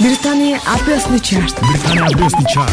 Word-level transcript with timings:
Британий 0.00 0.56
Абиосны 0.64 1.20
чарт. 1.20 1.60
Британий 1.60 2.00
Абиосны 2.00 2.46
чарт. 2.48 2.72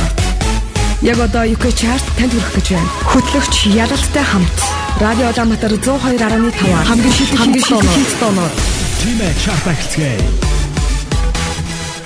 Яг 1.02 1.20
одоо 1.20 1.44
UK 1.44 1.76
чарт 1.76 2.04
танд 2.16 2.32
хүрэх 2.32 2.56
гэж 2.56 2.68
байна. 2.72 2.88
Хөтлөгч 3.04 3.56
Яралтай 3.76 4.24
хамт 4.24 4.58
Радио 5.02 5.28
Улаанбаатар 5.36 5.74
102.5 5.76 6.88
хамгийн 6.88 7.12
шилдэг 7.12 7.40
хамгийн 7.40 7.64
шилдэг 7.68 8.20
тоноор 8.24 8.52
Тимэ 9.04 9.28
чарт 9.44 9.68
ахилцгээе. 9.68 10.24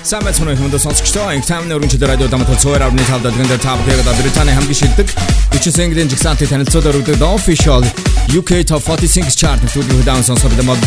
Самбай 0.02 0.34
цонх 0.34 0.58
хүмүүс 0.58 0.82
сонсогчдоо 0.82 1.38
их 1.38 1.46
таамны 1.46 1.78
өргөнчд 1.78 2.02
радио 2.02 2.26
Улаанбаатар 2.26 2.90
102.5 2.90 3.22
дэлгэнд 3.22 3.62
тав 3.62 3.78
хэрэг 3.86 4.02
одоо 4.02 4.18
Британий 4.18 4.58
хамгийн 4.58 4.80
шилдэг 4.82 5.08
40 5.54 5.70
сэнгэлийн 5.70 6.10
жигсаантыг 6.10 6.50
танилцуулаад 6.50 6.98
өгдөг 6.98 7.22
official 7.22 7.86
UK 8.34 8.66
Top 8.66 8.82
40 8.82 9.06
Singles 9.06 9.38
Chart-ийг 9.38 9.86
үүдэн 9.86 10.26
сонсох 10.26 10.50
юм 10.58 10.66
бол 10.66 10.82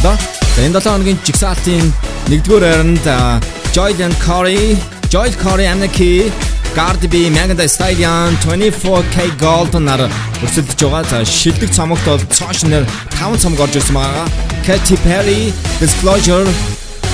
энэ 0.58 0.74
7 0.74 0.90
хоногийн 0.90 1.22
жигсаалтын 1.22 1.86
1-р 2.26 2.62
хайранд 2.66 3.62
Jordan 3.74 4.12
Corey, 4.24 4.76
Joel 5.10 5.32
Corey 5.32 5.66
Amnaki, 5.66 6.30
Cardi 6.76 7.08
B, 7.08 7.28
Megan 7.28 7.56
Thee 7.56 7.66
Stallion, 7.66 8.36
24K 8.44 9.34
Gold 9.36 9.74
нар 9.82 10.04
өрсөлдөж 10.44 10.78
байгаа. 10.78 11.02
За 11.10 11.24
шилдэг 11.26 11.74
цомогт 11.74 12.06
бол 12.06 12.22
цоош 12.30 12.62
нэр 12.70 12.86
5 13.18 13.42
цомог 13.42 13.58
орж 13.66 13.74
ирсэн 13.74 13.98
байгаа. 13.98 14.30
Katy 14.62 14.94
Perry, 15.02 15.50
Disclosure, 15.82 16.46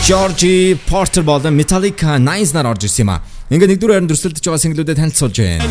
Georgie 0.05 0.77
Porter 0.85 1.23
болон 1.25 1.57
Metallica 1.57 2.21
Nines 2.21 2.53
нар 2.53 2.69
орж 2.69 2.85
ирсэн 2.85 3.09
юм 3.09 3.17
аа. 3.17 3.25
Ингээ 3.49 3.81
нэгдүгээр 3.81 3.97
харин 3.97 4.13
өрсөлдөж 4.13 4.45
байгаа 4.45 4.61
синглүүдэд 4.61 5.01
танилцуулж 5.01 5.37
байна. 5.41 5.65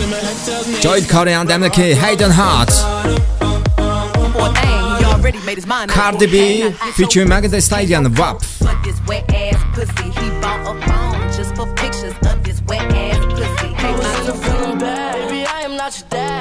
Joel 0.81 1.05
Corey 1.05 1.37
and 1.37 1.53
Amnaki, 1.53 1.93
Hayden 1.93 2.33
Heart. 2.33 2.73
Hey. 4.57 4.88
already 5.19 5.39
made 5.45 5.57
his 5.57 5.67
mind 5.67 5.91
Cardi 5.91 6.27
B 6.27 6.71
featuring 6.93 7.29
Megan 7.29 7.61
Stallion 7.61 8.13
WAP. 8.15 8.41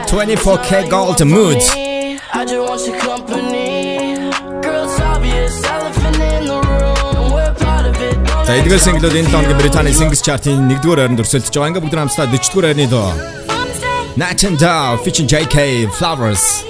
Twenty 0.07 0.37
four 0.37 0.59
K 0.59 0.89
Gold 0.89 1.25
moods. 1.27 1.71
I 1.71 2.45
just 2.45 2.69
want 2.69 2.87
your 2.87 2.99
company. 3.01 4.31
Girl 4.63 4.87
obvious. 5.01 5.65
Elephant 5.65 6.17
in 6.17 6.47
the 6.47 6.61
room. 6.69 7.33
We're 7.33 7.55
part 7.55 7.87
of 7.87 7.97
it. 8.01 8.17
За 8.47 8.57
эдгээр 8.57 8.81
синглүүд 8.81 9.17
энэ 9.21 9.29
тооны 9.29 9.55
Британий 9.61 9.93
Singles 9.93 10.23
Chart-ийн 10.25 10.73
1-р 10.73 11.05
ойронд 11.05 11.21
өрсөлдөж 11.21 11.53
байгаа. 11.53 11.69
Ингээ 11.69 11.85
бүгд 11.85 11.97
хамтдаа 12.01 12.27
40-р 12.33 12.65
ойрны 12.73 12.87
доо. 12.89 13.13
Nathan 14.17 14.57
Dawe 14.57 14.97
featuring 15.05 15.29
Jaykae 15.29 15.85
Flowers. 15.93 16.65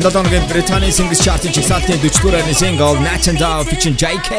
Энэ 0.00 0.10
дооногийн 0.10 0.48
Британийн 0.48 0.92
Singles 0.96 1.20
Chart-ийн 1.20 1.52
жигсаалтын 1.52 2.00
40-р 2.00 2.32
байрны 2.32 2.54
single 2.56 2.96
Natch 3.04 3.28
and 3.28 3.36
Dow 3.36 3.60
featuring 3.68 4.00
JK 4.00 4.32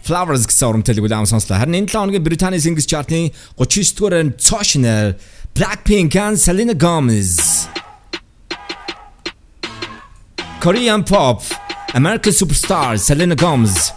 Flowers 0.00 0.48
гэсэн 0.48 0.80
урмтэлэг 0.80 1.04
үлээм 1.04 1.28
сонслоо. 1.28 1.60
Харин 1.60 1.84
энэ 1.84 1.92
7 1.92 2.00
хоногийн 2.00 2.24
Британийн 2.24 2.64
Singles 2.64 2.88
Chart-ийн 2.88 3.36
39-р 3.60 4.12
байрны 4.16 4.32
Toshner 4.40 5.20
Blackpink-ийн 5.52 6.40
Selena 6.40 6.72
Gomez. 6.72 7.68
Korean 10.64 11.04
Pop 11.04 11.44
American 11.92 12.32
Superstar 12.32 12.96
Selena 12.96 13.36
Gomez. 13.36 13.92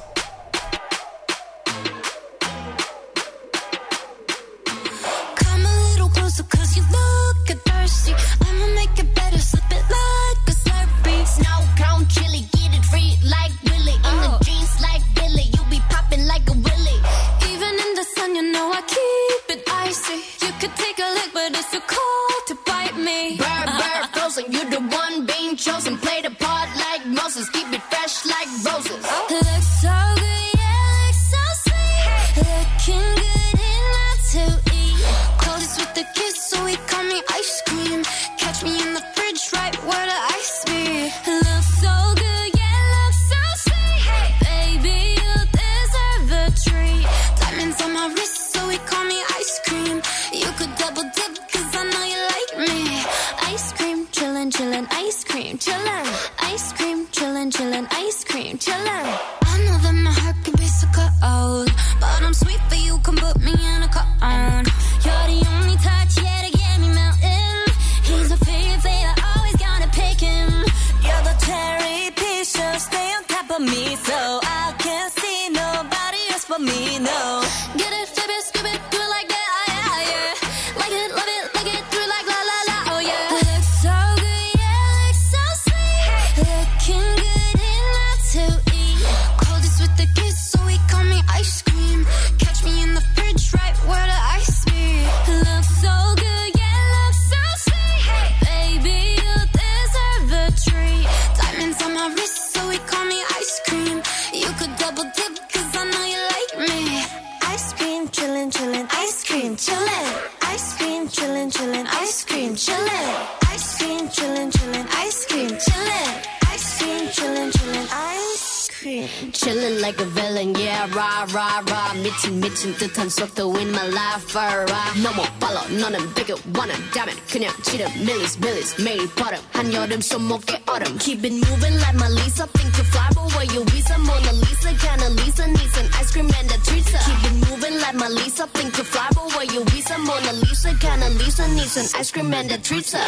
rah 121.34 121.64
rah 121.66 121.94
미친 122.02 122.40
미친 122.40 122.76
듯한 122.76 123.10
win 123.56 123.70
my 123.70 123.88
life 123.88 124.36
rah 124.36 125.02
너무 125.02 125.24
빨라 125.40 125.64
너는 125.70 126.14
되게 126.14 126.34
원한다면 126.56 127.16
그냥 127.30 127.54
지름 127.64 127.88
밀리스 128.06 128.38
밀리스 128.40 128.82
매일 128.82 129.10
버릇 129.16 129.42
한여름 129.54 130.02
손목에 130.02 130.64
autumn. 130.70 130.98
Keep 131.00 131.26
it 131.26 131.34
moving 131.34 131.76
like 131.80 131.96
my 131.96 132.10
Lisa. 132.10 132.48
Think 132.48 132.78
you 132.78 132.84
fly 132.86 133.08
but 133.16 133.28
where 133.36 133.46
you 133.46 133.64
visa 133.66 133.98
Mona 133.98 134.34
Lisa 134.34 134.72
kinda 134.76 135.10
Lisa 135.10 135.48
needs 135.48 135.74
some 135.74 135.90
ice 136.00 136.12
cream 136.12 136.30
and 136.30 136.52
a 136.52 136.58
treat 136.66 136.86
Keep 136.86 137.22
it 137.26 137.36
moving 137.50 137.80
like 137.80 137.96
my 137.96 138.10
Lisa. 138.10 138.48
Think 138.48 138.78
you 138.78 138.84
fly 138.84 139.08
but 139.14 139.28
where 139.36 139.46
you 139.46 139.64
visa 139.66 139.98
Mona 139.98 140.34
Lisa 140.34 140.74
kinda 140.80 141.10
Lisa 141.10 141.48
needs 141.48 141.72
some 141.72 142.00
ice 142.00 142.12
cream 142.12 142.34
and 142.34 142.52
a 142.52 142.58
treatza. 142.58 143.02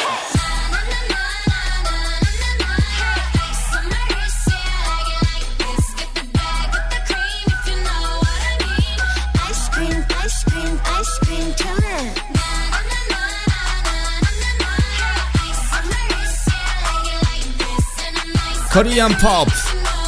Korean 18.77 19.15
pop, 19.15 19.49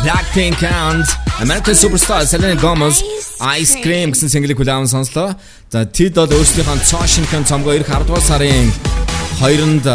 Blackpink 0.04 0.62
and 0.62 1.04
American 1.42 1.74
superstar 1.74 2.21
Selena 2.21 2.54
Gomez 2.62 3.01
Ice 3.57 3.74
Cream 3.81 4.13
гэсэн 4.13 4.30
single-ийг 4.30 4.62
хүлээвэн 4.62 4.86
сонслоо. 4.86 5.33
За 5.74 5.89
тэд 5.89 6.13
бол 6.13 6.30
өөрсдийнхөө 6.30 6.77
Caution-ийн 6.86 7.50
цомгоо 7.50 7.74
ирэх 7.74 7.89
10 7.89 8.06
дугаар 8.06 8.21
сарын 8.21 8.69
2-нд 9.42 9.89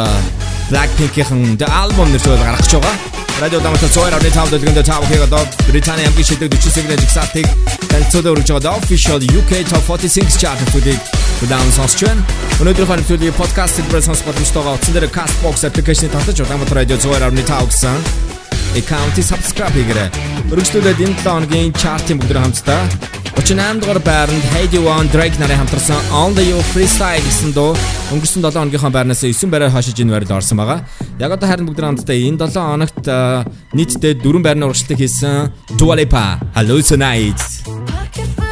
Blackpink-ийн 0.74 1.54
The 1.54 1.70
Album 1.70 2.10
нэртэй 2.10 2.34
гаргаж 2.34 2.66
байгаа. 2.74 2.98
Радио 3.38 3.62
дамжуулалт 3.62 3.94
цоороо 3.94 4.18
нэтэв 4.18 4.50
дэлгэнд 4.50 4.82
тав 4.82 5.06
хийгээд 5.06 5.26
одоо 5.30 5.46
Британий 5.70 6.10
хамгийн 6.10 6.26
шилдэг 6.26 6.50
40 6.58 6.74
single-ийн 6.74 7.02
жигсаалтыг 7.06 7.46
танилцуулж 7.94 8.26
өргөж 8.26 8.50
байгаа 8.58 8.74
official 8.82 9.22
UK 9.22 9.70
Top 9.70 9.86
46 9.86 10.34
chart-д 10.34 10.66
хүлээж 10.74 11.02
Удаан 11.46 11.70
сонсч 11.78 12.02
байна. 12.10 12.26
Өнөөдрийн 12.58 12.90
хань 12.90 13.06
төлөвийн 13.06 13.38
подкаст 13.38 13.78
хэлбэрээр 13.78 14.06
сонсох 14.10 14.26
боломжтойгоо 14.26 14.74
утсан 14.74 14.94
дээр 14.98 15.14
Castbox 15.14 15.62
application-ыг 15.62 16.10
татаж 16.10 16.42
удаан 16.42 16.58
бат 16.58 16.74
радио 16.74 16.98
102.5 16.98 17.70
гэсэн 17.70 18.23
аккаунтыг 18.78 19.24
subscribe 19.24 19.74
хийгээрэй. 19.74 20.08
Өргөжлүүлээд 20.50 21.00
энэ 21.06 21.16
7 21.22 21.30
хоногийн 21.30 21.72
chart-ийн 21.78 22.18
бүгд 22.18 22.38
хамтдаа 22.38 22.82
38 23.38 23.82
дугаар 23.82 24.00
байранд 24.02 24.44
Heidi 24.54 24.78
One 24.78 25.10
Drake 25.10 25.38
нарын 25.38 25.58
хамтарсан 25.62 25.98
Only 26.14 26.50
You 26.50 26.60
Freestyle 26.70 27.22
гэсэн 27.22 27.50
дуу 27.54 27.74
өнгөрсөн 28.14 28.42
7 28.46 28.54
хоногийнхоо 28.54 28.90
байрнаас 28.94 29.22
9 29.26 29.50
байраар 29.50 29.74
хашиж 29.74 29.98
энэ 29.98 30.14
байранд 30.14 30.32
орсон 30.38 30.58
байгаа. 30.62 30.86
Яг 31.18 31.34
одоо 31.34 31.48
харин 31.50 31.66
бүгд 31.66 31.82
хамтдаа 31.82 32.14
энэ 32.14 32.38
7 32.38 32.62
хоногт 32.62 33.04
нийтдээ 33.74 34.22
4 34.22 34.46
байрны 34.46 34.66
урагшлалт 34.66 34.98
хийсэн 34.98 35.50
Dua 35.78 35.94
Lipa 35.98 36.38
Hallucinates. 36.54 38.43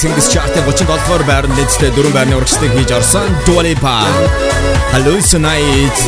Singles 0.00 0.32
Chart-ын 0.32 0.64
37 0.64 0.88
дугаар 1.04 1.24
байранд 1.28 1.52
дэжтэй 1.60 1.90
дөрвөн 1.92 2.14
байрны 2.16 2.32
урагшлагыг 2.40 2.72
хийж 2.72 2.88
орсон 2.96 3.28
Dua 3.44 3.60
Lipa. 3.60 4.00
Hallucinate. 4.96 6.00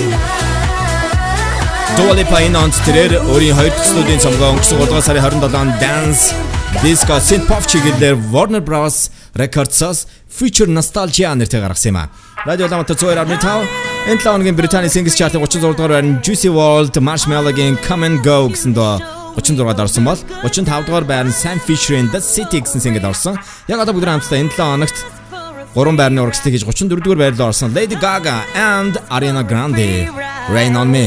Dua 2.01 2.17
Lipa 2.17 2.41
энэ 2.41 2.57
онц 2.57 2.81
тэрээр 2.89 3.21
өөрийн 3.29 3.53
хоёр 3.53 3.69
дахь 3.69 3.85
студийн 3.85 4.17
цомгоо 4.17 4.57
өнгөрсөн 4.57 4.81
3 4.81 4.89
дугаар 4.89 5.05
сарын 5.05 5.25
27-нд 5.29 5.77
Dance 5.77 6.33
Disco 6.81 7.21
Synth 7.21 7.45
Pop 7.45 7.69
чиглэлээр 7.69 8.17
Warner 8.33 8.65
Bros 8.65 9.13
Records-оос 9.37 10.09
Future 10.25 10.73
Nostalgia 10.73 11.37
нэртэй 11.37 11.61
гаргасан 11.61 11.93
юм 11.93 12.01
а. 12.01 12.09
Радио 12.49 12.73
Ламата 12.73 12.97
102.5 12.97 14.09
энэ 14.09 14.25
7 14.25 14.25
хоногийн 14.25 14.57
Британий 14.57 14.89
Singles 14.89 15.21
Chart-ын 15.21 15.37
36 15.37 15.77
дугаар 15.77 16.01
байранд 16.01 16.25
Juicy 16.25 16.49
WRLD 16.49 16.97
Marshmallow-гийн 16.97 17.77
Come 17.85 18.09
and 18.09 18.25
Go 18.25 18.49
гэсэн 18.49 18.73
доо 18.73 19.05
36-ад 19.37 19.81
орсон 19.81 20.05
бол 20.05 20.19
35 20.45 20.87
дугаар 20.87 21.05
байранд 21.05 21.33
Sam 21.33 21.57
Fisher-ийн 21.61 22.09
The 22.13 22.21
City 22.21 22.61
гэсэн 22.61 22.81
single 22.85 23.09
орсон. 23.09 23.37
Яг 23.71 23.79
одоо 23.79 23.95
бүгд 23.95 24.09
хамтдаа 24.11 24.39
энэ 24.43 24.51
7 24.51 24.59
хоногт 24.59 24.99
3 25.75 25.95
байрны 26.01 26.21
урагшлыг 26.23 26.55
хийж 26.55 26.65
34 26.67 26.99
дугаар 26.99 27.21
байрлал 27.23 27.49
орсон 27.55 27.71
Lady 27.71 27.95
Gaga 27.95 28.43
and 28.59 28.99
Ariana 29.07 29.47
Grande 29.47 30.11
Rain 30.51 30.75
on 30.75 30.91
Me. 30.91 31.07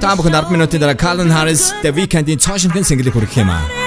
Та 0.00 0.12
бүхэн 0.16 0.36
10 0.36 0.52
минутын 0.52 0.80
дараа 0.84 0.94
Calvin 0.94 1.32
Harris 1.32 1.72
The 1.80 1.90
Weeknd-ийн 1.96 2.38
цаашинхэн 2.44 2.84
single-ийг 2.84 3.16
хүргэх 3.16 3.40
юм 3.40 3.50
аа. 3.50 3.77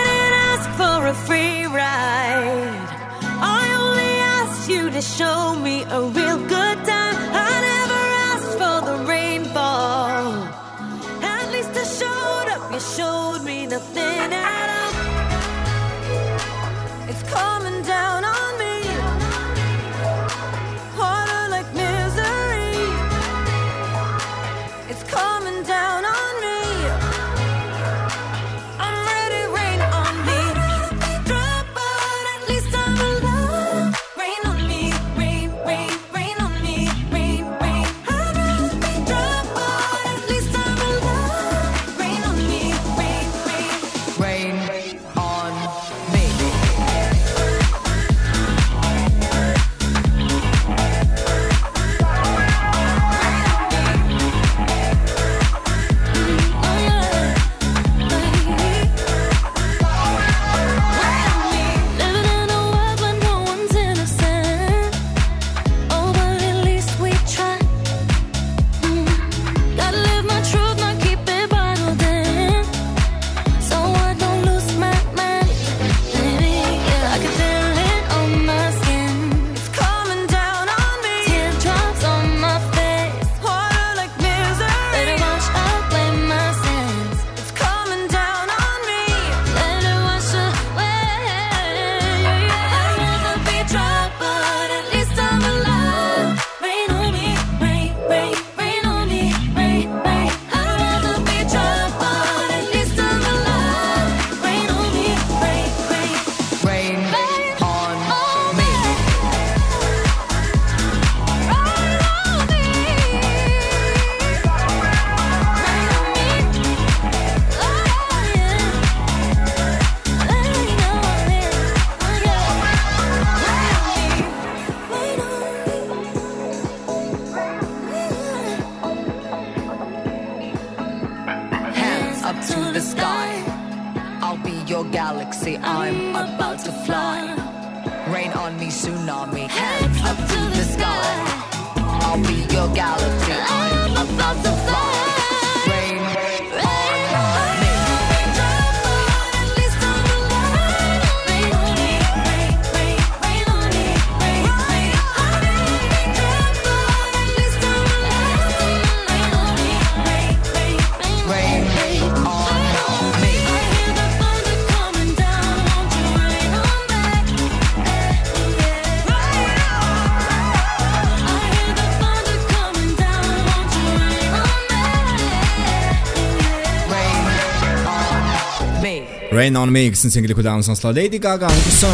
Rain 179.42 179.58
on 179.58 179.74
Me 179.74 179.90
гэсэн 179.90 180.14
single-ийг 180.14 180.38
хүлээн 180.38 180.62
сонслоо. 180.62 180.94
Lady 180.94 181.18
Gaga 181.18 181.50
өнгөрсөн 181.50 181.90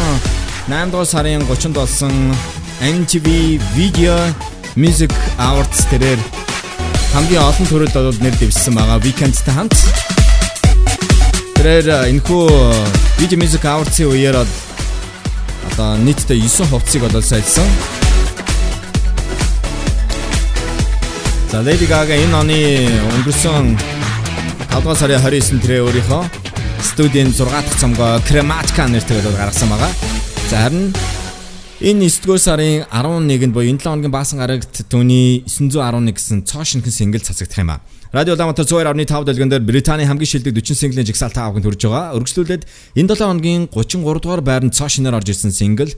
8 0.68 0.92
дугаар 0.92 1.08
сарын 1.08 1.40
30-нд 1.48 1.80
болсон 1.80 2.12
MTV 2.84 3.56
Video 3.72 4.12
Music 4.76 5.08
Awards 5.40 5.88
тэрээр 5.88 6.20
хамгийн 7.16 7.40
олон 7.40 7.66
төрөлд 7.72 7.96
бол 7.96 8.20
нэр 8.20 8.36
дэвшсэн 8.36 8.76
байгаа 8.76 9.00
Weeknd-тэй 9.00 9.54
хамт. 9.56 9.72
Тэрээр 11.56 12.12
энэхүү 12.12 12.44
Video 13.16 13.38
Music 13.40 13.64
Awards-ийн 13.64 14.12
үеэр 14.12 14.44
одоо 14.44 15.96
нийтдээ 16.04 16.44
9 16.44 16.68
хувцсыг 16.68 17.00
бол 17.00 17.16
сайлсан. 17.16 17.64
За 21.48 21.64
Lady 21.64 21.88
Gaga 21.88 22.12
энэ 22.12 22.36
оны 22.36 22.60
өнгөрсөн 23.16 23.72
5 24.68 24.84
дугаар 24.84 25.00
сарын 25.00 25.24
29-нд 25.24 25.64
тэрээ 25.64 25.80
өөрийнхөө 25.88 26.47
студийн 26.82 27.32
6 27.32 27.50
дахь 27.50 27.78
цомгоо 27.80 28.18
Crematica 28.28 28.86
нэртэйгээр 28.86 29.36
гаргасан 29.36 29.68
байгаа. 29.68 29.92
За 30.50 30.56
харин 30.62 30.94
энэ 31.80 32.08
9 32.08 32.24
дугаар 32.24 32.40
сарын 32.40 32.84
11-нд 32.90 33.52
буюу 33.54 33.70
энэ 33.70 33.78
7 33.78 33.88
хоногийн 33.88 34.12
баасан 34.14 34.38
гарагт 34.38 34.86
түүний 34.90 35.42
911 35.46 36.14
гэсэн 36.14 36.44
цоо 36.46 36.64
шинхэн 36.64 36.92
single 36.92 37.22
цацагдах 37.22 37.58
юм 37.58 37.70
а. 37.70 37.80
Радио 38.12 38.34
Улаанбаатар 38.34 38.64
102.5 38.64 39.24
дэлгэн 39.24 39.50
дээр 39.50 39.62
Британий 39.62 40.06
хамгийн 40.06 40.30
шилдэг 40.30 40.54
40 40.54 40.74
single-ийн 40.74 41.08
жигсаалт 41.08 41.34
таавахын 41.34 41.62
төрж 41.66 41.82
байгаа. 41.84 42.16
Өргөжлүүлээд 42.16 42.62
энэ 42.96 43.08
7 43.14 43.26
хоногийн 43.26 43.62
33 43.68 44.22
дугаар 44.22 44.42
байранд 44.42 44.74
цоо 44.74 44.88
шинээр 44.88 45.18
орж 45.18 45.28
ирсэн 45.28 45.52
single 45.52 45.92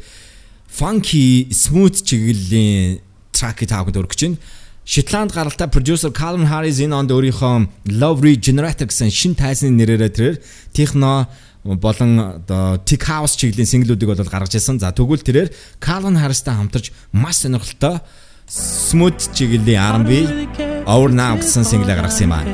funky 0.70 1.50
smooth 1.50 2.02
чиглэлийн 2.02 3.00
трак 3.32 3.62
та 3.66 3.82
бүхэнд 3.84 4.00
өргөж 4.00 4.20
байна. 4.26 4.38
Шотланд 4.84 5.32
гаралтай 5.32 5.68
продюсер 5.68 6.10
Calvin 6.10 6.48
Harris 6.48 6.80
энэ 6.80 6.96
онд 6.96 7.10
өөрийнхөө 7.12 7.92
Love 8.00 8.24
Regenerator 8.24 8.88
гэсэн 8.88 9.12
шин 9.12 9.34
тайсны 9.36 9.70
нэрээрээ 9.70 10.10
тэрээр 10.10 10.36
техно 10.72 11.28
болон 11.62 12.42
tech 12.88 13.04
house 13.04 13.36
чиглэлийн 13.36 13.68
синглүүдийг 13.68 14.08
бол 14.08 14.24
гаргаж 14.24 14.56
ирсэн. 14.56 14.80
За 14.80 14.90
тэгвэл 14.90 15.20
тэрээр 15.20 15.52
Calvin 15.78 16.16
Harris-тай 16.16 16.56
хамтарч 16.56 16.90
маш 17.12 17.44
сонирхолтой 17.44 18.00
smooth 18.48 19.20
чиглэлийн 19.36 19.78
R&B 19.78 20.10
Over 20.88 21.12
Now 21.12 21.36
гэсэн 21.36 21.62
синглээ 21.68 22.00
гаргасан 22.00 22.24
юм 22.26 22.34
аа. 22.34 22.44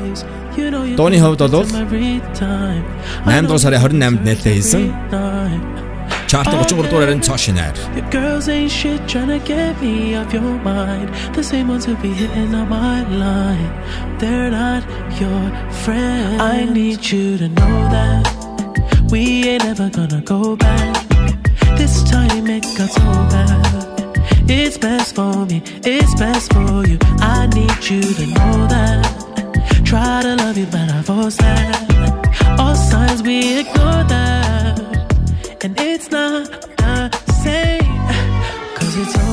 Дооны 0.99 1.17
хувьд 1.23 1.41
бол 1.47 1.65
8 1.65 3.47
дугаар 3.47 3.61
сарын 3.63 3.81
28-нд 3.81 4.21
нээлттэй 4.27 4.53
хийсэн. 4.59 5.76
4,500원에는 6.27 7.21
자신의 7.21 7.73
Your 7.95 8.09
girls 8.11 8.49
ain't 8.49 8.71
shit 8.71 9.01
trying 9.07 9.27
to 9.27 9.39
get 9.45 9.79
me 9.81 10.15
off 10.15 10.33
your 10.33 10.59
mind 10.61 11.09
The 11.33 11.41
same 11.41 11.69
ones 11.69 11.85
who 11.85 11.95
be 12.01 12.11
hitting 12.13 12.53
on 12.53 12.67
my 12.69 13.03
line 13.07 13.71
They're 14.19 14.51
not 14.51 14.83
your 15.19 15.51
friends 15.83 16.41
I 16.41 16.65
need 16.65 16.99
you 17.09 17.37
to 17.37 17.47
know 17.47 17.89
that 17.89 18.27
We 19.09 19.47
ain't 19.47 19.65
ever 19.65 19.89
gonna 19.89 20.21
go 20.21 20.55
back 20.55 21.07
This 21.77 22.03
time 22.03 22.47
it 22.47 22.63
got 22.77 22.91
so 22.91 23.01
bad 23.31 23.87
It's 24.49 24.77
best 24.77 25.15
for 25.15 25.45
me, 25.45 25.61
it's 25.83 26.15
best 26.15 26.53
for 26.53 26.87
you. 26.87 26.97
I 27.19 27.47
need 27.47 27.83
you 27.89 28.01
to 28.01 28.25
know 28.27 28.67
that. 28.67 29.83
Try 29.83 30.21
to 30.21 30.35
love 30.37 30.57
you, 30.57 30.65
but 30.67 30.89
I 30.89 31.01
force 31.01 31.35
that. 31.35 32.57
All 32.57 32.73
signs 32.75 33.21
we 33.23 33.59
ignore 33.59 34.05
that. 34.05 34.86
And 35.59 35.75
it's 35.79 36.11
not 36.11 36.51
the 36.77 37.33
same. 37.43 37.81
Cause 38.75 38.95
it's 38.97 39.26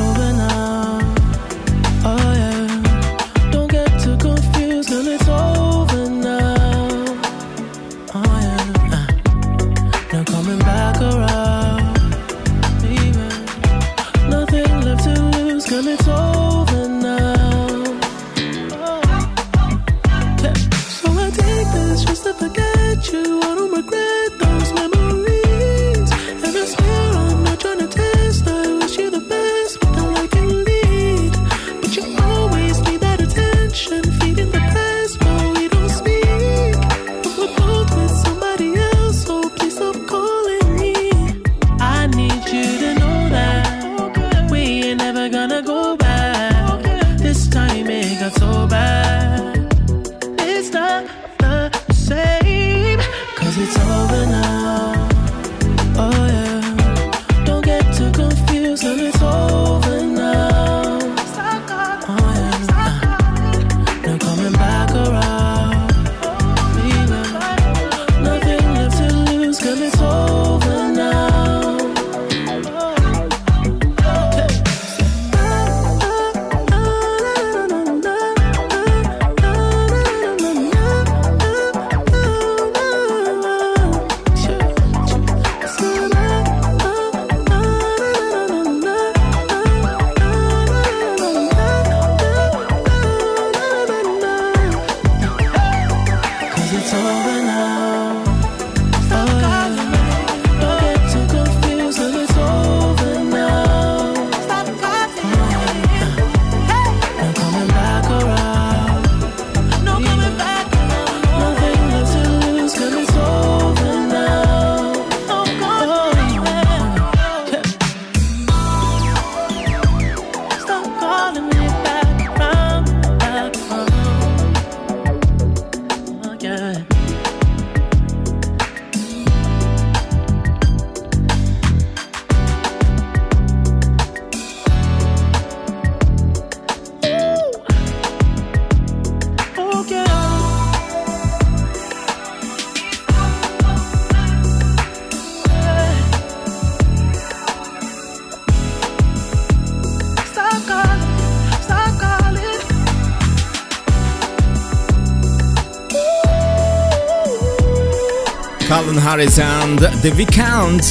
Harris 159.15 159.39
and 159.39 159.79
The 160.03 160.11
Weeknd 160.19 160.83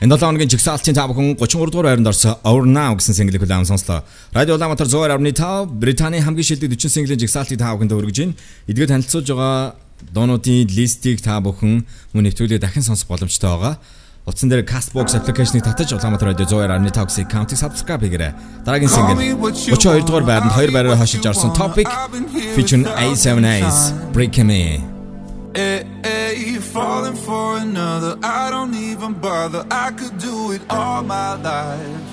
Энэ 0.00 0.14
7 0.14 0.22
хоногийн 0.22 0.50
жигсаалтын 0.54 0.94
та 0.94 1.06
бүхэн 1.10 1.34
33 1.34 1.72
дугаар 1.74 1.86
байранд 1.90 2.06
орсон 2.06 2.38
Over 2.46 2.62
Now 2.62 2.94
гэсэн 2.94 3.18
single-ийг 3.18 3.42
хүлээн 3.42 3.66
сонслоо. 3.66 4.06
Радио 4.30 4.54
Улаанбаатар 4.54 4.86
102.5 4.86 5.66
Британий 5.66 6.22
хамгийн 6.22 6.46
шилдэг 6.46 6.78
40 6.78 6.86
single-ийн 6.86 7.18
жигсаалтыг 7.18 7.58
та 7.58 7.74
бүхэнд 7.74 7.90
өргөж 7.90 8.18
байна. 8.22 8.38
Эдгээр 8.70 8.90
танилцуулж 8.94 9.26
байгаа 9.34 9.74
дуунуудын 10.14 10.70
листийг 10.78 11.18
та 11.26 11.42
бүхэн 11.42 11.82
мөн 12.14 12.22
нэвтрүүлгээ 12.22 12.62
дахин 12.62 12.86
сонсох 12.86 13.10
боломжтой 13.10 13.50
байгаа. 13.50 13.82
Утсан 14.22 14.46
дээр 14.46 14.62
Castbox 14.62 15.18
application-ыг 15.18 15.66
татаж 15.66 15.90
Улаанбаатар 15.90 16.38
радио 16.38 16.46
102.5 16.46 17.26
аккаунтыг 17.26 17.58
subscribe 17.58 18.06
хийгээрэй. 18.06 18.62
Дараагийн 18.62 18.94
single 18.94 19.18
32 19.74 20.06
дугаар 20.06 20.22
байранд 20.22 20.54
2 20.54 20.70
байраар 20.70 21.02
хашиж 21.02 21.26
орсон 21.26 21.50
Topic 21.50 21.90
featuring 22.54 22.86
A7A's 22.86 23.90
Break 24.14 24.38
Me. 24.46 24.78
say 26.36 26.52
you're 26.52 26.60
falling 26.60 27.14
for 27.14 27.58
another. 27.58 28.18
I 28.22 28.50
don't 28.50 28.74
even 28.74 29.14
bother, 29.14 29.66
I 29.70 29.90
could 29.92 30.18
do 30.18 30.52
it 30.52 30.62
all 30.70 31.02
my 31.02 31.34
life. 31.34 32.08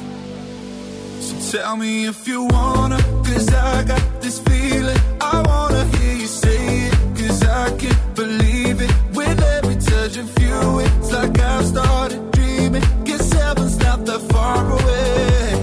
So 1.20 1.58
tell 1.58 1.78
me 1.78 2.06
if 2.06 2.28
you 2.28 2.46
wanna, 2.46 2.98
cause 3.26 3.48
I 3.54 3.84
got 3.84 4.22
this 4.22 4.40
feeling. 4.40 5.00
I 5.22 5.42
wanna 5.50 5.84
hear 5.98 6.16
you 6.16 6.28
say 6.28 6.88
it, 6.88 6.96
cause 7.18 7.44
I 7.44 7.78
can't 7.78 8.16
believe 8.16 8.82
it. 8.82 8.92
With 9.14 9.42
every 9.58 9.76
touch 9.76 10.18
of 10.18 10.30
you, 10.42 10.80
it's 10.80 11.12
like 11.12 11.40
I've 11.40 11.66
started 11.66 12.32
dreaming. 12.32 12.84
Guess 13.04 13.32
heaven's 13.34 13.78
not 13.80 14.06
that 14.06 14.22
far 14.34 14.62
away. 14.78 15.54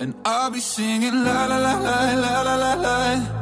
And 0.00 0.14
I'll 0.24 0.50
be 0.50 0.60
singing 0.60 1.24
la 1.24 1.46
la 1.46 1.58
la 1.66 1.74
la 1.86 2.14
la 2.24 2.42
la 2.42 2.54
la. 2.56 2.74
la. 2.74 3.41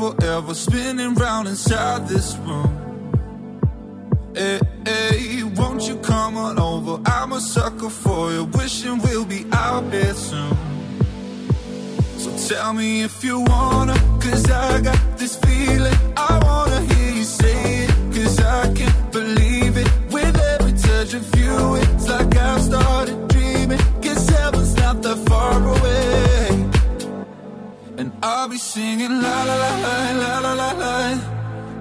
forever, 0.00 0.54
spinning 0.54 1.14
round 1.14 1.46
inside 1.46 2.08
this 2.08 2.34
room. 2.46 2.72
Hey, 4.34 4.58
hey, 4.86 5.42
won't 5.58 5.86
you 5.86 5.96
come 5.98 6.38
on 6.38 6.58
over? 6.58 7.02
I'm 7.04 7.32
a 7.32 7.40
sucker 7.40 7.90
for 7.90 8.32
you, 8.32 8.44
wishing 8.44 8.98
we'll 9.02 9.26
be 9.26 9.44
out 9.52 9.90
there 9.90 10.14
soon. 10.14 10.56
So 12.16 12.28
tell 12.48 12.72
me 12.72 13.02
if 13.02 13.22
you 13.22 13.40
wanna, 13.40 13.96
cause 14.22 14.50
I 14.50 14.80
got 14.80 15.02
this 15.18 15.36
feeling. 15.44 15.98
I 16.16 16.32
wanna 16.46 16.80
hear 16.90 17.12
you 17.18 17.24
say 17.24 17.84
it, 17.84 17.90
cause 18.14 18.40
I 18.40 18.72
can't 18.72 19.12
believe 19.12 19.76
it. 19.76 19.88
With 20.14 20.36
every 20.54 20.72
touch 20.86 21.12
of 21.12 21.26
you, 21.38 21.74
it's 21.74 22.08
like 22.08 22.34
I've 22.36 22.62
started 22.62 23.28
dreaming. 23.28 23.82
Cause 24.02 24.26
heaven's 24.30 24.74
not 24.76 25.02
that 25.02 25.18
far 25.28 25.56
away. 25.74 25.99
And 28.00 28.12
I'll 28.22 28.48
be 28.48 28.56
singing 28.56 29.20
la 29.20 29.42
la 29.44 29.56
la 29.62 29.72
la 29.84 29.94
la 30.22 30.38
la 30.44 30.52
la 30.54 30.70
la. 30.82 30.94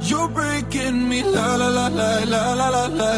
You're 0.01 0.27
breaking 0.27 1.07
me 1.07 1.23
la 1.23 1.55
la 1.55 1.69
la 1.69 1.87
la 1.87 2.23
la 2.33 2.53
la 2.59 2.69
la 2.75 2.85
la. 2.87 3.13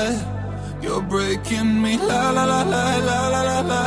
You're 0.84 1.02
breaking 1.02 1.82
me 1.82 1.98
la 1.98 2.30
la 2.30 2.44
la 2.46 2.62
la 2.62 2.98
la 3.10 3.20
la 3.34 3.42
la 3.50 3.60
la. 3.72 3.84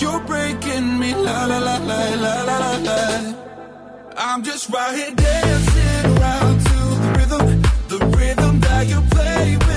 You're 0.00 0.20
breaking 0.20 0.98
me 0.98 1.14
la 1.14 1.44
la 1.44 1.58
la 1.58 1.76
la 1.90 2.00
la 2.24 2.34
la 2.48 2.56
la 2.64 2.72
la. 2.88 3.00
I'm 4.16 4.42
just 4.42 4.70
right 4.72 4.94
here 4.96 5.14
dancing 5.14 6.04
around 6.16 6.56
to 6.68 6.78
the 7.02 7.10
rhythm, 7.18 7.62
the 7.92 7.98
rhythm 8.16 8.60
that 8.60 8.86
you 8.86 9.00
play 9.14 9.56
when 9.66 9.73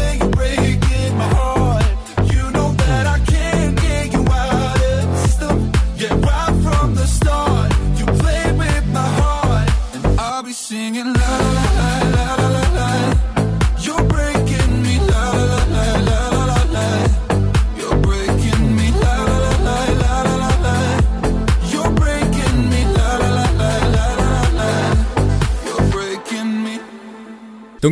Дөнгөж 10.97 11.13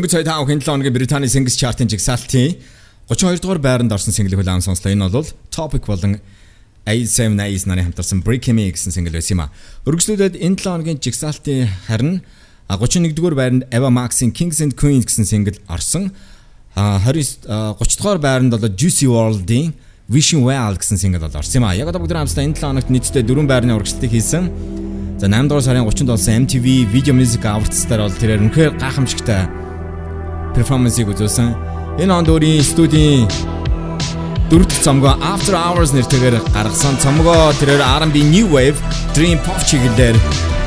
сая 0.10 0.26
5 0.26 0.50
хин 0.50 0.60
7 0.60 0.66
хоногийн 0.66 0.94
Британий 0.98 1.30
Singles 1.30 1.62
Chart-ын 1.62 1.86
жигсаалтын 1.86 2.58
32 3.14 3.38
дугаар 3.38 3.62
байранд 3.62 3.94
орсон 3.94 4.18
single 4.18 4.34
хүлээн 4.34 4.66
сонслоо. 4.66 4.90
Энэ 4.90 5.14
бол 5.14 5.30
Topic 5.54 5.86
болон 5.86 6.18
A7 6.90 7.38
Ace 7.38 7.70
нарын 7.70 7.94
хамтарсан 7.94 8.26
Break 8.26 8.50
Me 8.50 8.74
гэсэн 8.74 8.90
single 8.90 9.14
байсан 9.14 9.38
юм 9.38 9.46
а. 9.46 9.54
Өргөжлүүлээд 9.86 10.42
энэ 10.42 10.58
7 10.58 10.74
хоногийн 10.74 10.98
жигсаалтын 10.98 11.70
харин 11.86 12.26
а, 12.68 12.78
31 12.78 13.14
дугаар 13.14 13.36
байранд 13.36 13.64
Eva 13.72 13.90
Max-ийн 13.90 14.32
Kings 14.32 14.62
and 14.62 14.74
Queens 14.74 15.06
гэсэн 15.06 15.26
single 15.26 15.58
орсон. 15.68 16.12
А 16.76 17.00
29 17.00 17.46
а, 17.48 17.76
30 17.80 17.98
дугаар 17.98 18.18
байранд 18.20 18.52
бол 18.52 18.70
Juicy 18.70 19.08
WRLD-ийн 19.08 19.74
Wishing 20.10 20.44
Well 20.46 20.78
гэсэн 20.78 20.98
single 20.98 21.20
бол 21.20 21.38
орсон 21.38 21.62
юм 21.62 21.66
а. 21.70 21.76
Яг 21.76 21.88
одоо 21.88 22.02
бүгд 22.02 22.14
хамтдаа 22.14 22.46
энэ 22.46 22.58
7 22.58 22.62
хоногт 22.62 22.90
нийтдээ 22.90 23.24
4 23.24 23.48
байрны 23.48 23.74
урагшлалтыг 23.76 24.12
хийсэн. 24.12 24.50
За 25.18 25.28
8 25.28 25.48
дугаар 25.48 25.64
сарын 25.64 25.86
30-нд 25.86 26.10
болсон 26.10 26.34
MTV 26.46 26.66
Video 26.92 27.14
Music 27.14 27.42
Awards 27.46 27.88
дээр 27.88 28.02
бол 28.06 28.20
тэрээр 28.20 28.42
үнэхээр 28.46 28.72
гайхамшигтай 28.78 29.48
перформансыг 30.56 31.10
үзүүлсэн. 31.10 31.56
Энэ 32.04 32.12
онд 32.12 32.28
өөрийн 32.28 32.60
студийн 32.62 33.30
дөрөв 34.52 34.68
дэх 34.68 34.82
цомгоо 34.84 35.16
After 35.24 35.56
Hours 35.56 35.96
нэртэйгээр 35.96 36.54
гаргасан 36.54 37.00
цомгоо 37.00 37.56
тэрээр 37.58 37.82
R&B 37.82 38.16
New 38.28 38.52
Wave, 38.52 38.78
Dream 39.16 39.40
Pop 39.42 39.58
чиглэлээр 39.64 40.55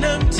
kingdom 0.00 0.39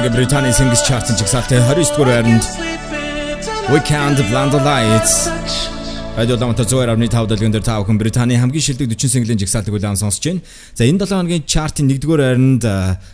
blinded 0.00 0.08
Энэ 0.08 0.08
7 0.08 0.08
хоногийн 0.08 0.16
Британий 0.16 0.52
Singles 0.52 0.82
Chart-ын 0.86 1.16
жигсаалтын 1.16 1.60
29 1.60 1.96
дугаар 1.96 2.08
байранд 2.08 2.44
Weekend 3.68 4.16
Blind 4.30 4.54
Lights 4.64 5.14
Радио 6.16 6.36
Ламта 6.36 6.62
102.5 6.62 7.26
дэлгэн 7.28 7.52
дээр 7.52 7.64
та 7.64 7.80
бүхэн 7.80 7.98
Британий 7.98 8.36
хамгийн 8.36 8.64
шилдэг 8.64 8.88
40 8.96 9.12
синглийн 9.12 9.38
жигсаалтыг 9.38 9.74
улаан 9.74 9.96
сонсож 9.96 10.24
байна. 10.24 10.40
За 10.74 10.84
энэ 10.84 11.04
7 11.04 11.20
хоногийн 11.20 11.44
чартын 11.44 11.90
1-р 11.90 12.16
байранд 12.16 12.64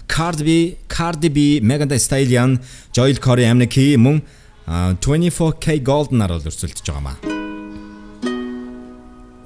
Cardi 0.07 0.44
B, 0.46 0.51
Cardi 0.87 1.29
B, 1.29 1.38
Megan 1.61 1.90
Thee 1.90 1.99
Stallion, 1.99 2.59
Joel 2.94 3.18
Corey, 3.18 3.51
Amnesty 3.51 3.96
мөн 3.96 4.22
э, 4.66 4.94
24K 5.03 5.83
Golden-аар 5.83 6.38
бол 6.38 6.46
өрсөлдөж 6.46 6.87
байгаа 6.87 7.03
маа. 7.03 7.16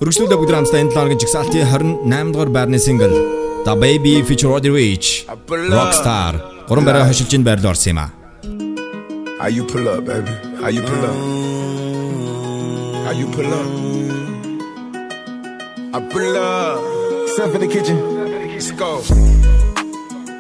Өргөжлөлөө 0.01 0.39
бүгд 0.41 0.55
хамтдаа 0.57 0.81
энэ 0.85 0.93
7 0.93 0.97
хоногийн 0.97 1.23
жигсаалтын 1.25 1.65
28-р 2.05 2.49
байрны 2.53 2.79
сингл 2.79 3.17
The 3.65 3.75
Baby 3.77 4.21
feature 4.25 4.53
Roddy 4.53 4.73
Ricch 4.73 5.25
Rockstar 5.49 6.60
거론배라 6.71 7.05
하실 7.05 7.29
진 7.29 7.43
베르더 7.43 7.75
세마. 7.75 8.13
How 9.41 9.49
you 9.51 9.67
pull 9.67 9.89
up, 9.89 10.07
baby? 10.07 10.31
How 10.63 10.71
you 10.71 10.83
pull 10.87 11.03
up? 11.03 11.17
How 13.05 13.11
you 13.11 13.27
pull 13.35 13.51
up? 13.51 13.67
I 15.93 16.01
pull 16.09 16.37
up. 16.39 16.79
Step 17.31 17.55
in 17.57 17.61
the 17.63 17.67
kitchen. 17.67 17.99
Let's 18.55 18.71
go. 18.71 19.03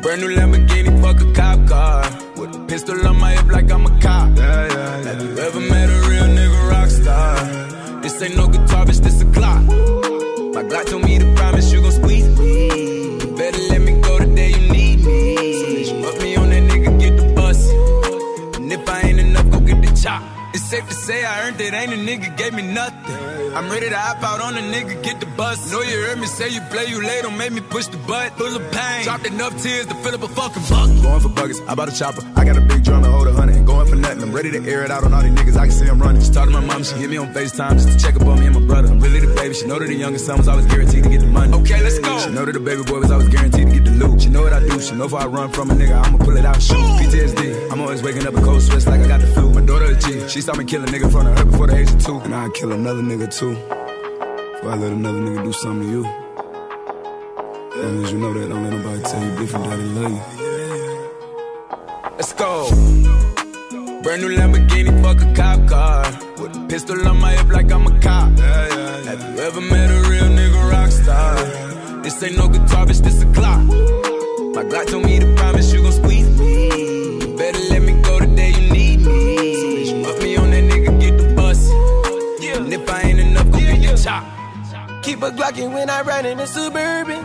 Brand 0.02 0.20
new 0.22 0.30
Lamborghini, 0.30 1.02
fuck 1.02 1.20
a 1.20 1.32
cop 1.32 1.66
car. 1.66 2.06
With 2.36 2.54
a 2.54 2.60
pistol 2.68 3.08
on 3.08 3.18
my 3.18 3.32
hip 3.32 3.50
like 3.50 3.68
I'm 3.72 3.86
a 3.86 3.90
cop. 3.98 4.30
Yeah, 4.38 4.68
yeah, 4.70 5.02
Have 5.10 5.20
you 5.20 5.36
ever 5.36 5.58
met 5.58 5.90
a 5.90 5.98
real 6.06 6.28
nigga 6.30 6.70
rock 6.70 6.90
star? 6.90 8.00
This 8.02 8.22
ain't 8.22 8.36
no 8.36 8.46
guitar, 8.46 8.86
bitch, 8.86 9.02
this 9.02 9.20
a 9.20 9.24
clock. 9.34 9.64
My 10.54 10.62
Glock 10.62 10.86
told 10.90 11.02
me 11.02 11.18
to 11.18 11.26
promise 11.34 11.72
you 11.72 11.82
gon' 11.82 11.90
split. 11.90 12.09
Chop. 20.02 20.22
It's 20.52 20.64
safe 20.64 20.86
to 20.88 20.94
say 20.94 21.24
I 21.24 21.46
earned 21.46 21.60
it, 21.60 21.72
ain't 21.72 21.92
a 21.92 21.96
nigga 21.96 22.36
gave 22.36 22.54
me 22.54 22.62
nothing. 22.62 23.16
I'm 23.54 23.70
ready 23.70 23.88
to 23.88 23.96
hop 23.96 24.22
out 24.22 24.40
on 24.40 24.56
a 24.56 24.60
nigga, 24.60 25.00
get 25.02 25.20
the 25.20 25.26
bus. 25.26 25.70
Know 25.70 25.80
you 25.82 25.96
heard 26.06 26.18
me 26.18 26.26
say 26.26 26.48
you 26.48 26.60
play, 26.70 26.86
you 26.86 27.00
late, 27.00 27.22
don't 27.22 27.36
make 27.36 27.52
me 27.52 27.60
push 27.60 27.86
the 27.86 27.98
butt. 27.98 28.36
Full 28.36 28.56
of 28.56 28.72
pain, 28.72 29.04
dropped 29.04 29.26
enough 29.26 29.62
tears 29.62 29.86
to 29.86 29.94
fill 29.94 30.14
up 30.14 30.22
a 30.22 30.28
fucking 30.28 30.62
bucket. 30.68 31.02
Going 31.02 31.20
for 31.20 31.28
buggers, 31.28 31.68
I 31.68 31.74
bought 31.74 31.88
a 31.88 31.96
chopper. 31.96 32.22
I 32.34 32.44
got 32.44 32.56
a 32.56 32.60
big 32.60 32.82
drum 32.82 33.02
to 33.02 33.10
hold 33.10 33.28
a 33.28 33.32
hundred. 33.32 33.64
Going 33.64 33.86
for 33.86 33.96
nothing. 33.96 34.22
I'm 34.22 34.32
ready 34.32 34.50
to 34.50 34.60
air 34.68 34.82
it 34.82 34.90
out 34.90 35.04
on 35.04 35.14
all 35.14 35.22
these 35.22 35.32
niggas. 35.32 35.56
I 35.56 35.66
can 35.66 35.72
see 35.72 35.86
I'm 35.86 36.00
running. 36.00 36.22
She 36.22 36.30
talked 36.30 36.50
to 36.50 36.60
my 36.60 36.66
mom, 36.66 36.82
she 36.82 36.94
hit 36.96 37.10
me 37.10 37.16
on 37.16 37.32
FaceTime 37.32 37.72
just 37.72 37.88
to 37.90 37.98
check 37.98 38.16
up 38.16 38.26
on 38.26 38.40
me 38.40 38.46
and 38.46 38.54
my 38.54 38.66
brother. 38.66 38.88
I'm 38.88 38.98
really 38.98 39.20
the 39.20 39.34
baby. 39.34 39.54
She 39.54 39.66
know 39.66 39.78
that 39.78 39.86
the 39.86 39.94
youngest 39.94 40.26
son 40.26 40.38
was 40.38 40.48
always 40.48 40.66
guaranteed 40.66 41.04
to 41.04 41.10
get 41.10 41.20
the 41.20 41.26
money. 41.28 41.52
Okay, 41.58 41.80
let's 41.82 41.98
go. 42.00 42.18
She 42.18 42.30
know 42.30 42.44
that 42.44 42.52
the 42.52 42.60
baby 42.60 42.82
boy 42.82 42.98
was 43.00 43.10
always 43.10 43.28
guaranteed 43.28 43.68
to 43.68 43.72
get 43.72 43.84
the 43.84 43.92
loot. 43.92 44.22
She 44.22 44.30
know 44.30 44.42
what 44.42 44.52
I 44.52 44.60
do. 44.60 44.80
She 44.80 44.94
know 44.94 45.04
if 45.04 45.14
I 45.14 45.26
run 45.26 45.50
from 45.52 45.70
a 45.70 45.74
nigga, 45.74 46.02
I'ma 46.02 46.18
pull 46.18 46.36
it 46.36 46.44
out. 46.44 46.60
Shoot. 46.60 46.76
PTSD. 46.76 47.70
I'm 47.70 47.80
always 47.80 48.02
waking 48.02 48.26
up 48.26 48.34
in 48.34 48.42
cold 48.42 48.62
sweats 48.62 48.86
like 48.86 49.00
I 49.00 49.08
got 49.08 49.20
the 49.20 49.26
flu. 49.28 49.49
Daughter 49.70 49.92
a 49.92 49.94
G. 49.94 50.28
She 50.28 50.40
saw 50.40 50.52
me 50.56 50.64
kill 50.64 50.82
a 50.82 50.86
nigga 50.86 51.04
in 51.04 51.10
front 51.10 51.28
of 51.28 51.38
her 51.38 51.44
before 51.44 51.68
the 51.68 51.76
age 51.76 51.92
of 51.92 52.04
two. 52.04 52.18
And 52.18 52.34
I'd 52.34 52.52
kill 52.54 52.72
another 52.72 53.02
nigga 53.02 53.32
too. 53.32 53.54
Before 53.54 54.72
I 54.72 54.74
let 54.74 54.90
another 54.90 55.20
nigga 55.20 55.44
do 55.44 55.52
something 55.52 55.86
to 55.86 55.92
you. 55.94 56.04
As 57.78 57.84
long 57.84 58.04
as 58.04 58.10
you 58.12 58.18
know 58.18 58.34
that, 58.34 58.48
don't 58.48 58.64
let 58.64 58.72
nobody 58.72 59.00
tell 59.04 59.22
you 59.24 59.36
different 59.38 59.64
that 59.66 59.76
they 59.76 59.84
love 60.00 60.10
you. 60.10 60.22
Let's 62.16 62.32
go. 62.32 62.68
Brand 64.02 64.22
new 64.22 64.30
Lamborghini, 64.36 65.02
fuck 65.04 65.22
a 65.22 65.32
cop 65.34 65.68
car. 65.68 66.02
With 66.42 66.56
a 66.56 66.66
pistol 66.68 67.06
on 67.06 67.20
my 67.20 67.30
hip 67.30 67.48
like 67.52 67.70
I'm 67.70 67.86
a 67.86 68.00
cop. 68.00 68.36
Have 68.40 69.20
you 69.22 69.38
ever 69.40 69.60
met 69.60 69.88
a 69.88 70.00
real 70.10 70.30
nigga 70.34 70.68
rock 70.68 70.90
star? 70.90 71.36
This 72.02 72.20
ain't 72.24 72.36
no 72.36 72.48
guitar, 72.48 72.86
bitch, 72.86 73.04
this 73.04 73.22
a 73.22 73.26
clock. 73.32 73.62
My 74.52 74.64
Glock 74.64 74.88
told 74.88 75.04
me 75.04 75.20
to 75.20 75.32
promise 75.36 75.72
you 75.72 75.82
gon' 75.82 75.92
squeeze 75.92 76.28
me. 76.40 77.36
Better 77.36 77.60
let 77.70 77.82
me 77.82 77.99
Keep 84.00 85.22
a 85.22 85.30
Glockin' 85.30 85.74
when 85.74 85.90
I 85.90 86.00
ride 86.00 86.24
in 86.24 86.38
the 86.38 86.46
Suburban. 86.46 87.22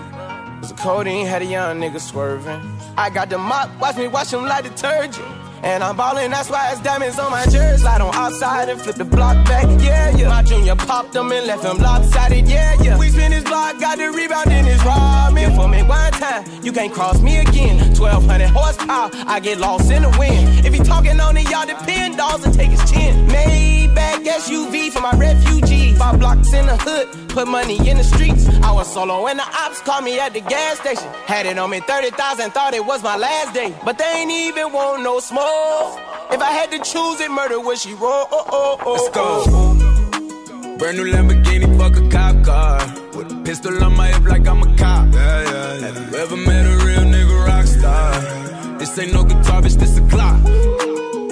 Cause 0.59 0.69
the 0.69 0.75
codeine 0.75 1.25
had 1.25 1.41
a 1.41 1.45
young 1.45 1.79
nigga 1.79 2.01
swerving. 2.01 2.59
I 2.97 3.09
got 3.09 3.29
the 3.29 3.37
mop, 3.37 3.69
watch 3.79 3.95
me 3.95 4.07
wash 4.09 4.33
him 4.33 4.43
like 4.43 4.65
detergent. 4.65 5.25
And 5.63 5.81
I'm 5.81 5.95
ballin', 5.95 6.31
that's 6.31 6.49
why 6.49 6.71
it's 6.71 6.81
diamonds 6.81 7.17
on 7.17 7.31
my 7.31 7.45
jersey. 7.45 7.81
Slide 7.81 8.01
on 8.01 8.13
outside 8.13 8.67
and 8.67 8.81
flip 8.81 8.95
the 8.97 9.05
block 9.05 9.45
back, 9.45 9.63
yeah, 9.81 10.15
yeah. 10.17 10.27
My 10.27 10.43
junior 10.43 10.75
popped 10.75 11.13
them 11.13 11.31
and 11.31 11.47
left 11.47 11.63
him 11.63 11.77
lopsided, 11.77 12.45
yeah, 12.45 12.75
yeah. 12.81 12.99
We 12.99 13.09
spin 13.09 13.31
his 13.31 13.45
block, 13.45 13.79
got 13.79 13.97
the 13.97 14.11
rebound 14.11 14.51
in 14.51 14.65
his 14.65 14.79
ramen. 14.81 15.55
For 15.55 15.69
me 15.69 15.81
one 15.83 16.11
time, 16.11 16.43
you 16.61 16.73
can't 16.73 16.91
cross 16.91 17.21
me 17.21 17.37
again. 17.37 17.79
1200 17.97 18.49
horsepower, 18.49 19.11
I 19.27 19.39
get 19.39 19.59
lost 19.59 19.89
in 19.91 20.01
the 20.03 20.09
wind. 20.19 20.65
If 20.65 20.73
he 20.73 20.79
talking 20.79 21.21
on 21.21 21.37
it, 21.37 21.49
y'all 21.49 21.65
depend, 21.65 22.17
dolls 22.17 22.45
and 22.45 22.53
take 22.53 22.71
his 22.71 22.91
chin. 22.91 23.27
Maybach 23.27 24.04
SUV 24.45 24.91
for 24.91 25.01
my 25.01 25.11
refugees. 25.17 25.97
Five 25.97 26.19
blocks 26.19 26.53
in 26.53 26.67
the 26.67 26.77
hood, 26.77 27.29
put 27.29 27.47
money 27.47 27.77
in 27.89 27.97
the 27.97 28.03
streets. 28.03 28.47
I 28.61 28.71
was 28.71 28.91
solo 28.93 29.25
and 29.27 29.39
the 29.39 29.43
ops 29.43 29.81
called 29.81 30.03
me 30.03 30.19
at 30.19 30.33
the 30.33 30.41
gas 30.41 30.79
station. 30.79 31.07
Had 31.25 31.47
it 31.47 31.57
on 31.57 31.71
me 31.71 31.79
30,000, 31.79 32.51
thought 32.51 32.75
it 32.75 32.85
was 32.85 33.01
my 33.01 33.17
last 33.17 33.55
day. 33.55 33.73
But 33.83 33.97
they 33.97 34.05
ain't 34.05 34.31
even 34.31 34.71
want 34.71 35.01
no 35.01 35.19
smoke. 35.19 35.99
If 36.31 36.41
I 36.41 36.51
had 36.51 36.69
to 36.71 36.77
choose 36.77 37.21
it, 37.21 37.31
murder 37.31 37.59
would 37.59 37.79
she 37.79 37.93
roll? 37.95 38.27
Oh, 38.31 38.45
oh, 38.49 38.77
oh, 38.85 38.93
Let's 38.93 39.09
go. 39.15 40.77
Brand 40.77 40.97
new 40.97 41.05
Lamborghini, 41.05 41.67
fuck 41.79 41.95
a 41.97 42.07
cop 42.09 42.43
car. 42.45 42.77
With 43.17 43.31
a 43.31 43.41
pistol 43.43 43.83
on 43.83 43.95
my 43.97 44.09
hip 44.09 44.25
like 44.25 44.47
I'm 44.47 44.61
a 44.61 44.77
cop. 44.77 45.11
Have 45.15 46.11
you 46.11 46.17
ever 46.19 46.37
met 46.37 46.65
a 46.67 46.85
real 46.85 47.05
nigga 47.13 47.47
rock 47.47 47.65
star? 47.65 48.77
This 48.77 48.95
ain't 48.99 49.11
no 49.11 49.23
guitar, 49.23 49.63
bitch, 49.63 49.79
this 49.79 49.97
a 49.97 50.07
clock. 50.07 50.39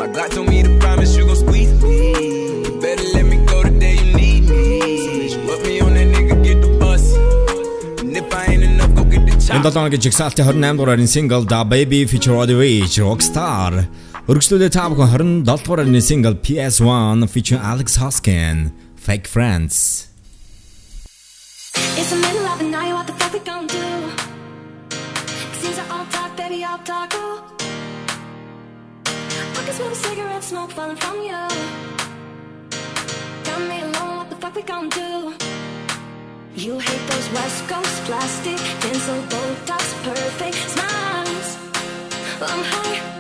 My 0.04 0.10
Glock 0.10 0.32
told 0.32 0.50
me 0.50 0.64
to 0.64 0.80
promise 0.80 1.16
you 1.16 1.26
gon' 1.26 1.36
Энэ 9.44 9.60
7 9.60 9.76
оны 9.76 10.00
жигсаалтын 10.00 10.46
28 10.48 10.78
дугаар 10.78 11.00
single 11.04 11.44
Da 11.44 11.64
Baby 11.68 12.08
featuring 12.08 12.38
Roddy 12.40 12.56
Ricch 12.56 12.96
Rockstar. 13.04 13.74
Өргөжлөлөө 14.24 14.70
та 14.72 14.88
бүхэн 14.88 15.44
27 15.44 15.68
дугаар 15.68 16.00
single 16.00 16.36
PS1 16.46 17.28
featuring 17.28 17.60
Alex 17.60 18.00
Hosking 18.00 18.72
Fake 18.96 19.28
Friends. 19.28 20.08
It's 22.00 22.10
the 22.14 22.20
middle 22.24 22.48
of 22.48 22.58
the 22.64 22.70
night, 22.72 22.94
what 22.96 23.06
the 23.06 23.16
fuck 23.20 23.34
we 23.36 23.40
do? 23.44 23.88
All 25.92 26.06
talk, 26.16 26.32
baby, 26.38 26.64
talk. 26.88 27.12
Oh. 27.14 27.44
I 29.58 29.62
can 29.68 29.96
cigarette 30.06 30.44
smoke 30.52 30.72
falling 30.72 31.00
from 31.04 31.18
you. 31.30 31.44
Me 33.70 33.78
alone, 33.82 34.16
what 34.20 34.30
the 34.30 34.38
fuck 34.42 34.56
we 34.56 34.64
do? 34.98 35.43
You 36.56 36.78
hate 36.78 37.08
those 37.10 37.30
West 37.32 37.68
Coast 37.68 38.04
plastic, 38.04 38.58
pencil, 38.58 39.16
Botox, 39.24 40.04
perfect 40.04 40.56
smiles. 40.70 41.58
I'm 42.42 42.64
high. 42.64 43.13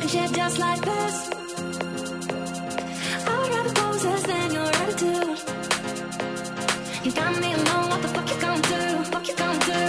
Talking 0.00 0.18
shit 0.18 0.32
just 0.32 0.58
like 0.58 0.80
this. 0.80 1.30
I 3.26 3.38
would 3.38 3.50
rather 3.54 3.74
poses 3.74 4.22
than 4.22 4.50
your 4.50 4.64
attitude. 4.64 5.38
You 7.04 7.12
got 7.12 7.38
me 7.38 7.52
alone, 7.52 7.90
what 7.90 8.00
the 8.00 8.08
fuck 8.08 8.30
you 8.30 8.40
gonna 8.40 8.62
do? 8.62 9.04
Fuck 9.12 9.28
you 9.28 9.36
gonna 9.36 9.58
do? 9.58 9.80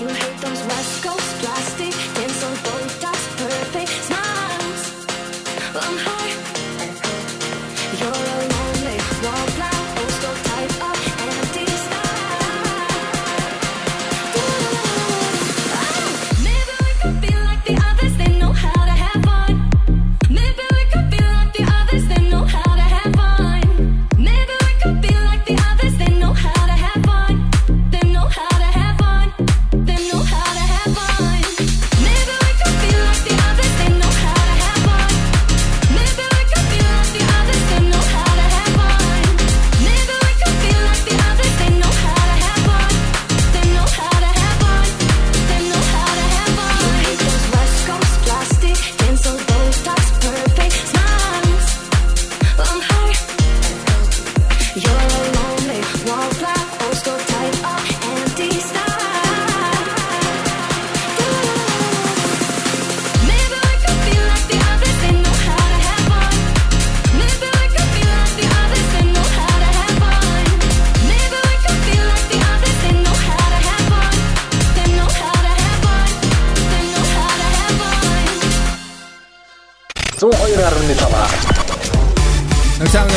You 0.00 0.08
hate 0.08 0.38
those 0.40 0.62
West 0.66 1.04
Coast 1.04 1.41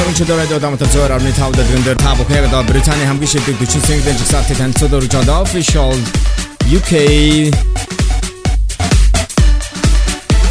Нагтааны 0.06 0.22
өрнчөдөр 0.22 0.38
радио 0.38 0.60
дамтар 0.62 0.90
зөөр 0.94 1.12
авны 1.16 1.32
тав 1.34 1.50
дэлгэн 1.56 1.82
дээр 1.82 1.98
та 1.98 2.14
бүхэн 2.14 2.46
одоо 2.46 2.62
Британий 2.70 3.10
хамгийн 3.10 3.26
шилдэг 3.26 3.58
40 3.58 3.90
сэнгэлэн 3.90 4.18
жигсаалтыг 4.22 4.58
танилцуулж 4.62 4.94
өргөж 4.94 5.14
байгаа 5.18 5.42
official 5.42 5.98
UK 6.70 6.92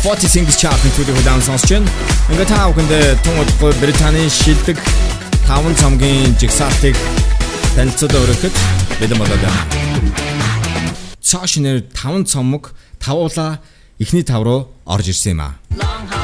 40 0.02 0.26
singles 0.26 0.58
chart 0.58 0.74
нэвтрүүлгийг 0.82 1.20
удаан 1.22 1.38
сонсч 1.38 1.70
байна. 1.70 1.86
Ингээ 2.34 2.50
та 2.50 2.66
бүхэнд 2.66 3.22
тун 3.22 3.38
удахгүй 3.38 3.72
Британий 3.78 4.26
шилдэг 4.26 4.78
5 5.46 5.78
цомгийн 5.78 6.34
жигсаалтыг 6.34 6.98
танилцуулж 7.78 8.10
өргөхөд 8.10 8.54
бэлэн 8.98 9.18
болоод 9.22 9.38
байна. 9.38 9.62
Цааш 11.22 11.62
нэр 11.62 11.86
5 11.94 12.26
цомог 12.26 12.74
тавуула 12.98 13.62
эхний 14.02 14.26
тав 14.26 14.42
руу 14.42 14.66
орж 14.82 15.14
ирсэн 15.14 15.38
юм 15.38 15.46
аа. 15.46 16.23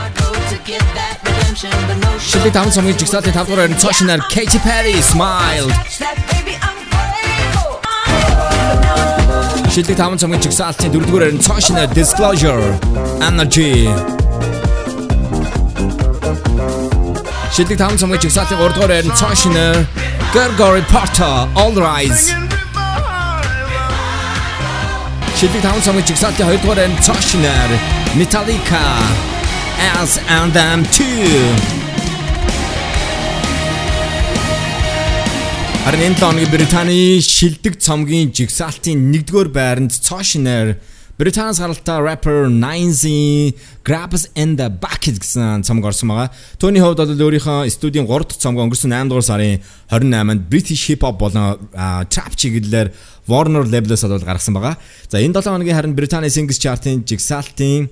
Шилдэг 1.50 2.52
таван 2.52 2.70
сумын 2.70 2.94
жигсаалтын 2.94 3.32
5 3.34 3.46
дугаар 3.46 3.64
орон 3.66 3.76
цоошнаар 3.82 4.20
Katy 4.30 4.58
Perry 4.62 5.02
Smile. 5.02 5.66
Шилдэг 9.74 9.96
таван 9.96 10.18
сумын 10.18 10.40
жигсаалтын 10.42 10.92
4 10.92 11.06
дугаар 11.06 11.22
орон 11.26 11.40
цоошнаар 11.40 11.88
Disclosure 11.98 12.78
Energy. 13.28 13.90
Шилдэг 17.54 17.78
таван 17.78 17.98
сумын 17.98 18.20
жигсаалтын 18.22 18.56
3 18.58 18.74
дугаар 18.74 18.92
орон 18.94 19.10
цоошнаар 19.18 19.76
Gregory 20.32 20.84
Porter 20.92 21.36
All 21.62 21.74
Rise. 21.74 22.30
Шилдэг 25.38 25.62
таван 25.62 25.82
сумын 25.82 26.06
жигсаалтын 26.06 26.46
2 26.46 26.62
дугаар 26.62 26.78
орон 26.78 26.94
цоошнаар 27.02 27.70
Metallica. 28.14 29.39
As 29.80 30.20
and 30.28 30.52
Them 30.52 30.84
2. 30.84 31.00
Харин 35.84 36.12
энэ 36.12 36.20
тооны 36.20 36.44
Британий 36.52 37.20
шилдэг 37.24 37.80
цомгийн 37.80 38.28
жигсаалтын 38.28 39.08
1-р 39.08 39.48
байранд 39.48 39.96
цоошнер 39.96 40.76
Британаас 41.16 41.60
гаралтай 41.60 41.96
rapper 42.04 42.52
Nines 42.52 43.04
Grabs 43.84 44.28
in 44.36 44.56
the 44.60 44.68
Bucket 44.68 45.16
гэсэн 45.16 45.64
цомог 45.64 45.88
орсон 45.88 46.12
байгаа. 46.12 46.28
Төвний 46.60 46.84
хувьд 46.84 47.00
бол 47.00 47.12
өөрийнхөө 47.16 47.72
студийн 47.72 48.04
3 48.04 48.28
дахь 48.28 48.40
цомог 48.40 48.68
өнгөрсөн 48.68 48.92
8 48.92 49.08
дугаар 49.08 49.24
сарын 49.24 49.64
28-нд 49.88 50.44
British 50.52 50.92
Hip 50.92 51.00
Hop 51.08 51.16
болон 51.16 51.56
Trap 52.12 52.36
чиглэлээр 52.36 52.92
Warner 53.28 53.64
Label-аас 53.64 54.04
бол 54.04 54.20
гаргасан 54.20 54.56
байгаа. 54.56 54.76
За 55.08 55.20
энэ 55.20 55.40
7 55.40 55.56
хоногийн 55.56 55.76
харин 55.76 55.96
Британий 55.96 56.28
Singles 56.28 56.60
Chart-ын 56.60 57.04
жигсаалтын 57.04 57.88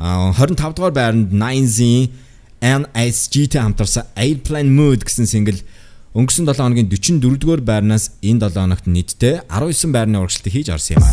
25 0.00 0.76
дугаар 0.76 0.94
байранд 0.96 1.28
9-ийн 1.32 2.08
NSG-тэй 2.60 3.60
хамтарсан 3.60 4.08
Airplane 4.16 4.72
Mood 4.72 5.04
гэсэн 5.04 5.28
single 5.28 5.60
өнгөрсөн 6.16 6.48
7 6.48 6.64
хоногийн 6.64 6.88
44 6.88 7.36
дугаар 7.36 7.60
байрнаас 7.60 8.16
энэ 8.24 8.48
7 8.48 8.64
хоногт 8.64 8.88
нийтдээ 8.88 9.44
19 9.52 9.92
байрны 9.92 10.16
урагшлалтыг 10.24 10.52
хийж 10.56 10.72
орсон 10.72 10.96
юм. 10.96 11.04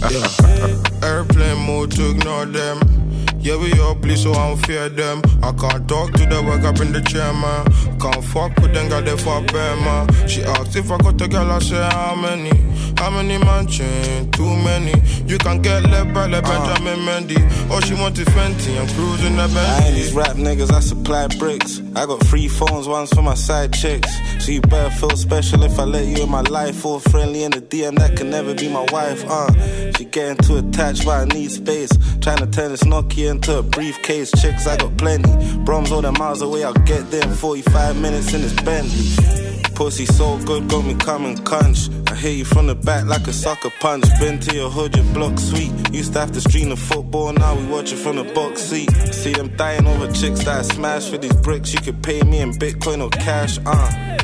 Airplane 1.10 1.60
mode 1.66 1.92
to 1.96 2.10
ignore 2.12 2.46
them. 2.46 2.99
Yeah, 3.42 3.56
we 3.56 3.72
all 3.80 3.94
bleed, 3.94 4.18
so 4.18 4.32
I 4.32 4.48
don't 4.48 4.66
fear 4.66 4.90
them. 4.90 5.22
I 5.42 5.52
can't 5.52 5.88
talk 5.88 6.12
to 6.12 6.26
them, 6.26 6.46
wake 6.46 6.62
up 6.62 6.78
in 6.80 6.92
the 6.92 7.00
chair, 7.00 7.32
man. 7.32 7.64
Can't 7.98 8.22
fuck 8.22 8.54
with 8.60 8.74
them, 8.74 8.90
got 8.90 9.06
they 9.06 9.16
fuck 9.16 9.46
bad, 9.46 9.78
man. 9.80 10.28
She 10.28 10.42
asked 10.42 10.76
if 10.76 10.90
I 10.90 10.98
got 10.98 11.20
a 11.22 11.26
girl, 11.26 11.50
I 11.50 11.58
say 11.60 11.76
how 11.76 12.14
many? 12.16 12.50
How 12.98 13.08
many 13.08 13.38
mansion? 13.38 14.30
Too 14.32 14.44
many. 14.44 14.92
You 15.24 15.38
can 15.38 15.62
get 15.62 15.84
left 15.84 16.12
by 16.12 16.26
like 16.26 16.44
Benjamin 16.44 16.98
Mendy. 17.06 17.70
All 17.70 17.80
she 17.80 17.94
want 17.94 18.18
is 18.18 18.28
Fenty, 18.28 18.78
I'm 18.78 18.86
cruising 18.88 19.36
the 19.36 19.48
Bentley. 19.48 19.60
I 19.60 19.86
ain't 19.86 19.94
these 19.94 20.12
rap 20.12 20.36
niggas, 20.36 20.70
I 20.70 20.80
supply 20.80 21.26
bricks. 21.38 21.80
I 21.96 22.04
got 22.04 22.22
free 22.26 22.46
phones, 22.48 22.86
ones 22.88 23.08
for 23.08 23.22
my 23.22 23.34
side 23.34 23.72
chicks. 23.72 24.10
So 24.44 24.52
you 24.52 24.60
better 24.60 24.90
feel 24.96 25.16
special 25.16 25.62
if 25.62 25.78
I 25.78 25.84
let 25.84 26.04
you 26.04 26.24
in 26.24 26.30
my 26.30 26.42
life. 26.42 26.84
Or 26.84 27.00
friendly 27.00 27.44
in 27.44 27.52
the 27.52 27.62
DM, 27.62 27.96
that 28.00 28.18
can 28.18 28.28
never 28.28 28.54
be 28.54 28.68
my 28.68 28.86
wife, 28.92 29.24
uh. 29.26 29.50
She 29.96 30.04
getting 30.04 30.36
too 30.44 30.58
attached, 30.58 31.06
but 31.06 31.20
I 31.20 31.24
need 31.24 31.50
space. 31.50 31.90
Trying 32.20 32.38
to 32.38 32.46
turn 32.46 32.72
this 32.72 32.82
Nokia 32.82 33.29
into 33.30 33.58
a 33.58 33.62
briefcase. 33.62 34.30
Chicks, 34.42 34.66
I 34.66 34.76
got 34.76 34.96
plenty. 34.98 35.30
Broms 35.64 35.90
all 35.90 36.02
the 36.02 36.12
miles 36.12 36.42
away, 36.42 36.64
I'll 36.64 36.74
get 36.74 37.10
there 37.10 37.22
in 37.22 37.32
45 37.32 38.00
minutes 38.00 38.34
in 38.34 38.42
this 38.42 38.52
Bentley. 38.52 39.70
Pussy 39.74 40.04
so 40.04 40.38
good, 40.44 40.68
got 40.68 40.84
me 40.84 40.94
coming 40.96 41.38
crunch. 41.44 41.88
I 42.08 42.14
hit 42.14 42.36
you 42.36 42.44
from 42.44 42.66
the 42.66 42.74
back 42.74 43.06
like 43.06 43.26
a 43.26 43.32
sucker 43.32 43.70
punch. 43.80 44.04
Been 44.18 44.38
to 44.40 44.54
your 44.54 44.68
hood, 44.68 44.94
your 44.94 45.06
block 45.14 45.38
sweet. 45.38 45.72
Used 45.90 46.12
to 46.12 46.20
have 46.20 46.32
to 46.32 46.40
stream 46.40 46.68
the 46.68 46.76
football, 46.76 47.32
now 47.32 47.56
we 47.56 47.64
watch 47.66 47.92
it 47.92 47.96
from 47.96 48.16
the 48.16 48.24
box 48.24 48.60
seat. 48.60 48.90
See 49.12 49.32
them 49.32 49.56
dying 49.56 49.86
over 49.86 50.12
chicks 50.12 50.44
that 50.44 50.58
I 50.58 50.62
smash 50.62 51.08
for 51.08 51.16
these 51.16 51.34
bricks. 51.36 51.72
You 51.72 51.80
could 51.80 52.02
pay 52.02 52.20
me 52.22 52.40
in 52.40 52.52
Bitcoin 52.52 53.02
or 53.02 53.10
cash, 53.10 53.58
uh. 53.64 54.18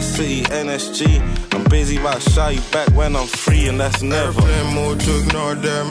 City, 0.00 0.42
NSG. 0.42 1.54
I'm 1.54 1.64
busy 1.64 1.96
about 1.96 2.22
shy 2.22 2.50
you 2.50 2.60
back 2.70 2.88
when 2.94 3.16
I'm 3.16 3.26
free, 3.26 3.66
and 3.66 3.80
that's 3.80 4.02
never. 4.02 4.40
Airplane 4.40 4.74
mode 4.74 5.00
to 5.00 5.22
ignore 5.22 5.54
them. 5.54 5.88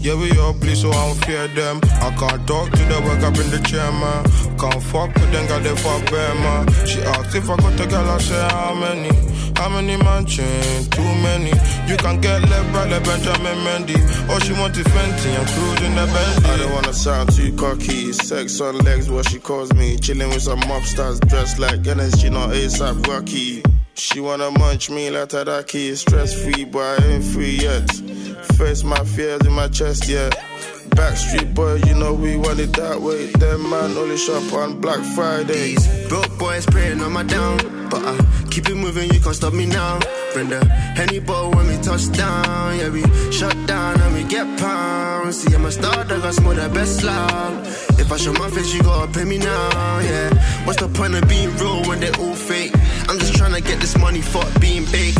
Yeah, 0.00 0.14
we 0.14 0.30
all 0.38 0.54
bleed, 0.54 0.76
so 0.76 0.88
I 0.88 1.06
don't 1.08 1.24
fear 1.26 1.46
them. 1.48 1.78
I 2.00 2.08
can't 2.18 2.46
talk 2.46 2.70
to 2.70 2.82
them, 2.88 3.04
wake 3.04 3.22
up 3.22 3.36
in 3.36 3.50
the 3.50 3.60
chair, 3.68 3.92
man. 3.92 4.24
Can't 4.56 4.82
fuck 4.82 5.14
with 5.14 5.30
them, 5.30 5.46
got 5.46 5.62
they 5.62 5.76
fuck 5.76 6.10
bad, 6.10 6.34
man. 6.40 6.86
She 6.86 7.02
asked 7.02 7.34
if 7.36 7.50
I 7.50 7.56
got 7.56 7.78
a 7.78 7.86
girl, 7.86 8.08
I 8.08 8.18
said, 8.18 8.50
how 8.50 8.74
many? 8.74 9.10
How 9.56 9.68
many 9.68 9.98
mansion? 9.98 10.88
Too 10.88 11.02
many. 11.20 11.52
You 11.86 11.98
can 11.98 12.18
get 12.22 12.40
left 12.48 12.72
by 12.72 12.88
like 12.88 13.04
Benjamin 13.04 13.58
Mendy. 13.60 14.30
All 14.30 14.40
she 14.40 14.54
want 14.54 14.74
is 14.78 14.86
Fenty, 14.86 15.38
I'm 15.38 15.44
cruising 15.44 15.94
the 15.94 16.06
Bentley. 16.06 16.50
I 16.50 16.56
don't 16.56 16.72
wanna 16.72 16.94
sound 16.94 17.32
too 17.36 17.54
cocky. 17.56 18.14
Sex 18.14 18.58
on 18.62 18.78
legs, 18.78 19.10
what 19.10 19.28
she 19.28 19.38
calls 19.38 19.70
me. 19.74 19.98
Chilling 19.98 20.30
with 20.30 20.40
some 20.40 20.60
mobsters 20.60 21.20
dressed 21.28 21.58
like 21.58 21.80
NSG, 21.82 22.32
not 22.32 22.54
ASAP 22.54 23.06
Rocky. 23.06 23.62
She 23.92 24.18
wanna 24.18 24.50
munch 24.52 24.88
me 24.88 25.10
like 25.10 25.28
Tadaki. 25.28 25.94
Stress 25.94 26.32
free, 26.42 26.64
but 26.64 27.02
I 27.02 27.04
ain't 27.04 27.24
free 27.24 27.58
yet. 27.58 27.86
Face 28.56 28.84
my 28.84 29.04
fears 29.04 29.46
in 29.46 29.52
my 29.52 29.68
chest, 29.68 30.08
yeah. 30.08 30.30
Backstreet 30.90 31.54
boy, 31.54 31.76
you 31.86 31.94
know 31.94 32.12
we 32.12 32.36
want 32.36 32.60
it 32.60 32.72
that 32.74 33.00
way. 33.00 33.26
Them 33.32 33.70
man 33.70 33.96
only 33.96 34.16
shop 34.16 34.52
on 34.52 34.80
Black 34.80 35.00
Friday. 35.14 35.76
Broke 36.08 36.38
boys 36.38 36.66
praying 36.66 37.00
on 37.00 37.12
my 37.12 37.22
down, 37.22 37.58
but 37.88 38.02
I 38.04 38.18
keep 38.50 38.68
it 38.68 38.74
moving, 38.74 39.10
you 39.12 39.20
can't 39.20 39.34
stop 39.34 39.52
me 39.52 39.66
now. 39.66 39.98
Bring 40.34 40.48
the 40.48 40.64
Henny 40.64 41.20
ball 41.20 41.50
when 41.52 41.66
we 41.68 41.76
touch 41.78 42.10
down, 42.12 42.78
yeah, 42.78 42.88
we 42.88 43.02
shut 43.32 43.56
down 43.66 44.00
and 44.00 44.14
we 44.14 44.24
get 44.24 44.46
pounds. 44.58 45.38
See, 45.38 45.54
I'm 45.54 45.64
a 45.64 45.70
star, 45.70 46.04
I 46.08 46.30
smell 46.30 46.54
the 46.54 46.68
best 46.68 47.02
loud. 47.02 47.66
If 47.98 48.12
I 48.12 48.16
show 48.16 48.32
my 48.32 48.50
face, 48.50 48.74
you 48.74 48.82
gotta 48.82 49.10
pay 49.12 49.24
me 49.24 49.38
now, 49.38 49.98
yeah. 50.00 50.66
What's 50.66 50.80
the 50.80 50.88
point 50.88 51.14
of 51.14 51.28
being 51.28 51.56
real 51.56 51.82
when 51.84 52.00
they 52.00 52.10
all 52.12 52.34
fake? 52.34 52.72
I'm 53.08 53.18
just 53.18 53.34
trying 53.34 53.54
to 53.54 53.60
get 53.60 53.80
this 53.80 53.96
money, 53.96 54.20
fuck 54.20 54.48
being 54.60 54.84
big. 54.86 55.14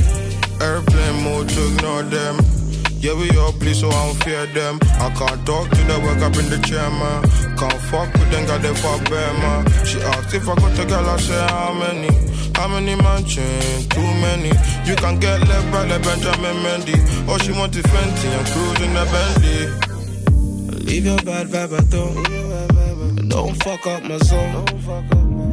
Airplane 0.61 1.25
mode 1.25 1.49
to 1.49 1.75
ignore 1.75 2.03
them. 2.03 2.60
Yeah, 3.01 3.15
we 3.15 3.31
all 3.39 3.53
bleed, 3.53 3.77
so 3.77 3.89
I 3.89 4.07
don't 4.07 4.25
fear 4.25 4.45
them. 4.53 4.79
I 5.01 5.09
can't 5.17 5.47
talk 5.47 5.71
to 5.71 5.83
the 5.89 5.97
wake 6.05 6.21
up 6.21 6.37
in 6.37 6.51
the 6.53 6.61
chair, 6.69 6.85
man. 6.91 7.25
Can't 7.57 7.81
fuck 7.89 8.13
with 8.13 8.31
them, 8.31 8.45
got 8.45 8.61
they 8.61 8.75
fuck 8.75 9.01
man. 9.09 9.65
She 9.87 9.99
asked 10.03 10.35
if 10.35 10.47
I 10.47 10.55
got 10.55 10.79
a 10.79 10.85
girl, 10.85 11.09
I 11.09 11.17
said, 11.17 11.49
how 11.49 11.73
many? 11.73 12.13
How 12.55 12.69
many 12.69 12.95
mansion? 12.97 13.89
Too 13.89 14.11
many. 14.21 14.53
You 14.85 14.97
can 14.97 15.19
get 15.19 15.41
left 15.49 15.73
by 15.73 15.87
like 15.89 16.03
Benjamin 16.03 16.57
Mendy. 16.61 17.27
All 17.27 17.39
she 17.39 17.53
want 17.53 17.75
is 17.75 17.85
Fenty, 17.85 18.29
I'm 18.37 18.45
cruising 18.53 18.93
the 18.93 19.05
Bentley. 19.09 20.85
Leave 20.85 21.07
your 21.07 21.23
bad 21.23 21.47
vibe 21.47 21.79
at 21.79 21.91
home. 21.91 23.19
And 23.19 23.31
don't 23.31 23.57
fuck 23.63 23.87
up 23.87 24.03
my 24.03 24.19
zone. 24.19 24.69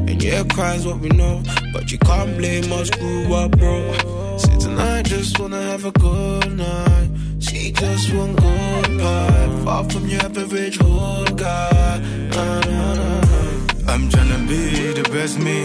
And 0.10 0.22
yeah, 0.22 0.44
crime's 0.52 0.86
what 0.86 1.00
we 1.00 1.08
know. 1.10 1.42
But 1.72 1.94
you 1.94 1.98
can't 2.00 2.38
blame 2.38 2.74
us, 2.74 2.90
grew 2.90 3.34
up, 3.34 3.52
bro. 3.52 4.38
See, 4.38 4.58
tonight, 4.60 5.06
just 5.06 5.40
wanna 5.40 5.62
have 5.62 5.86
a 5.86 5.92
good 5.92 6.58
night. 6.58 7.17
She 7.58 7.72
just 7.72 8.14
one 8.14 8.36
good 8.36 8.92
vibe. 9.02 9.64
Far 9.66 9.84
from 9.90 10.08
your 10.08 10.22
average 10.22 10.78
hood 10.78 11.38
guy. 11.38 12.00
Nah, 12.32 12.42
uh-huh. 12.42 12.72
nah, 12.72 12.94
nah. 12.96 13.94
I'm 13.94 14.04
tryna 14.10 14.48
be 14.48 14.62
the 15.00 15.10
best 15.12 15.40
me. 15.40 15.64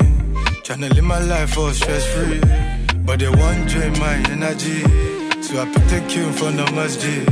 Tryna 0.67 0.89
live 0.95 1.05
my 1.05 1.21
life 1.21 1.59
all 1.59 1.71
stress 1.73 2.05
free. 2.15 2.41
But 3.07 3.19
they 3.21 3.29
won't 3.29 3.69
drain 3.69 3.93
my 3.99 4.17
energy. 4.35 4.81
So 5.43 5.53
I 5.63 5.67
a 5.97 6.01
cue 6.09 6.33
from 6.33 6.57
the 6.57 6.67
masjid. 6.79 7.25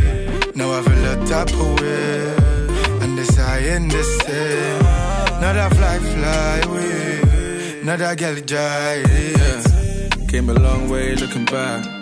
Now 0.55 0.69
I 0.77 0.83
feel 0.83 0.99
a 0.99 1.05
lot 1.09 1.27
tap 1.27 1.49
away. 1.67 2.37
And 3.03 3.17
this 3.17 3.39
I 3.39 3.59
in 3.77 3.89
the 3.89 4.03
same. 4.25 4.83
Now 5.41 5.53
that 5.59 5.71
fly, 5.79 5.99
fly 6.13 6.57
away. 6.69 7.83
Now 7.83 7.97
that 7.97 8.19
girl 8.19 8.37
dry. 8.53 9.05
Yeah. 9.09 10.27
Came 10.29 10.51
a 10.51 10.55
long 10.55 10.91
way 10.91 11.15
looking 11.17 11.47
back. 11.47 12.00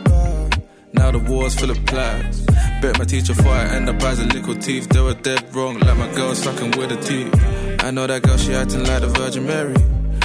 Now 0.93 1.11
the 1.11 1.18
war's 1.18 1.55
full 1.55 1.70
of 1.70 1.84
plaques. 1.86 2.41
Bet 2.80 2.99
my 2.99 3.05
teacher 3.05 3.34
I 3.47 3.76
end 3.76 3.89
up 3.89 4.03
as 4.03 4.20
a 4.20 4.24
little 4.24 4.55
thief. 4.55 4.89
They 4.89 5.01
were 5.01 5.14
dead 5.14 5.55
wrong, 5.55 5.78
like 5.80 5.97
my 5.97 6.12
girl 6.14 6.34
sucking 6.34 6.72
with 6.72 6.93
a 6.93 6.97
teeth. 6.97 7.32
I 7.84 7.91
know 7.91 8.07
that 8.07 8.22
girl, 8.22 8.36
she 8.36 8.55
acting 8.55 8.84
like 8.84 9.01
the 9.03 9.09
Virgin 9.09 9.47
Mary. 9.47 9.76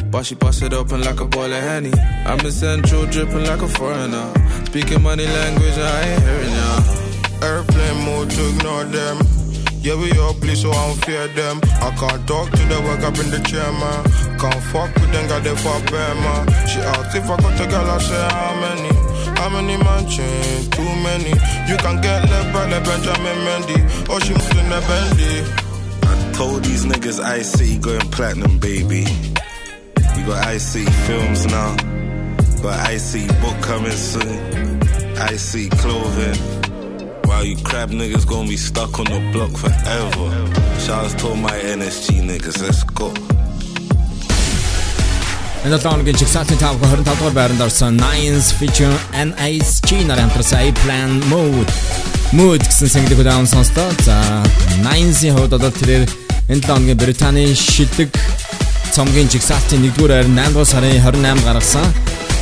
But 0.09 0.25
she 0.25 0.35
busted 0.35 0.73
open 0.73 1.01
like 1.01 1.19
a 1.19 1.25
boiler 1.25 1.59
henny. 1.59 1.91
I'm 2.25 2.39
in 2.39 2.51
central, 2.51 3.05
dripping 3.07 3.45
like 3.45 3.61
a 3.61 3.67
foreigner. 3.67 4.31
Speaking 4.65 5.01
money 5.01 5.25
language, 5.25 5.77
I 5.77 6.01
ain't 6.01 6.23
hearing 6.23 6.53
ya. 6.53 6.83
Airplane 7.41 8.05
mode 8.05 8.29
to 8.29 8.49
ignore 8.49 8.83
them. 8.85 9.19
Yeah, 9.81 9.95
we 9.95 10.17
all 10.17 10.33
bleed, 10.33 10.55
so 10.55 10.71
I 10.71 10.87
don't 10.87 11.03
fear 11.03 11.27
them. 11.29 11.59
I 11.81 11.91
can't 11.99 12.25
talk 12.25 12.49
to 12.51 12.63
the 12.71 12.79
work 12.87 13.01
up 13.01 13.17
in 13.19 13.29
the 13.31 13.39
chair, 13.43 13.69
man. 13.73 14.03
Can't 14.39 14.63
fuck 14.71 14.93
with 14.95 15.11
them, 15.11 15.27
got 15.27 15.43
they 15.43 15.55
for 15.57 15.75
man. 15.91 16.47
She 16.67 16.79
asked 16.79 17.15
if 17.17 17.29
I 17.29 17.35
got 17.35 17.59
a 17.59 17.67
girl, 17.67 17.89
I 17.91 17.97
say 17.97 18.27
how 18.31 18.61
many? 18.61 19.12
How 19.43 19.49
many 19.49 19.75
mansions? 19.75 20.69
Too 20.69 20.91
many. 21.03 21.31
You 21.67 21.75
can 21.75 21.99
get 21.99 22.23
left 22.29 22.53
by 22.53 22.65
the 22.65 22.79
Benjamin 22.79 23.39
Mendy. 23.43 24.09
Or 24.09 24.21
she 24.21 24.31
moves 24.31 24.49
in 24.51 24.69
the 24.69 24.79
Bendy. 24.87 25.43
I 26.07 26.31
told 26.31 26.63
these 26.63 26.85
niggas 26.85 27.19
IC 27.19 27.81
going 27.81 28.09
platinum, 28.09 28.57
baby. 28.57 29.03
We 30.15 30.23
got 30.23 30.47
IC 30.47 30.87
films 31.07 31.45
now. 31.47 31.75
Got 32.63 32.89
IC 32.89 33.27
book 33.41 33.61
coming 33.61 33.91
soon. 33.91 34.79
IC 35.19 35.71
clothing. 35.77 36.39
While 37.25 37.43
you 37.43 37.57
crab 37.57 37.89
niggas 37.89 38.25
gonna 38.25 38.47
be 38.47 38.55
stuck 38.55 38.97
on 38.97 39.07
the 39.07 39.19
block 39.33 39.51
forever. 39.57 40.79
Shouts 40.79 41.15
to 41.15 41.35
my 41.35 41.59
NSG 41.59 42.21
niggas, 42.21 42.61
let's 42.61 42.85
go. 42.85 43.11
Энэ 45.65 45.77
7 45.79 45.89
хоногийн 45.89 46.15
чигсалтын 46.19 46.57
5 46.57 46.75
25 46.83 47.03
дугаар 47.19 47.33
байранд 47.39 47.61
орсон 47.61 47.95
Nines 47.95 48.47
feature 48.59 48.97
NISG 49.15 49.89
нарын 50.03 50.27
хамтарсан 50.27 50.59
A 50.59 50.71
Plan 50.83 51.11
Mode 51.31 51.71
Mood 52.35 52.61
гэсэн 52.67 52.89
single 52.91 53.21
удаан 53.23 53.47
сонслоо. 53.47 53.87
За 54.03 54.43
Nines-ийн 54.83 55.35
хувьд 55.35 55.55
бол 55.55 55.71
тэрээр 55.79 56.03
энэ 56.51 56.61
7 56.61 56.67
хоногийн 56.67 56.99
Британий 56.99 57.55
шилдэг 57.55 58.11
цомгийн 58.91 59.31
чигсалтын 59.31 59.87
1-р 59.87 60.11
байранд 60.11 60.35
8 60.35 60.51
дугаар 60.51 60.67
сарын 60.67 60.99
28 60.99 61.47
гаргасан 61.47 61.87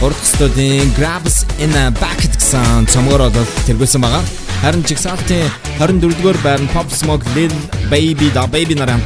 урд 0.01 0.17
студийн 0.25 0.89
Grabs 0.97 1.45
in 1.61 1.77
a 1.77 1.93
Bucket 2.01 2.33
гэсэн 2.41 2.89
цомгоор 2.89 3.29
бол 3.29 3.49
тэргүүлсэн 3.69 4.01
байгаа. 4.01 4.25
Харин 4.65 4.81
чигсалтын 4.89 5.45
24-р 5.77 6.37
байранд 6.41 6.73
Pop 6.73 6.89
Smoke 6.89 7.25
Lil 7.37 7.53
Baby 7.93 8.33
Da 8.33 8.49
Baby 8.49 8.73
нарын 8.73 9.05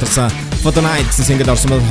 хамтарсан 0.66 0.82
Photo 0.82 0.82
Night 0.82 1.06
гэсэн 1.06 1.24
single 1.24 1.50
орсон 1.52 1.70
бол 1.70 1.82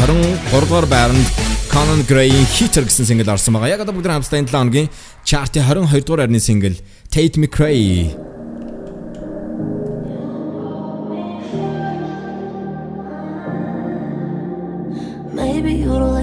23-р 0.51 0.85
байранд 0.91 1.27
Conan 1.71 2.03
Gray-ийн 2.07 2.45
Hitter 2.59 2.83
гэсэн 2.83 3.07
single 3.07 3.31
орсон 3.31 3.55
байгаа. 3.55 3.71
Яг 3.71 3.83
одоо 3.85 3.95
бүгд 3.95 4.11
хамтдаа 4.11 4.39
энэ 4.39 4.51
7 4.51 4.59
хоногийн 4.59 4.89
чартын 5.23 5.63
22-р 5.63 6.19
байрны 6.19 6.39
single 6.43 6.75
Tate 7.07 7.39
McRae 7.39 8.34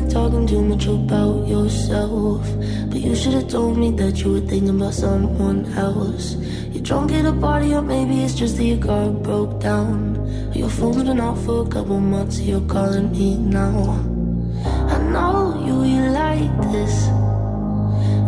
like 0.03 0.13
talking 0.13 0.47
too 0.47 0.63
much 0.63 0.87
about 0.87 1.47
yourself. 1.47 2.41
But 2.89 3.01
you 3.01 3.15
should 3.15 3.35
have 3.35 3.49
told 3.49 3.79
me 3.79 3.91
that 3.93 4.23
you 4.23 4.33
were 4.33 4.41
thinking 4.41 4.71
about 4.71 4.95
someone 4.95 5.67
else. 5.75 6.35
You're 6.73 6.83
drunk 6.83 7.13
at 7.13 7.27
a 7.27 7.33
party, 7.33 7.75
or 7.75 7.83
maybe 7.83 8.23
it's 8.23 8.35
just 8.35 8.57
that 8.57 8.65
your 8.65 8.79
car 8.79 9.11
broke 9.11 9.61
down. 9.61 10.53
Your 10.55 10.69
phone's 10.69 11.05
been 11.05 11.21
off 11.21 11.45
for 11.45 11.67
a 11.67 11.69
couple 11.69 12.01
months, 12.01 12.37
so 12.37 12.43
you're 12.43 12.69
calling 12.69 13.13
me 13.13 13.37
now. 13.37 14.01
I 14.65 14.99
know 15.13 15.63
you, 15.67 15.85
you 15.85 16.11
like 16.11 16.73
this. 16.73 17.09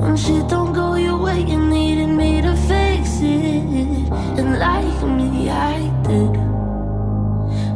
When 0.00 0.16
shit 0.16 0.48
don't 0.48 0.72
go 0.72 0.94
your 0.94 1.18
way, 1.18 1.40
you 1.40 1.58
needed 1.58 2.08
me 2.08 2.42
to 2.42 2.54
fix 2.68 3.20
it. 3.20 4.08
And 4.38 4.58
like 4.58 5.02
me, 5.18 5.50
I 5.50 5.78
did. 6.06 6.32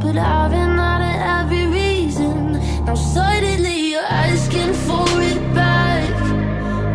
But 0.03 0.17
I've 0.17 0.51
been 0.51 0.79
out 0.79 1.03
of 1.03 1.17
every 1.51 1.67
reason. 1.67 2.58
Now 2.89 2.95
suddenly 2.95 3.91
you're 3.91 4.01
asking 4.01 4.73
for 4.73 5.05
it 5.21 5.43
back. 5.55 6.09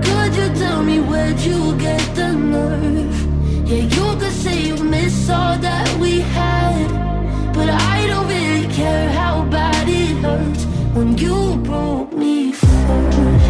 Could 0.03 0.35
you 0.35 0.49
tell 0.55 0.81
me 0.81 0.99
where'd 0.99 1.39
you 1.39 1.77
get 1.77 2.01
the 2.15 2.33
nerve? 2.33 3.15
Yeah, 3.69 3.83
you 3.95 4.17
could 4.19 4.31
say 4.31 4.69
you 4.69 4.83
miss 4.83 5.29
all 5.29 5.55
that 5.55 5.87
we 5.99 6.21
had. 6.21 6.87
But 7.53 7.69
I 7.69 8.07
don't 8.07 8.27
really 8.27 8.67
care 8.73 9.11
how 9.11 9.45
bad 9.51 9.87
it 9.87 10.17
hurts 10.17 10.65
when 10.95 11.15
you 11.15 11.57
broke 11.57 12.11
me 12.11 12.53
first. 12.53 13.47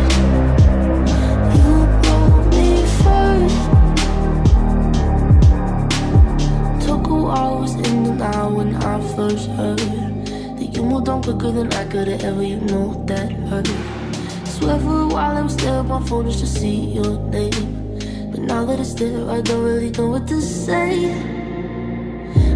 You 1.59 1.73
broke 2.03 2.47
me 2.59 2.71
first. 3.03 3.61
Took 6.85 7.07
a 7.07 7.15
while, 7.25 7.59
was 7.61 7.75
in 7.75 8.03
denial 8.03 8.53
when 8.57 8.75
I 8.75 8.99
first 9.15 9.47
heard 9.51 10.02
you 10.83 10.89
moved 10.89 11.09
on 11.09 11.23
quicker 11.23 11.51
than 11.51 11.71
I 11.73 11.85
could 11.85 12.07
have 12.07 12.23
ever. 12.23 12.43
You 12.43 12.57
know 12.57 13.03
that 13.05 13.31
hurt. 13.49 13.67
Swear 14.45 14.79
for 14.79 15.01
a 15.01 15.07
while 15.07 15.37
I 15.37 15.41
was 15.41 15.55
there 15.57 15.79
on 15.79 15.87
my 15.87 16.01
phone 16.07 16.25
just 16.25 16.39
to 16.39 16.47
see 16.47 16.77
your 16.97 17.17
name. 17.35 17.63
But 18.31 18.41
now 18.41 18.65
that 18.65 18.79
it's 18.79 18.93
there, 18.93 19.29
I 19.29 19.41
don't 19.41 19.63
really 19.63 19.91
know 19.91 20.07
what 20.07 20.27
to 20.27 20.41
say. 20.41 21.13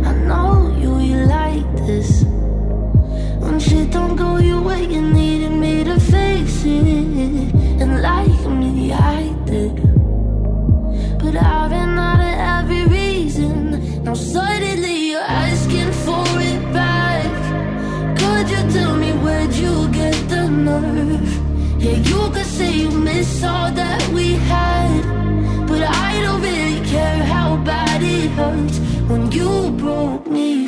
I 0.09 0.13
know 0.29 0.75
you, 0.81 0.91
you 1.09 1.19
like 1.25 1.69
this. 1.87 2.23
When 3.43 3.59
shit 3.59 3.91
don't 3.91 4.15
go 4.15 4.37
your 4.37 4.61
way, 4.61 4.83
you 4.85 5.01
needed 5.01 5.51
me 5.51 5.83
to 5.85 5.99
fix 5.99 6.63
it. 6.65 7.53
And 7.81 8.01
like 8.01 8.41
me, 8.59 8.91
I 8.91 9.33
did. 9.45 9.75
But 11.21 11.35
I've 11.35 11.69
been 11.69 11.97
out 12.09 12.21
of 12.29 12.35
every 12.55 12.83
reason. 12.87 14.03
Now 14.03 14.15
suddenly 14.15 15.11
you're 15.11 15.29
asking 15.47 15.91
for 16.05 16.25
it 16.41 16.46
tell 18.77 18.95
me 19.03 19.11
where'd 19.23 19.53
you 19.63 19.75
get 19.99 20.17
the 20.33 20.43
nerve? 20.67 21.31
Yeah, 21.83 21.97
you 22.09 22.21
could 22.33 22.51
say 22.57 22.71
you 22.81 22.91
miss 23.09 23.43
all 23.43 23.69
that 23.81 24.01
we 24.15 24.27
had. 24.53 25.01
But 25.69 25.81
I 26.07 26.09
don't 26.23 26.41
really 26.49 26.79
care 26.93 27.21
how 27.33 27.49
bad 27.71 27.99
it 28.03 28.29
hurts 28.39 28.77
when 29.09 29.31
you 29.37 29.71
broke 29.83 30.25
me 30.37 30.67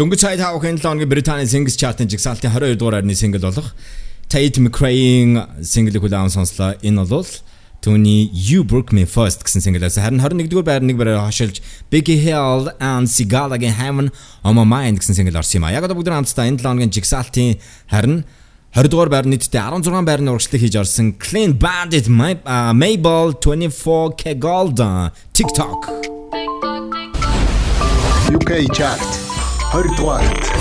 Дөнгөж 0.00 0.16
цайд 0.16 0.40
хавахын 0.40 0.78
7 0.80 0.80
хоногийн 0.80 1.10
Британий 1.12 1.44
Singles 1.44 1.76
Chart-ын 1.76 2.08
жигсаалтын 2.08 2.48
22 2.48 2.78
дугаар 2.80 3.02
байрны 3.02 3.12
single 3.12 3.42
болох 3.44 3.66
Tate 4.32 4.56
McRae-ийн 4.56 5.36
single-ийг 5.60 6.00
хүлээн 6.00 6.32
сонслоо. 6.32 6.72
Энэ 6.80 7.04
бол 7.04 7.28
түүний 7.84 8.32
You 8.32 8.64
Broke 8.64 8.96
Me 8.96 9.04
First 9.04 9.44
гэсэн 9.44 9.60
single-аас 9.60 10.00
харин 10.00 10.24
21 10.24 10.48
дугаар 10.48 10.80
байр 10.80 10.88
нэг 10.88 10.96
барай 10.96 11.20
хашилж 11.20 11.60
Biggie 11.92 12.16
Hill 12.16 12.72
and 12.80 13.12
Sigala-гийн 13.12 13.76
Heaven 13.76 14.08
on 14.40 14.56
My 14.56 14.64
Mind 14.64 15.04
гэсэн 15.04 15.20
single 15.20 15.36
орсон 15.36 15.60
юм 15.60 15.68
а. 15.68 15.76
Яг 15.76 15.84
одоо 15.84 16.00
бүгд 16.00 16.08
хамтдаа 16.08 16.48
энэ 16.48 16.64
7 16.64 16.64
хоногийн 16.64 16.96
жигсаалтын 16.96 17.60
харин 17.92 18.24
20 18.72 18.88
дугаар 18.88 19.12
байр 19.12 19.28
нийтдээ 19.28 19.68
16 19.68 20.08
байрны 20.08 20.32
урагшлыг 20.32 20.64
хийж 20.64 20.80
орсон 20.80 21.12
Clean 21.20 21.52
Bandit 21.52 22.08
My- 22.08 22.40
а, 22.48 22.72
Mabel 22.72 23.36
24K 23.36 24.32
Gold 24.40 24.80
TikTok 25.36 25.92
UK 28.32 28.64
Chart 28.72 29.19
20 29.72 29.94
дугаарт 29.96 30.59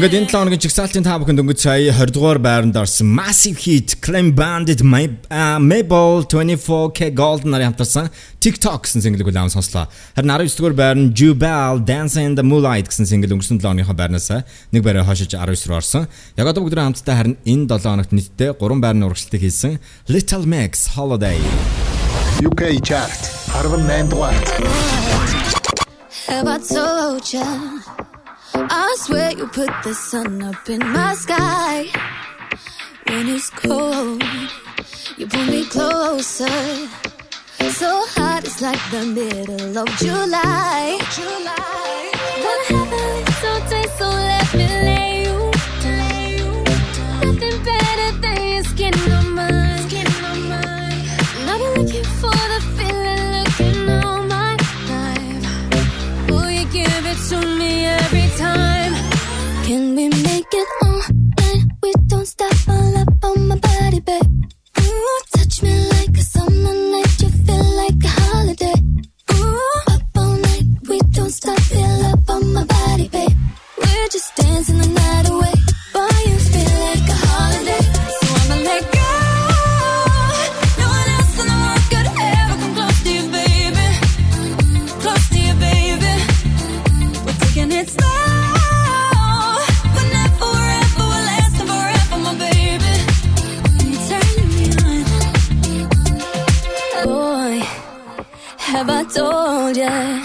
Ингээд 0.00 0.16
энэ 0.16 0.32
7 0.32 0.40
хоногийн 0.40 0.64
чигсалтын 0.64 1.04
та 1.04 1.20
бүхэнд 1.20 1.44
өнгөц 1.44 1.60
сая 1.60 1.92
20 1.92 2.16
дугаар 2.16 2.40
байранд 2.40 2.72
орсон 2.72 3.12
Massive 3.12 3.60
Hit 3.60 4.00
Claim 4.00 4.32
Bandit 4.32 4.80
My 4.80 5.12
uh, 5.28 5.60
Mabel 5.60 6.24
24K 6.24 7.12
Gold 7.12 7.44
нарын 7.44 7.76
хамтарсан 7.76 8.08
TikTok 8.40 8.88
гэсэн 8.88 9.04
single 9.04 9.28
хүлээм 9.28 9.52
сонслоо. 9.52 9.92
Харин 10.16 10.32
19 10.32 10.56
дугаар 10.56 10.72
байрны 10.80 11.12
Jubal 11.12 11.84
Dance 11.84 12.16
in 12.16 12.32
the 12.32 12.40
Moonlight 12.40 12.88
гэсэн 12.88 13.04
single 13.04 13.28
өнгөрсөн 13.36 13.60
7 13.60 13.84
хоногийн 13.84 14.00
байрнаас 14.00 14.40
нэг 14.72 14.80
байраа 14.80 15.04
хашиж 15.04 15.36
19 15.36 15.68
руу 15.68 15.76
орсон. 15.84 16.08
Яг 16.40 16.48
одоо 16.48 16.64
бүгд 16.64 16.80
хамтдаа 16.80 17.20
харин 17.20 17.36
энэ 17.44 17.68
7 17.68 17.92
хоногт 17.92 18.16
нийтдээ 18.16 18.56
3 18.56 18.80
байрны 18.80 19.04
урагшлалтыг 19.04 19.44
хийсэн 19.44 19.76
Little 20.08 20.48
Mix 20.48 20.96
Holiday 20.96 21.36
UK 22.40 22.80
chart 22.80 23.20
18 23.52 24.08
дугаар. 24.08 24.32
Have 26.24 26.48
I 26.48 26.56
told 26.56 27.28
you? 27.36 27.44
I 28.54 28.96
swear 28.98 29.32
you 29.32 29.46
put 29.46 29.70
the 29.84 29.94
sun 29.94 30.42
up 30.42 30.68
in 30.68 30.80
my 30.80 31.14
sky. 31.14 31.86
When 33.06 33.28
it's 33.28 33.50
cold, 33.50 34.22
you 35.16 35.26
pull 35.26 35.46
me 35.46 35.64
closer. 35.66 36.48
So 37.80 38.04
hot, 38.14 38.44
it's 38.44 38.60
like 38.60 38.80
the 38.90 39.06
middle 39.06 39.78
of 39.78 39.88
July. 39.98 40.98
July. 41.12 42.09
Can 59.70 59.94
we 59.94 60.08
make 60.08 60.52
it 60.52 60.68
all 60.82 61.00
night? 61.38 61.64
We 61.80 61.92
don't 62.08 62.26
stop 62.26 62.68
all 62.68 62.96
up 62.96 63.24
on 63.24 63.46
my 63.46 63.56
body, 63.56 64.00
babe. 64.00 64.44
Ooh, 64.80 65.18
touch 65.32 65.62
me 65.62 65.72
like 65.90 66.16
a 66.16 66.22
summer 66.22 66.74
night. 66.90 67.22
You 67.22 67.28
feel 67.28 67.68
like 67.82 68.02
a 68.02 68.08
holiday. 68.08 68.74
Ooh, 69.32 69.80
up 69.94 70.02
all 70.16 70.36
night. 70.48 70.64
We 70.88 70.98
don't 71.12 71.30
stop. 71.30 71.60
fill 71.60 72.04
up 72.06 72.28
on 72.30 72.52
my 72.52 72.64
body, 72.64 73.06
babe. 73.10 73.30
We're 73.78 74.08
just 74.08 74.34
dancing 74.34 74.78
the 74.78 74.88
night 74.88 75.28
away. 75.28 75.54
Boy, 75.94 76.18
you 76.26 76.38
feel 76.50 76.74
like 76.88 77.09
yeah. 99.80 100.19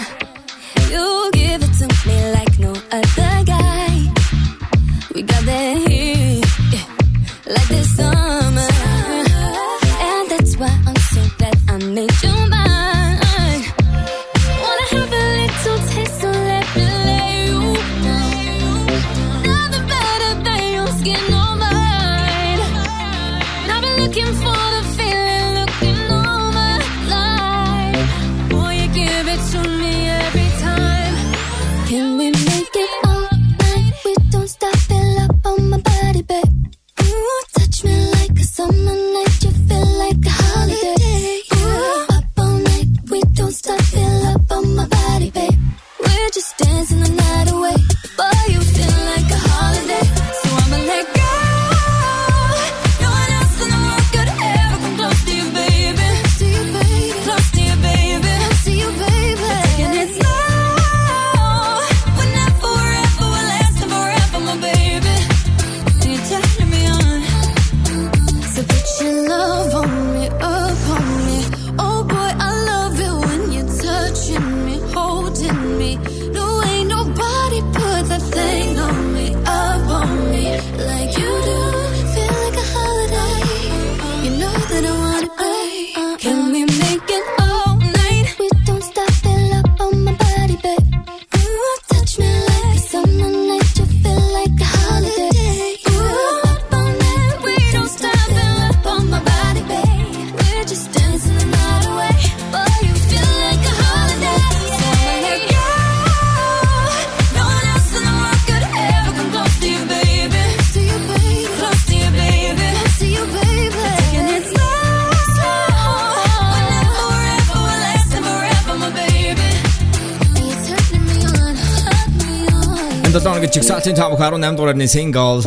Ага 123.46 123.62
чигсалтын 123.62 123.94
тав 123.94 124.10
18 124.18 124.56
дугаар 124.58 124.74
нэг 124.74 124.90
single 124.90 125.38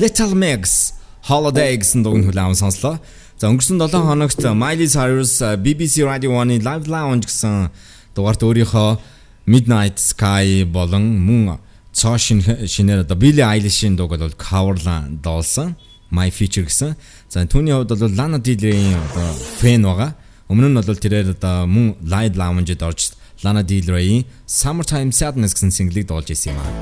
Little 0.00 0.32
Mix 0.32 0.94
Holiday 1.28 1.76
гэсэн 1.76 2.00
дууг 2.00 2.24
хүлээвэн 2.24 2.56
сонслоо. 2.56 2.96
За 3.36 3.52
өнгөрсөн 3.52 3.76
7 3.84 4.00
хоногт 4.00 4.40
Miley 4.40 4.88
Cyrus 4.88 5.44
э, 5.44 5.60
BBC 5.60 6.08
Radio 6.08 6.32
1-ийн 6.40 6.64
Live 6.64 6.88
Lounge 6.88 7.28
гэсэн 7.28 7.68
дугаарт 8.16 8.40
өөрийнхөө 8.40 8.96
Midnight 9.44 10.00
Sky 10.00 10.64
болон 10.64 11.20
мөн 11.20 11.60
цоо 11.92 12.16
шинээр 12.16 13.04
одоо 13.04 13.16
Billie 13.20 13.44
Eilish-ийн 13.44 14.00
дууг 14.00 14.16
бол 14.16 14.32
coverlan 14.40 15.20
доолсон 15.20 15.76
My 16.08 16.32
Future 16.32 16.64
гэсэн. 16.64 16.96
За 17.28 17.44
түүний 17.44 17.76
хувьд 17.76 17.92
бол 17.92 18.08
Lana 18.08 18.40
Del 18.40 18.56
Rey-ийн 18.56 18.96
одоо 18.96 19.28
фэн 19.60 19.84
байгаа. 19.84 20.16
Өмнө 20.48 20.72
нь 20.72 20.80
бол 20.80 20.96
тэрээр 20.96 21.36
одоо 21.36 21.68
мөн 21.68 22.00
Live 22.08 22.40
Lounge-д 22.40 22.80
орж 22.80 23.12
Lana 23.44 23.62
Del 23.62 23.86
Rey-ийн 23.86 24.24
Summertime 24.46 25.12
Sadness 25.12 25.54
гэсэн 25.54 25.70
single-ийг 25.70 26.08
дуулж 26.08 26.32
ирсэн 26.32 26.56
юм 26.56 26.60
аа. 26.64 26.72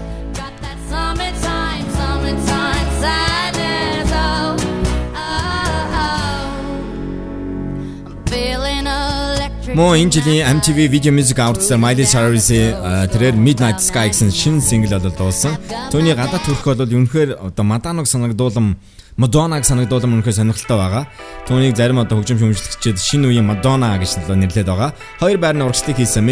Мөн 9.73 10.05
энэ 10.05 10.13
жилийн 10.13 10.61
MTV 10.61 10.93
Video 10.93 11.13
Music 11.17 11.41
Awards-аар 11.41 11.81
Miley 11.81 12.05
Cyrus-ийн 12.05 12.77
э, 12.77 13.09
тэрээр 13.09 13.33
Midnight 13.41 13.81
Sky 13.81 14.13
гэсэн 14.13 14.29
шинэ 14.29 14.61
single 14.61 15.01
болоод 15.01 15.17
дуулсан. 15.17 15.57
Төвний 15.89 16.13
гадаад 16.13 16.45
төрх 16.45 16.61
бол 16.61 16.85
үнэхээр 16.85 17.41
одоо 17.41 17.65
Madonna-г 17.65 18.05
санагдуулам 18.05 18.77
Мадонаг 19.21 19.67
санагдвал 19.69 20.07
мөнхөө 20.09 20.33
сонирхолтой 20.33 20.79
байгаа. 20.81 21.05
Түүнийг 21.45 21.77
зарим 21.77 22.01
одоо 22.01 22.17
хөгжим 22.17 22.41
шүмжлэгчид 22.41 22.97
шинэ 22.97 23.29
үеийн 23.29 23.45
Мадона 23.45 23.93
гэж 24.01 24.25
нэрлээд 24.25 24.73
байгаа. 24.73 24.97
Хоёр 25.21 25.37
байрны 25.37 25.69
урагшлыг 25.69 26.01
хийсэн 26.01 26.25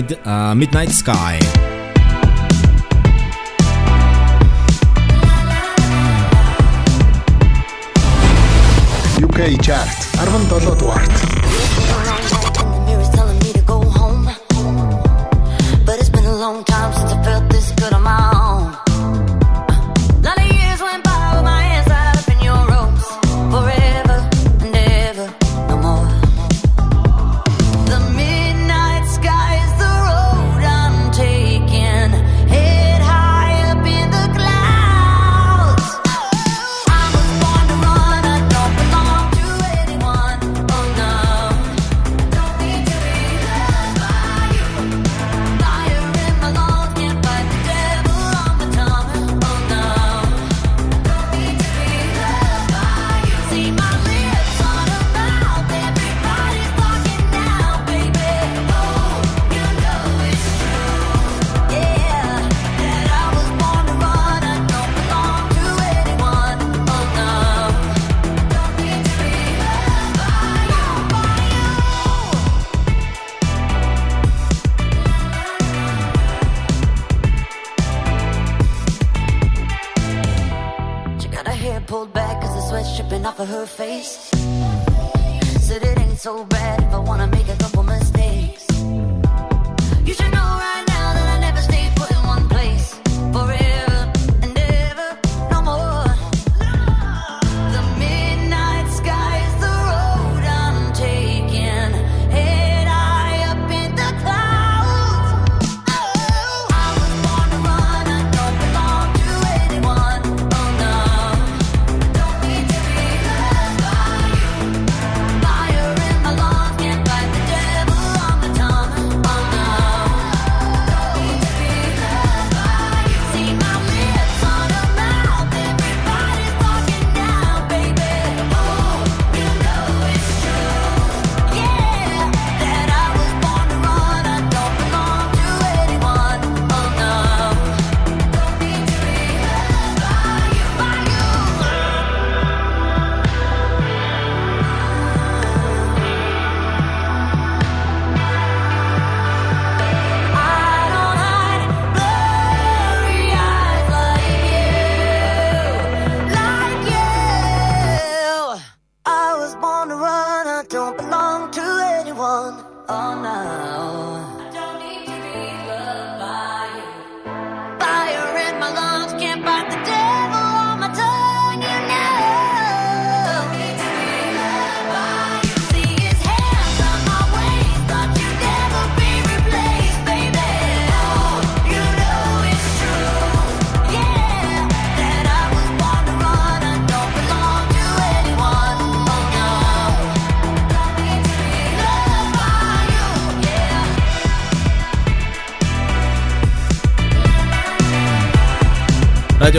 Midnight 0.57 0.97
Sky. 0.97 1.37
UK 9.20 9.61
chart 9.61 10.01
17 10.16 10.81
дугаарт 10.81 11.49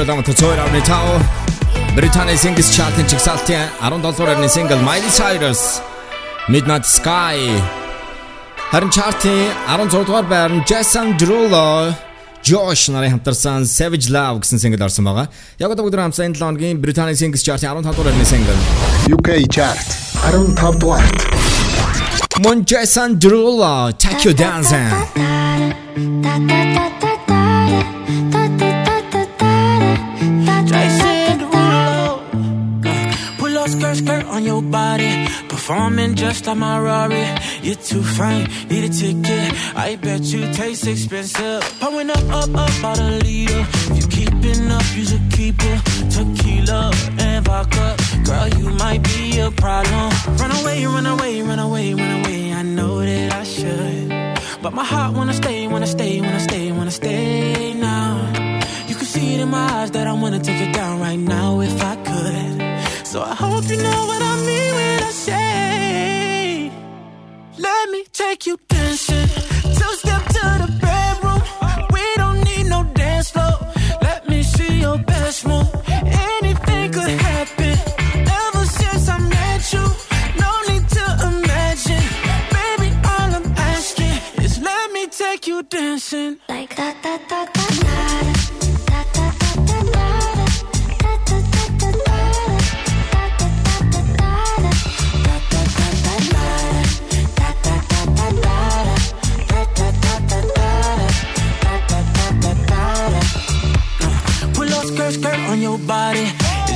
Radio 0.01 0.15
Lama 0.15 0.23
Tsoyravны 0.23 0.81
тау 0.81 1.19
Британий 1.95 2.33
Singles 2.33 2.73
Chart-ын 2.73 3.05
чигсалтын 3.05 3.69
17 3.81 4.01
дугаар 4.01 4.29
орны 4.35 4.47
single 4.49 4.81
Miley 4.81 5.11
Cyrus. 5.13 5.81
Midnight 6.49 6.85
Sky. 6.89 7.37
Харин 8.71 8.89
chart-ийн 8.89 9.53
16 9.69 10.05
дугаар 10.05 10.23
байрны 10.23 10.65
Jason 10.65 11.13
Derulo 11.19 11.93
Josh 12.41 12.89
нарын 12.89 13.11
хамтарсан 13.11 13.61
Savage 13.61 14.09
Love 14.09 14.41
гэсэн 14.41 14.57
single 14.57 14.81
орсон 14.81 15.05
байгаа. 15.05 15.29
Яг 15.59 15.69
одоо 15.69 15.85
бүгд 15.85 16.01
хамтсаа 16.01 16.25
энэ 16.25 16.33
7 16.33 16.49
хоногийн 16.49 16.81
Британий 16.81 17.13
Singles 17.13 17.45
Chart-ийн 17.45 17.69
15 17.69 17.93
дугаар 17.93 18.09
орны 18.09 18.25
single. 18.25 18.57
UK 19.05 19.45
Chart. 19.53 19.85
15 20.25 20.81
дугаар 20.81 21.05
Mon 22.41 22.65
Jason 22.65 23.19
Derulo 23.21 23.93
Take 24.01 24.25
Your 24.25 24.33
Dancing. 24.33 25.30
inside 36.51 36.59
my 36.59 36.79
Rari. 36.79 37.25
You're 37.61 37.75
too 37.75 38.03
fine, 38.03 38.47
need 38.69 38.83
a 38.83 38.89
ticket. 38.89 39.75
I 39.75 39.95
bet 39.95 40.21
you 40.21 40.51
taste 40.53 40.87
expensive. 40.87 41.61
Pouring 41.79 42.09
up, 42.09 42.23
up, 42.29 42.49
up, 42.55 42.83
out 42.83 42.99
a 42.99 43.19
liter. 43.23 43.65
If 43.91 43.97
you 43.97 44.07
keeping 44.07 44.71
up, 44.71 44.83
you 44.95 45.05
should 45.05 45.31
keep 45.31 45.55
it. 45.59 45.81
Tequila 46.11 46.91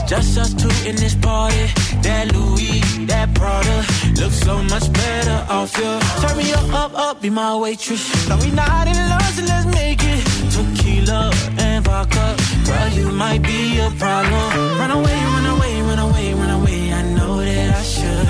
just 0.07 0.37
us 0.37 0.53
two 0.53 0.89
in 0.89 0.95
this 0.95 1.15
party. 1.15 1.65
That 2.05 2.31
Louis, 2.33 2.81
that 3.07 3.33
Prada, 3.33 3.77
looks 4.21 4.39
so 4.39 4.61
much 4.63 4.91
better 4.93 5.45
off 5.49 5.75
you. 5.77 5.91
Turn 6.21 6.37
me 6.37 6.53
up, 6.53 6.73
up, 6.73 6.93
up, 6.95 7.21
be 7.21 7.29
my 7.29 7.55
waitress. 7.57 8.03
No, 8.29 8.37
we 8.37 8.51
not 8.51 8.87
in 8.87 8.97
love, 9.09 9.33
so 9.35 9.43
let's 9.43 9.65
make 9.65 10.01
it. 10.03 10.21
Tequila 10.53 11.31
and 11.57 11.83
vodka, 11.83 12.35
girl, 12.65 12.89
you 12.89 13.11
might 13.11 13.41
be 13.41 13.79
a 13.79 13.89
problem. 13.91 14.77
Run 14.79 14.91
away, 14.91 15.19
run 15.33 15.45
away, 15.55 15.81
run 15.81 15.99
away, 15.99 16.33
run 16.33 16.49
away. 16.59 16.93
I 16.93 17.01
know 17.15 17.37
that 17.37 17.69
I 17.75 17.83
should, 17.83 18.27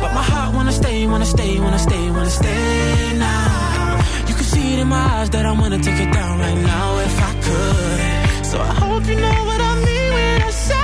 but 0.00 0.12
my 0.14 0.22
heart 0.22 0.54
wanna 0.54 0.72
stay, 0.72 1.06
wanna 1.06 1.26
stay, 1.26 1.60
wanna 1.60 1.78
stay, 1.78 2.10
wanna 2.10 2.30
stay 2.30 3.18
now. 3.18 4.00
You 4.28 4.34
can 4.34 4.44
see 4.44 4.74
it 4.74 4.78
in 4.80 4.88
my 4.88 5.04
eyes 5.16 5.30
that 5.30 5.44
I 5.46 5.52
wanna 5.52 5.78
take 5.78 6.00
it 6.00 6.12
down 6.12 6.38
right 6.40 6.58
now 6.74 6.98
if 6.98 7.16
I 7.28 7.32
could. 7.46 8.46
So 8.46 8.56
I 8.60 8.74
hope 8.82 9.06
you 9.06 9.16
know 9.16 9.38
what 9.50 9.60
I 9.60 9.72
mean 9.86 10.10
when 10.16 10.42
I 10.42 10.50
say, 10.50 10.83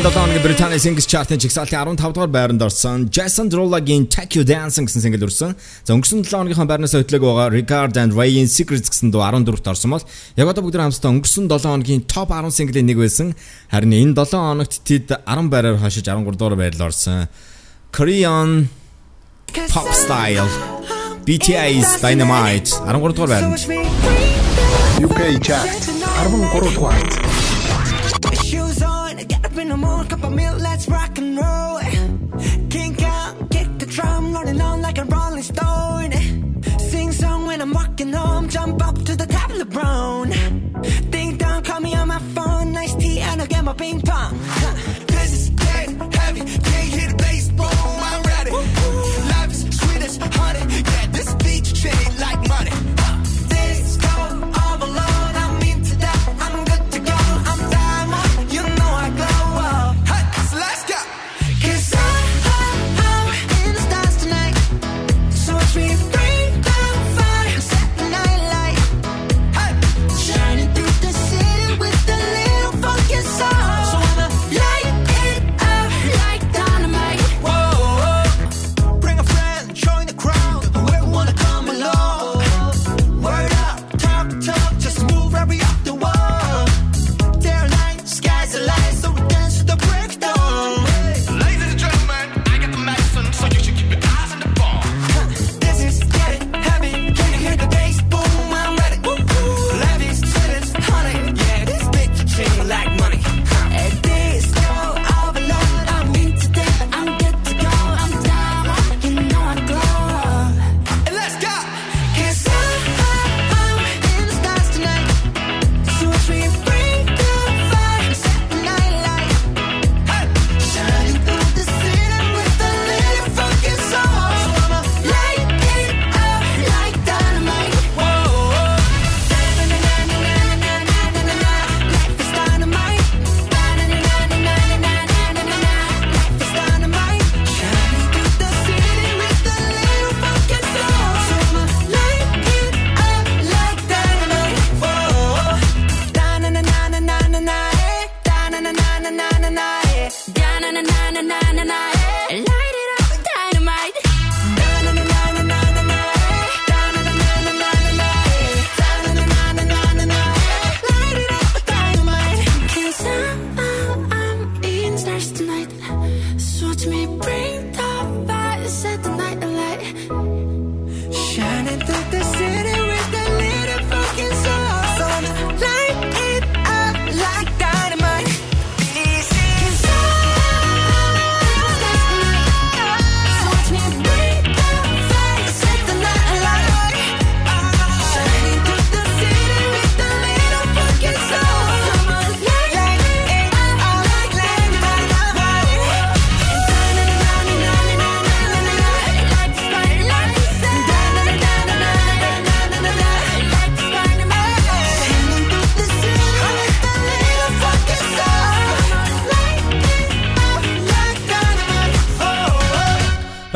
Энэ 0.00 0.08
7 0.08 0.16
хоногийн 0.16 0.42
Британий 0.42 0.78
Singles 0.78 1.04
Chart-ын 1.04 1.36
жигсаалтын 1.36 1.76
15 1.76 2.14
дугаар 2.14 2.30
байранд 2.32 2.62
орсон 2.62 3.10
Jason 3.12 3.50
Derulo-гийн 3.52 4.08
Take 4.08 4.32
You 4.32 4.44
Dancing 4.48 4.88
гэсэн 4.88 5.04
single 5.04 5.28
өрсөн. 5.28 5.52
За 5.84 5.92
өнгөрсөн 5.92 6.24
7 6.24 6.32
хоногийнхаа 6.40 6.64
байрнаас 6.64 6.96
хөтлөөг 6.96 7.20
байгаа 7.20 7.52
Regard 7.52 8.00
and 8.00 8.16
Ryan 8.16 8.48
Secrets 8.48 8.88
гэсэн 8.88 9.12
дуу 9.12 9.20
14-т 9.20 9.68
орсон 9.68 9.92
бол 9.92 10.04
яг 10.40 10.48
одоо 10.48 10.64
бүгд 10.64 10.80
хамтдаа 10.80 11.12
өнгөрсөн 11.12 11.52
7 11.52 11.68
хоногийн 11.68 12.00
топ 12.08 12.32
10 12.32 12.48
single-ийн 12.48 12.88
нэг 12.88 12.96
байсан. 12.96 13.36
Харин 13.68 13.92
энэ 13.92 14.16
7 14.16 14.40
хоногт 14.40 14.80
тэд 14.88 15.12
10 15.20 15.52
байраар 15.52 15.76
хашиж 15.76 16.08
13 16.08 16.32
дугаар 16.32 16.56
байрлал 16.56 16.88
орсон. 16.88 17.28
Korean 17.92 18.72
Pop 19.68 19.92
Style 19.92 20.48
BTS 21.28 22.00
Dynamite 22.00 22.72
13 22.88 23.12
дугаар 23.12 23.36
байранд. 23.36 23.68
UK 25.04 25.20
Chart 25.44 25.76
13 26.24 26.72
дугаарт. 26.72 27.49
The 29.70 29.76
morning, 29.76 30.08
cup 30.08 30.24
of 30.24 30.32
milk, 30.32 30.58
let's 30.58 30.88
rock 30.88 31.16
and 31.18 31.38
roll. 31.38 31.78
Kink 32.70 33.00
out, 33.04 33.50
kick 33.50 33.68
the 33.78 33.86
drum, 33.86 34.34
rolling 34.34 34.60
on 34.60 34.82
like 34.82 34.98
a 34.98 35.04
rolling 35.04 35.44
stone. 35.44 36.10
Sing 36.90 37.12
song 37.12 37.46
when 37.46 37.62
I'm 37.62 37.72
walking 37.72 38.12
home, 38.12 38.48
jump 38.48 38.84
up 38.84 38.96
to 39.04 39.14
the 39.14 39.26
top 39.26 39.48
of 39.50 39.58
the 39.58 39.64
brown. 39.66 40.30
Ding 41.10 41.36
dong, 41.36 41.62
call 41.62 41.78
me 41.78 41.94
on 41.94 42.08
my 42.08 42.18
phone, 42.34 42.72
nice 42.72 42.96
tea, 42.96 43.20
and 43.20 43.40
I'll 43.40 43.46
get 43.46 43.62
my 43.62 43.72
ping 43.72 44.00
pong. 44.00 44.36
Huh. 44.42 44.79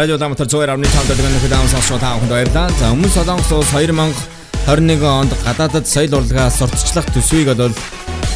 Радио 0.05 0.19
дамтар 0.19 0.47
102.5 0.47 1.17
дэх 1.17 1.31
нөхөд 1.33 1.53
аав 1.57 1.71
сонсож 1.71 1.97
та 1.97 2.13
бүхэнд 2.13 2.29
баярлалаа. 2.29 2.69
За 2.77 2.93
өмнө 2.93 3.09
Солонгос 3.09 3.53
улс 3.57 3.73
2021 3.73 5.01
онд 5.01 5.33
гадаадад 5.47 5.89
соёл 5.89 6.21
урлагаа 6.21 6.51
сурталчлах 6.53 7.09
төсвийг 7.09 7.49
одоо 7.49 7.73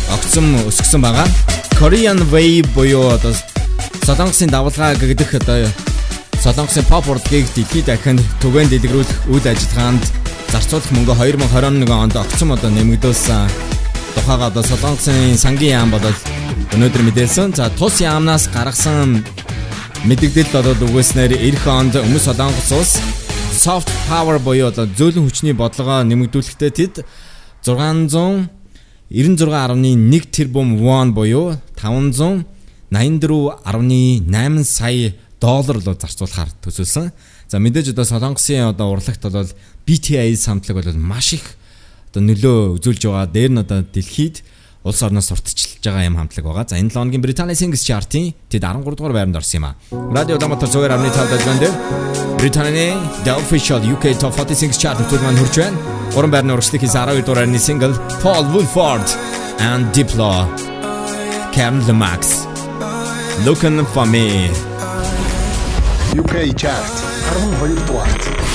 огцом 0.09 0.57
өсгсөн 0.65 1.05
байгаа. 1.05 1.29
Korean 1.77 2.25
Wave 2.33 2.73
буюу 2.73 3.13
одоо 3.13 3.37
Солонгосын 4.01 4.49
давалгаа 4.49 4.97
гэгдэх 4.97 5.35
одоо 5.45 5.69
Солонгосын 6.41 6.89
pop 6.89 7.05
урлагийг 7.05 7.45
дэлхийд 7.53 7.85
дахинд 7.85 8.25
түгээн 8.41 8.73
дэлгэрүүлэх 8.73 9.29
үйл 9.29 9.45
ажиллагаанд 9.53 10.05
зарцуулах 10.49 10.89
мөнгө 10.97 11.21
2021 11.21 11.85
онд 11.85 12.17
огцом 12.17 12.57
одоо 12.57 12.73
нэмэгдүүлсэн 12.73 13.45
тухайга 14.17 14.49
одоо 14.49 14.65
Солонгосын 14.65 15.37
сангийн 15.37 15.85
яам 15.85 15.93
бодол 15.93 16.17
өнөөдөр 16.73 17.03
мэдээлсэн. 17.13 17.61
За 17.61 17.69
тус 17.69 18.01
яамнаас 18.01 18.49
гаргасан 18.57 19.21
мэдээлэл 20.07 20.55
болоод 20.55 20.79
үгээснээр 20.87 21.33
эх 21.43 21.67
онд 21.67 21.99
өмнө 21.99 22.23
Солонгос 22.23 22.71
улс 22.71 23.03
soft 23.51 23.91
power 24.07 24.39
буюу 24.39 24.71
одоо 24.71 24.87
зөөлөн 24.87 25.27
хүчний 25.27 25.51
бодлогоо 25.59 26.07
нэмэгдүүлэхдээ 26.07 26.71
тэд 26.71 27.03
696.1 27.67 28.39
тэрбум 30.31 30.79
вон 30.79 31.19
буюу 31.19 31.59
584.8 31.75 32.95
сая 34.63 35.19
доллар 35.43 35.83
руу 35.83 35.99
зарцуулахаар 35.99 36.55
төсөөлсөн. 36.63 37.11
За 37.51 37.59
мэдээж 37.59 37.91
одоо 37.91 38.07
Солонгосын 38.07 38.71
одоо 38.71 38.95
урлагт 38.95 39.27
бол 39.27 39.51
BTI 39.83 40.39
самтлаг 40.39 40.79
бол 40.79 40.95
маш 40.95 41.35
их 41.35 41.43
одоо 42.15 42.23
нөлөө 42.23 42.79
үзүүлж 42.79 43.03
байгаа. 43.03 43.27
Дээр 43.27 43.51
нь 43.51 43.63
одоо 43.67 43.83
дэлхийд 43.83 44.47
улс 44.89 45.03
орноос 45.05 45.29
сурталчилж 45.29 45.85
байгаа 45.85 46.09
юм 46.09 46.17
хамтлаг 46.17 46.45
байгаа. 46.49 46.65
За 46.69 46.81
энэ 46.81 46.91
7 46.91 46.97
хоногийн 46.97 47.23
Британий 47.23 47.55
Singles 47.55 47.85
Chart-ийн 47.85 48.35
тэд 48.49 48.65
13 48.65 48.97
дугаар 48.97 49.13
байранд 49.13 49.37
орсон 49.37 49.61
юм 49.61 49.67
а. 49.69 49.77
Радио 49.93 50.37
зүгээр 50.41 50.93
амны 50.97 51.11
талд 51.13 51.33
ажиллан 51.33 51.59
дээр 51.61 51.75
Британий 52.41 52.97
The 53.25 53.37
Official 53.37 53.81
UK 53.85 54.17
Top 54.17 54.33
40 54.33 54.57
Singles 54.57 54.81
Chart 54.81 54.97
төв 55.11 55.21
маань 55.23 55.37
хурж 55.37 55.57
байна. 55.61 55.77
Гурван 56.15 56.33
байрны 56.33 56.53
урагшлыг 56.57 56.81
хийсэн 56.81 57.05
12 57.05 57.29
дугаарны 57.29 57.61
single 57.61 57.95
Paul 58.25 58.45
Woolford 58.53 59.09
and 59.61 59.93
Diplo 59.93 60.49
Karen 61.53 61.85
Max 61.93 62.49
Looking 63.45 63.85
for 63.93 64.07
me 64.07 64.49
UK 66.17 66.57
Chart 66.57 66.95
12 67.61 67.87
дугаарт. 67.87 68.48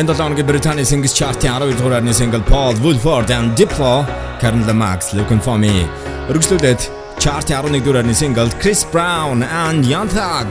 Энэ 0.00 0.14
7 0.14 0.22
хоногийн 0.22 0.46
Британий 0.46 0.84
Singles 0.84 1.14
Chart-ийн 1.18 1.52
12 1.52 1.76
дугаарны 1.78 2.12
single 2.14 2.40
Paul 2.40 2.74
Woolford 2.84 3.30
and 3.36 3.52
Diplo 3.58 4.06
Karen 4.40 4.64
Max 4.76 5.12
Looking 5.12 5.42
for 5.46 5.58
me. 5.58 5.84
Өргөжлүүлээд 6.30 6.80
chart-ийн 7.20 7.60
11 7.60 7.84
дугаарны 7.84 8.14
single 8.14 8.48
Chris 8.62 8.80
Brown 8.92 9.44
and 9.44 9.84
Young 9.84 10.08
Thug 10.08 10.48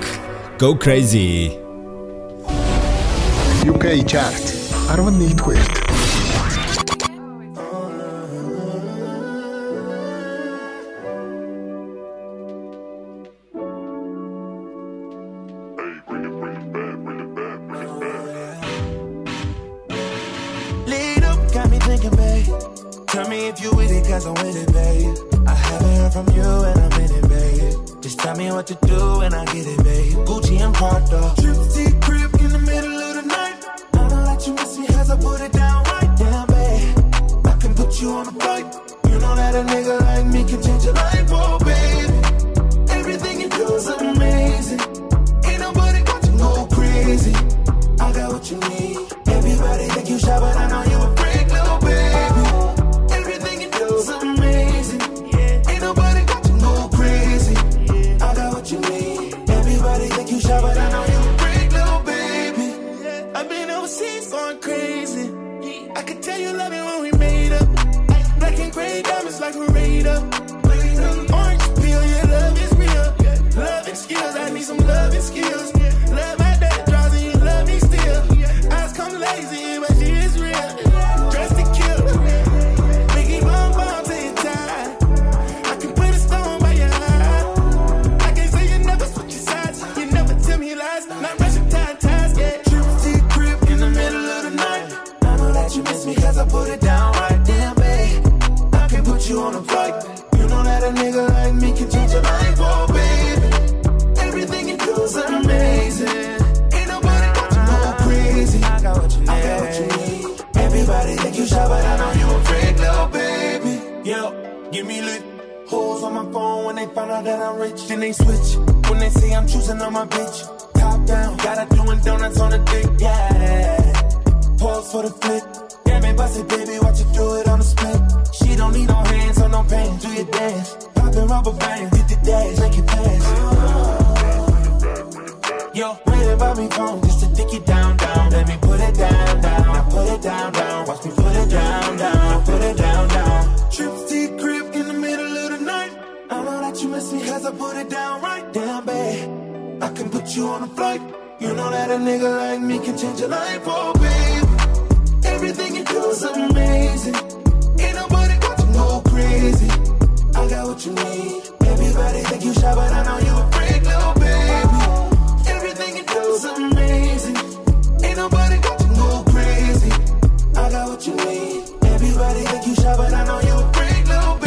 Go 0.61 0.77
Crazy. 0.83 1.57
UK 3.65 4.05
Chart 4.05 4.45
11 4.93 5.33
дугаарт. 5.33 5.88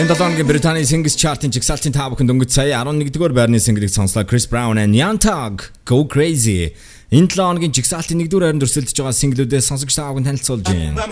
Энэ 0.03 0.09
долооногийн 0.09 0.47
Британий 0.49 0.83
Singles 0.83 1.15
Chart-ын 1.15 1.53
жигсаалтын 1.55 1.95
таа 1.95 2.11
бүхэнд 2.11 2.35
өнгөц 2.35 2.51
сая 2.59 2.75
11-р 2.83 3.33
байрны 3.39 3.63
single-ийг 3.63 3.95
сонслоо 3.95 4.27
Chris 4.27 4.51
Brown 4.51 4.75
and 4.75 4.99
Young 4.99 5.15
Thug 5.15 5.71
Go 5.87 6.03
Crazy. 6.11 6.75
Энэ 7.15 7.31
долооногийн 7.31 7.71
жигсаалтын 7.71 8.19
1-р 8.19 8.43
хайранд 8.43 8.67
өрсөлдөж 8.67 8.99
байгаа 8.99 9.15
single-үүдээ 9.15 9.63
сонсогч 9.63 9.95
таа 9.95 10.11
бүхэнд 10.11 10.27
танилцуулж 10.27 10.67
байна. 10.67 11.07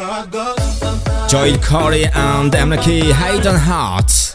Joy 1.30 1.54
Corey 1.62 2.10
and 2.10 2.50
Amnaki 2.50 3.14
Hayden 3.14 3.54
Heart. 3.54 4.34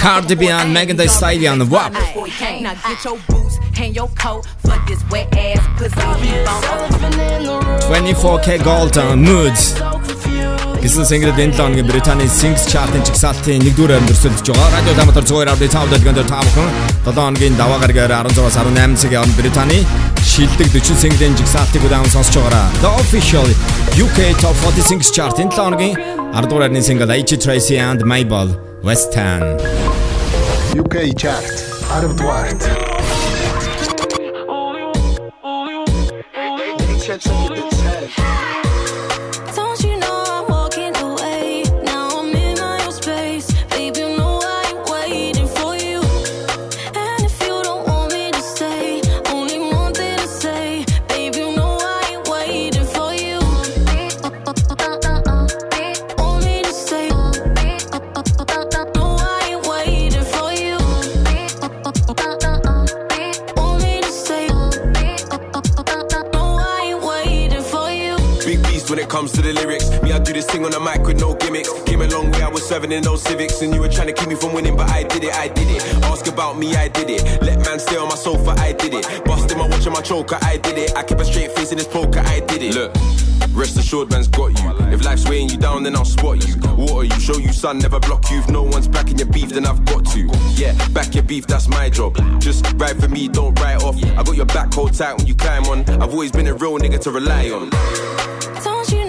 Cardi 0.00 0.34
B 0.40 0.48
and 0.48 0.72
Megan 0.72 0.96
Thee 0.96 1.12
Stallion 1.12 1.68
WAP. 1.68 1.92
Now 1.92 2.72
get 2.80 3.04
your 3.04 3.20
booty 3.28 3.43
in 3.84 3.92
your 3.92 4.08
coat 4.16 4.46
for 4.64 4.76
this 4.88 5.00
wet 5.10 5.28
ass 5.36 5.60
pussy. 5.76 6.00
24K 7.88 8.64
Gold 8.64 8.96
Moods. 9.16 9.76
Гэсэн 10.84 11.04
single-д 11.08 11.40
энэ 11.40 11.56
7 11.56 11.64
оны 11.64 11.82
Британийн 11.84 12.28
Singles 12.28 12.64
Chart-ын 12.68 13.00
чигсалтын 13.08 13.60
1-р 13.64 13.92
аймд 13.96 14.10
өрсөлдөж 14.12 14.48
байгаа. 14.52 14.68
Радио 14.76 14.92
Даматар 15.00 15.24
102.5 15.24 15.92
дэлгэнд 15.92 16.20
та 16.28 16.40
бүхэн 16.44 16.68
7 17.08 17.24
оны 17.24 17.48
даваа 17.56 17.78
гаргаар 17.80 18.28
16-аас 18.28 18.56
18 18.60 19.00
цагийн 19.00 19.24
хооронд 19.24 19.36
Британийн 19.40 19.84
шилдэг 20.20 20.68
40 20.68 21.00
single-ийн 21.04 21.36
жигсаалтыг 21.40 21.84
удаан 21.88 22.08
сонсож 22.12 22.36
байгаараа. 22.36 22.68
The 22.84 22.90
Official 23.00 23.48
UK 23.96 24.36
Top 24.44 24.56
40 24.60 24.84
Singles 24.84 25.12
Chart-ын 25.12 25.48
7 25.48 25.72
оны 25.72 25.88
10-р 26.36 26.62
айрны 26.68 26.84
single 26.84 27.08
H 27.16 27.32
Tracy 27.40 27.80
and 27.80 28.04
Mabel 28.04 28.52
Western 28.84 29.56
UK 30.76 31.16
Chart 31.16 31.48
10 31.96 32.12
дугаарт 32.12 32.60
sing 70.54 70.64
on 70.64 70.70
the 70.70 70.78
mic 70.78 71.04
with 71.06 71.18
no 71.20 71.34
gimmicks. 71.34 71.70
Came 71.82 72.02
a 72.02 72.06
long 72.08 72.30
way, 72.30 72.42
I 72.42 72.48
was 72.48 72.64
serving 72.66 72.92
in 72.92 73.02
those 73.02 73.22
civics. 73.22 73.60
And 73.62 73.74
you 73.74 73.80
were 73.80 73.88
trying 73.88 74.06
to 74.06 74.12
keep 74.12 74.28
me 74.28 74.36
from 74.36 74.52
winning, 74.52 74.76
but 74.76 74.88
I 74.90 75.02
did 75.02 75.24
it, 75.24 75.34
I 75.34 75.48
did 75.48 75.68
it. 75.68 75.82
Ask 76.04 76.26
about 76.28 76.58
me, 76.58 76.74
I 76.76 76.88
did 76.88 77.10
it. 77.10 77.22
Let 77.42 77.58
man 77.66 77.78
stay 77.80 77.96
on 77.96 78.08
my 78.08 78.14
sofa, 78.14 78.50
I 78.58 78.72
did 78.72 78.94
it. 78.94 79.04
Busting 79.24 79.58
my 79.58 79.66
watch 79.68 79.86
and 79.86 79.94
my 79.94 80.02
choker, 80.02 80.38
I 80.42 80.58
did 80.58 80.78
it. 80.78 80.96
I 80.96 81.02
keep 81.02 81.18
a 81.18 81.24
straight 81.24 81.50
face 81.52 81.72
in 81.72 81.78
this 81.78 81.88
poker, 81.88 82.20
I 82.20 82.40
did 82.40 82.62
it. 82.62 82.74
Look. 82.74 82.92
Rest 83.52 83.78
assured, 83.78 84.10
man's 84.10 84.28
got 84.28 84.50
you. 84.58 84.70
If 84.92 85.04
life's 85.04 85.28
weighing 85.28 85.48
you 85.48 85.56
down, 85.56 85.82
then 85.84 85.94
I'll 85.96 86.04
spot 86.04 86.46
you. 86.46 86.54
Water 86.76 87.04
you, 87.04 87.20
show 87.20 87.38
you 87.38 87.52
sun, 87.52 87.78
never 87.78 88.00
block 88.00 88.28
you. 88.30 88.38
If 88.38 88.48
no 88.48 88.62
one's 88.62 88.88
backing 88.88 89.18
your 89.18 89.28
beef, 89.28 89.50
then 89.50 89.66
I've 89.66 89.84
got 89.84 90.04
to. 90.06 90.28
Yeah, 90.54 90.74
back 90.88 91.14
your 91.14 91.22
beef, 91.24 91.46
that's 91.46 91.68
my 91.68 91.88
job. 91.88 92.16
Just 92.40 92.64
ride 92.76 93.00
for 93.00 93.08
me, 93.08 93.28
don't 93.28 93.58
write 93.60 93.82
off. 93.82 93.96
I 93.96 94.22
got 94.22 94.36
your 94.36 94.46
back, 94.46 94.72
hold 94.74 94.94
tight 94.94 95.18
when 95.18 95.26
you 95.26 95.34
climb 95.34 95.64
on. 95.64 95.80
I've 96.02 96.12
always 96.12 96.32
been 96.32 96.46
a 96.46 96.54
real 96.54 96.78
nigga 96.78 97.00
to 97.02 97.10
rely 97.10 97.50
on. 97.50 97.70
Don't 98.64 98.90
you 98.90 99.03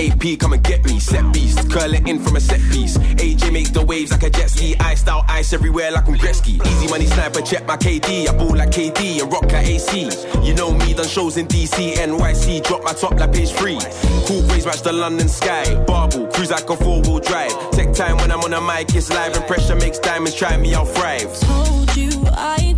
AP, 0.00 0.38
come 0.38 0.54
and 0.54 0.62
get 0.64 0.82
me. 0.86 0.98
Set 0.98 1.30
beast, 1.32 1.70
curl 1.70 1.92
it 1.92 2.08
in 2.08 2.18
from 2.18 2.36
a 2.36 2.40
set 2.40 2.60
piece. 2.72 2.96
AJ 2.96 3.52
make 3.52 3.72
the 3.72 3.84
waves 3.84 4.10
like 4.10 4.22
a 4.22 4.30
jet 4.30 4.48
ski. 4.48 4.74
Iced 4.80 5.08
out 5.08 5.24
ice 5.28 5.52
everywhere 5.52 5.90
like 5.90 6.08
I'm 6.08 6.14
Gretzky. 6.14 6.64
Easy 6.66 6.88
money 6.88 7.04
sniper, 7.06 7.42
check 7.42 7.66
my 7.66 7.76
KD. 7.76 8.28
I 8.28 8.32
ball 8.36 8.56
like 8.56 8.70
KD 8.70 9.20
and 9.20 9.30
rock 9.30 9.52
like 9.52 9.66
AC. 9.66 10.08
You 10.42 10.54
know 10.54 10.72
me, 10.72 10.94
done 10.94 11.06
shows 11.06 11.36
in 11.36 11.46
DC, 11.46 11.94
NYC. 11.94 12.64
Drop 12.64 12.82
my 12.82 12.92
top 12.92 13.12
like 13.20 13.32
page 13.32 13.50
three. 13.50 13.78
Cool 14.26 14.42
breeze 14.48 14.64
match 14.64 14.82
the 14.82 14.92
London 14.92 15.28
sky. 15.28 15.64
Barbell, 15.84 16.26
cruise 16.28 16.50
like 16.50 16.68
a 16.70 16.76
four 16.76 17.02
wheel 17.02 17.20
drive. 17.20 17.52
Take 17.72 17.92
time 17.92 18.16
when 18.16 18.30
I'm 18.30 18.40
on 18.40 18.54
a 18.54 18.60
mic, 18.60 18.94
it's 18.94 19.10
live 19.10 19.36
and 19.36 19.46
pressure 19.46 19.76
makes 19.76 19.98
diamonds. 19.98 20.34
Try 20.34 20.56
me, 20.56 20.74
I'll 20.74 20.86
thrive. 20.86 21.30
told 21.40 21.94
you 21.94 22.10
I 22.32 22.69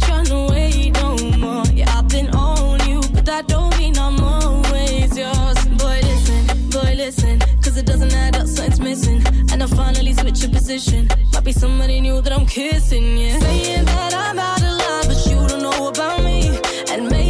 doesn't 8.03 8.19
add 8.19 8.37
up, 8.37 8.47
something's 8.47 8.81
missing. 8.81 9.23
And 9.53 9.63
I 9.63 9.67
finally 9.67 10.13
switch 10.15 10.43
your 10.43 10.51
position. 10.51 11.09
Might 11.33 11.45
be 11.45 11.53
somebody 11.53 12.01
new 12.01 12.21
that 12.21 12.33
I'm 12.33 12.47
kissing, 12.47 13.17
yeah. 13.17 13.39
Saying 13.39 13.85
that 13.85 14.15
I'm 14.15 14.39
out 14.39 14.63
of 14.63 14.75
line, 14.81 15.07
but 15.07 15.27
you 15.27 15.49
don't 15.49 15.63
know 15.63 15.89
about 15.89 16.23
me. 16.23 16.59
And 16.91 17.09
maybe 17.09 17.22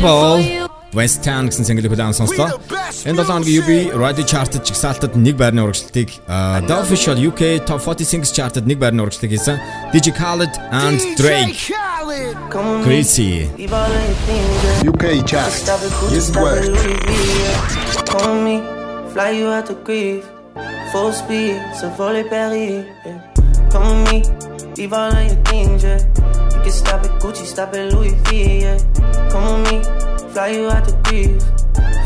бол 0.00 0.40
West 0.92 1.22
Ten 1.22 1.46
гэсэн 1.46 1.62
single-ийг 1.62 1.94
хүлээн 1.94 2.10
сонслоо. 2.10 2.58
Энэ 3.06 3.22
7 3.22 3.30
хоногийн 3.30 3.62
UB 3.62 3.70
Radio 3.94 4.24
Chart-д 4.26 4.58
чигсаалтад 4.66 5.14
нэг 5.14 5.38
байрны 5.38 5.62
The 5.62 6.74
Official 6.82 7.14
UK 7.14 7.62
Top 7.62 7.78
40 7.78 8.02
Singles 8.02 8.34
Chart-д 8.34 8.66
нэг 8.66 8.82
байрны 8.82 9.06
урагшлалтыг 9.06 9.30
хийсэн 9.30 9.62
DJ 9.94 10.10
Khaled 10.18 10.50
and 10.74 10.98
Drake. 11.14 11.54
Crazy. 12.82 13.46
UK 14.82 15.22
Chart. 15.22 15.54
Yes 16.10 16.34
word. 16.34 16.74
Call 18.10 18.42
me, 18.42 18.58
fly 19.14 19.30
you 19.30 19.46
out 19.46 19.70
to 19.70 19.78
grief. 19.86 20.26
Full 20.90 21.14
speed, 21.14 21.54
so 21.78 21.86
volley 21.94 22.26
Paris. 22.26 22.82
Call 23.70 23.94
me, 24.10 24.26
leave 24.74 24.90
all 24.92 25.14
of 25.14 25.22
your 25.22 25.38
things, 25.46 25.86
yeah. 25.86 26.02
You 26.60 26.64
can 26.64 26.72
stop 26.74 27.02
at 27.04 27.22
Gucci, 27.22 27.46
stop 27.46 27.72
at 27.72 27.90
Louis 27.90 28.12
V, 28.28 28.60
yeah. 28.60 28.76
Come 29.30 29.62
with 29.62 29.72
me, 29.72 30.28
fly 30.28 30.48
you 30.48 30.68
out 30.68 30.84
to 30.84 30.92
Greece. 31.04 31.42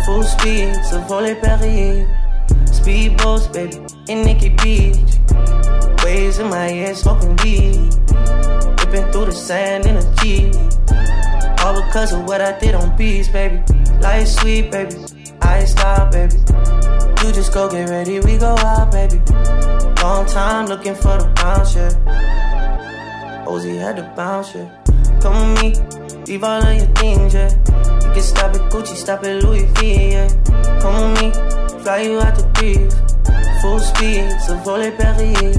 Full 0.07 0.23
speed, 0.23 0.77
so 0.85 1.01
volley 1.09 1.35
Paris. 1.35 2.07
Speedboats, 2.71 3.53
baby, 3.53 3.83
in 4.07 4.23
Nikki 4.23 4.51
Beach. 4.51 4.95
Waves 6.05 6.39
in 6.39 6.49
my 6.51 6.69
head, 6.69 6.97
smoking 6.97 7.35
weed. 7.43 7.81
Ripping 8.79 9.11
through 9.11 9.25
the 9.25 9.33
sand 9.35 9.87
in 9.87 9.97
a 9.97 10.15
Jeep. 10.23 10.55
All 11.65 11.75
because 11.83 12.13
of 12.13 12.23
what 12.25 12.41
I 12.41 12.57
did 12.57 12.77
on 12.77 12.97
beats, 12.97 13.27
baby. 13.27 13.61
Life 14.01 14.29
sweet, 14.29 14.71
baby. 14.71 14.95
I 15.43 15.65
stop, 15.65 16.13
baby. 16.13 16.37
You 17.25 17.33
just 17.33 17.53
go 17.53 17.69
get 17.69 17.89
ready, 17.89 18.21
we 18.21 18.39
go 18.39 18.55
out, 18.57 18.93
baby. 18.93 19.19
Long 20.01 20.25
time 20.27 20.67
looking 20.67 20.95
for 20.95 21.19
the 21.19 21.33
bounce, 21.35 21.75
yeah. 21.75 22.54
Ozzy 23.47 23.79
had 23.79 23.97
to 23.97 24.03
bounce, 24.17 24.55
yeah. 24.55 24.69
Come 25.21 25.55
with 25.55 25.63
me, 25.63 26.25
leave 26.27 26.45
all 26.45 26.63
of 26.63 26.77
your 26.77 26.87
things, 26.95 27.35
yeah. 27.35 27.51
You 28.05 28.13
can 28.13 28.23
stop 28.23 28.55
at 28.55 28.71
Gucci, 28.71 28.97
stop 28.97 29.25
at 29.25 29.43
Louis 29.43 29.65
V, 29.77 30.11
yeah. 30.13 30.29
Come 30.81 31.13
with 31.13 31.23
me, 31.23 31.31
fly 31.83 32.03
you 32.03 32.21
out 32.21 32.35
to 32.37 32.45
Greece. 32.55 32.95
Full 33.63 33.79
speed, 33.81 34.31
so 34.47 34.57
volley 34.59 34.91
Paris. 34.91 35.59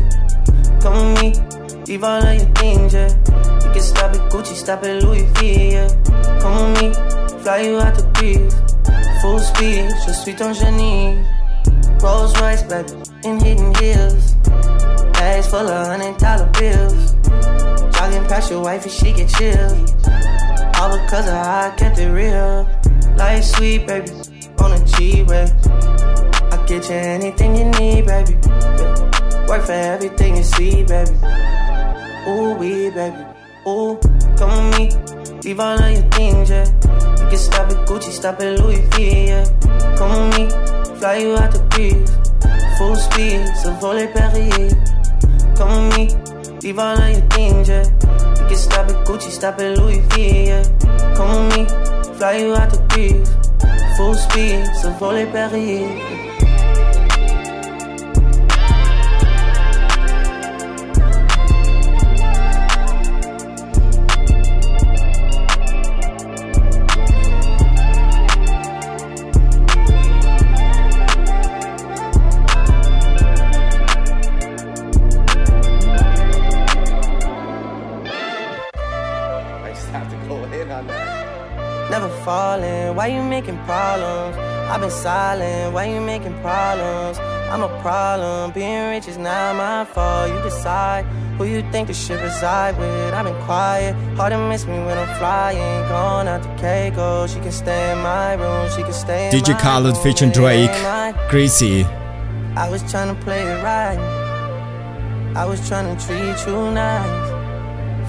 Come 0.81 1.13
with 1.13 1.21
me, 1.21 1.83
leave 1.87 2.03
all 2.03 2.23
of 2.23 2.35
your 2.35 2.49
things, 2.55 2.93
yeah. 2.93 3.09
You 3.63 3.71
can 3.73 3.81
stop 3.81 4.13
at 4.15 4.31
Gucci, 4.31 4.55
stop 4.55 4.83
at 4.83 5.03
Louis 5.03 5.25
V, 5.35 5.71
yeah. 5.71 5.87
Come 6.41 6.73
with 6.73 6.81
me, 6.81 7.39
fly 7.43 7.61
you 7.61 7.79
out 7.79 7.95
to 7.95 8.03
Greece. 8.13 8.55
Full 9.21 9.39
speed, 9.39 9.89
je 10.05 10.13
suis 10.13 10.35
ton 10.35 10.53
génie. 10.53 11.23
Rolls 12.01 12.39
Royce, 12.39 12.63
baby, 12.63 12.91
in 13.23 13.39
hidden 13.39 13.73
hills. 13.75 14.35
Bags 15.25 15.47
full 15.47 15.67
of 15.67 15.87
hundred 15.87 16.17
dollar 16.19 16.45
bills. 16.59 17.13
Jogging 17.95 18.27
past 18.29 18.51
your 18.51 18.61
wife 18.61 18.83
and 18.83 18.91
she 18.91 19.11
get 19.11 19.27
chill. 19.27 19.71
All 20.77 20.99
because 21.01 21.25
of 21.25 21.33
how 21.33 21.65
I 21.65 21.73
kept 21.75 21.97
it 21.97 22.11
real. 22.11 22.69
Life 23.17 23.43
sweet, 23.43 23.87
baby, 23.87 24.11
on 24.59 24.73
a 24.73 24.85
G-Way. 24.85 25.47
I 26.53 26.65
get 26.67 26.87
you 26.87 26.95
anything 26.95 27.55
you 27.55 27.65
need, 27.79 28.05
baby. 28.05 28.35
Work 29.49 29.65
for 29.65 29.71
everything 29.71 30.37
you 30.37 30.43
see, 30.43 30.83
baby. 30.83 31.17
Ooh, 32.29 32.53
we, 32.59 32.91
baby. 32.91 33.25
Ooh, 33.67 33.97
come 34.37 34.53
with 34.53 34.77
me. 34.77 35.41
Leave 35.41 35.59
all 35.59 35.81
of 35.81 35.91
your 35.91 36.07
things, 36.11 36.51
yeah. 36.51 36.69
You 37.17 37.29
can 37.31 37.37
stop 37.39 37.71
at 37.71 37.87
Gucci, 37.87 38.11
stop 38.11 38.39
at 38.41 38.59
Louis 38.59 38.81
V, 38.93 39.29
yeah. 39.29 39.45
Come 39.97 40.29
with 40.29 40.37
me. 40.37 40.99
Fly 40.99 41.15
you 41.17 41.35
out 41.35 41.51
to 41.51 41.65
Greece. 41.71 42.11
Full 42.77 42.95
speed, 42.95 43.47
so 43.63 43.73
volley 43.81 44.05
Paris. 44.05 44.75
Come 45.57 45.89
with 45.89 45.97
me. 45.97 46.59
Leave 46.61 46.79
all 46.79 46.97
of 46.97 47.09
your 47.09 47.21
things, 47.29 47.69
yeah. 47.69 47.83
You 47.83 48.47
can 48.47 48.57
stop 48.57 48.89
at 48.89 49.05
Gucci, 49.05 49.31
stop 49.31 49.59
at 49.59 49.77
Louis 49.77 50.01
V, 50.09 50.47
yeah. 50.47 50.63
Come 51.15 51.47
with 51.47 51.57
me. 51.57 52.15
Fly 52.17 52.37
you 52.37 52.55
out 52.55 52.69
to 52.71 52.79
Greece. 52.89 53.29
Full 53.97 54.13
speed, 54.15 54.65
so 54.81 54.91
volley 54.91 55.25
Paris. 55.25 56.34
Falling, 82.25 82.95
why 82.95 83.07
you 83.07 83.21
making 83.21 83.57
problems? 83.65 84.35
I've 84.71 84.81
been 84.81 84.89
silent, 84.89 85.73
why 85.73 85.85
you 85.85 86.01
making 86.01 86.33
problems? 86.41 87.19
I'm 87.51 87.61
a 87.61 87.69
problem, 87.81 88.51
being 88.51 88.89
rich 88.89 89.07
is 89.07 89.17
not 89.17 89.55
my 89.55 89.85
fault. 89.85 90.31
You 90.31 90.41
decide 90.41 91.05
who 91.37 91.45
you 91.45 91.61
think 91.71 91.87
the 91.87 91.93
ship 91.93 92.19
reside 92.21 92.77
with. 92.79 93.13
I've 93.13 93.25
been 93.25 93.41
quiet, 93.45 93.93
hard 94.17 94.31
to 94.33 94.39
miss 94.49 94.65
me 94.65 94.77
when 94.87 94.97
I'm 94.97 95.11
flying. 95.19 95.87
Gone 95.87 96.27
out 96.27 96.41
to 96.41 96.49
Keiko, 96.61 97.29
she 97.31 97.39
can 97.39 97.51
stay 97.51 97.91
in 97.91 97.99
my 97.99 98.33
room, 98.33 98.67
she 98.75 98.81
can 98.81 98.93
stay 98.93 99.27
in 99.27 99.31
DJ 99.31 99.53
my 99.53 99.61
Khaled 99.61 99.97
featuring 99.99 100.31
Drake. 100.31 100.75
Crazy. 101.29 101.85
I 102.63 102.67
was 102.69 102.81
trying 102.91 103.15
to 103.15 103.21
play 103.23 103.41
it 103.41 103.63
right. 103.63 103.99
I 105.35 105.45
was 105.45 105.59
trying 105.67 105.87
to 105.95 106.05
treat 106.05 106.37
you 106.47 106.71
nice. 106.71 107.24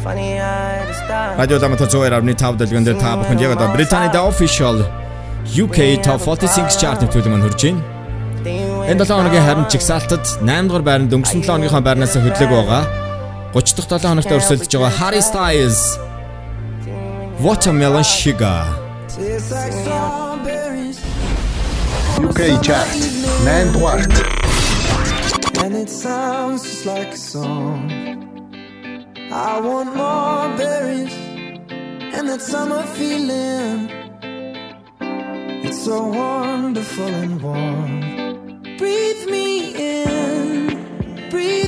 Funny 0.06 0.38
I 0.38 0.78
had 0.78 0.86
to 0.86 0.94
stop. 0.94 1.38
Радио 1.38 1.58
Даматар 1.58 1.88
102.5 1.90 2.56
дэлгэн 2.62 2.84
дээр 2.86 2.98
та 3.02 3.18
бүхэнд 3.18 3.42
яг 3.42 3.58
одоо 3.58 3.74
Британий 3.74 4.06
The 4.14 4.22
Official 4.22 4.86
UK 5.50 5.98
Top 5.98 6.22
40 6.22 6.46
Singles 6.46 6.78
Chart-ийн 6.78 7.10
төлөв 7.10 7.26
маань 7.26 7.42
хүрж 7.42 7.58
байна. 7.66 7.82
Энэ 8.86 9.02
7 9.02 9.18
хоногийн 9.18 9.42
харин 9.42 9.66
чигсаалтад 9.66 10.22
8 10.46 10.70
дугаар 10.70 10.86
байранд 10.86 11.10
өнгөрсөн 11.10 11.42
7 11.42 11.50
хоногийнхоо 11.50 11.82
байрнаас 11.82 12.14
хөдлөг 12.14 12.50
байгаа. 12.54 12.82
30 13.50 13.82
дахь 13.82 13.98
7 13.98 14.14
хоногт 14.14 14.30
өрсөлдөж 14.30 14.70
байгаа 14.78 14.94
Harry 15.02 15.22
Styles 15.26 15.98
Watermelon 17.42 18.06
Sugar. 18.06 18.62
UK 22.22 22.40
Chart. 22.62 22.94
8 23.42 23.74
дугаарт. 23.74 24.14
and 25.66 25.74
it 25.74 25.90
sounds 25.90 26.62
just 26.62 26.86
like 26.86 27.10
a 27.10 27.16
song. 27.16 28.35
I 29.38 29.60
want 29.60 29.94
more 29.94 30.56
berries 30.56 31.12
and 32.16 32.26
that 32.30 32.40
summer 32.40 32.82
feeling. 32.96 33.90
It's 35.62 35.84
so 35.84 36.06
wonderful 36.06 37.04
and 37.04 37.42
warm. 37.42 38.62
Breathe 38.78 39.28
me 39.28 39.74
in, 39.74 41.28
breathe 41.28 41.65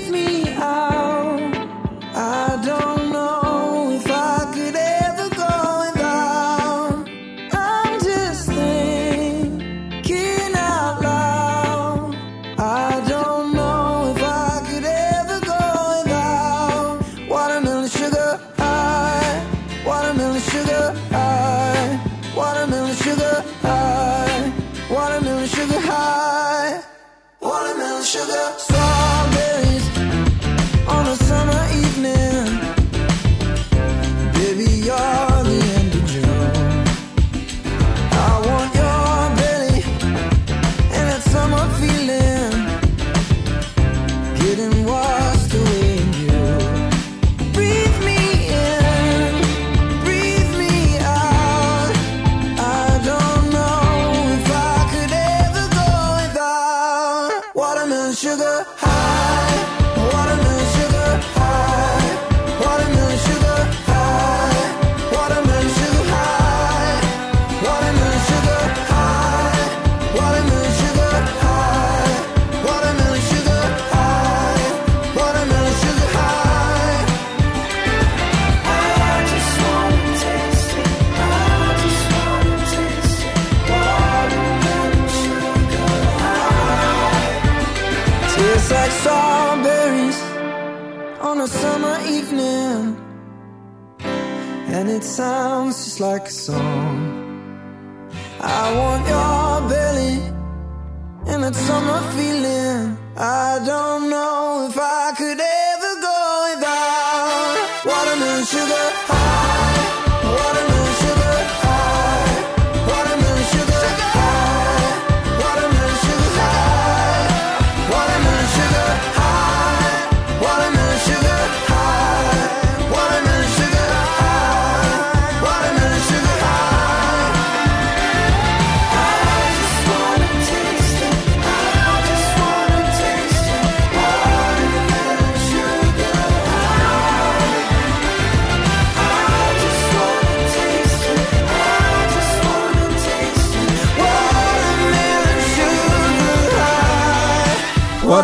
like 96.00 96.26
a 96.26 96.30
song. 96.30 98.10
I 98.40 98.76
want 98.78 99.02
your 99.08 99.68
belly 99.68 100.18
and 101.26 101.42
that 101.42 101.54
summer 101.54 102.00
feeling. 102.12 102.96
I 103.16 103.60
don't 103.64 104.08
know 104.08 104.68
if 104.70 104.78
I 104.78 105.07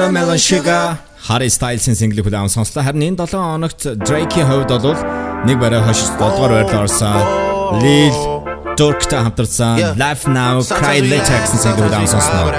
Watermelon 0.05 0.37
Sugar 0.39 0.99
Harry 1.29 1.49
Styles-ийн 1.49 1.97
single 1.97 2.21
хүлээвэн 2.21 2.53
сонслоо. 2.53 2.85
Харин 2.85 3.17
энэ 3.17 3.25
7 3.25 3.41
хоногт 3.41 3.81
Drake-ийн 4.05 4.45
хувьд 4.45 4.69
бол 4.69 5.01
нэг 5.49 5.57
барай 5.57 5.81
хошиж 5.81 6.13
7 6.13 6.21
дугаар 6.21 6.53
байрлал 6.61 6.85
орсон. 6.85 7.25
Lil 7.81 8.13
Durk-тай 8.77 9.25
хамтарсан 9.25 9.97
Life 9.97 10.29
Now 10.29 10.61
Cry 10.61 11.01
Later 11.01 11.41
гэсэн 11.41 11.57
single 11.57 11.89
хүлээвэн 11.89 12.13
сонслоо. 12.13 12.53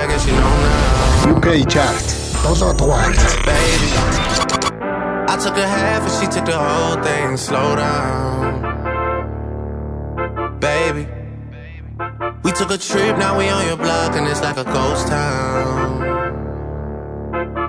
UK 1.38 1.70
chart 1.70 2.06
7 2.50 2.74
дугаар. 2.82 3.14
I 5.30 5.38
took 5.38 5.58
a 5.62 5.68
half 5.68 6.02
and 6.02 6.14
she 6.18 6.26
took 6.26 6.50
the 6.50 6.58
whole 6.58 6.98
thing. 7.06 7.38
Slow 7.38 7.76
down, 7.78 8.66
baby. 10.58 11.06
We 12.42 12.52
took 12.54 12.72
a 12.72 12.78
trip, 12.78 13.18
now 13.18 13.38
we 13.38 13.50
on 13.50 13.66
your 13.70 13.78
block 13.78 14.16
and 14.18 14.26
it's 14.28 14.42
like 14.42 14.58
a 14.58 14.64
ghost 14.64 15.08
town, 15.08 16.25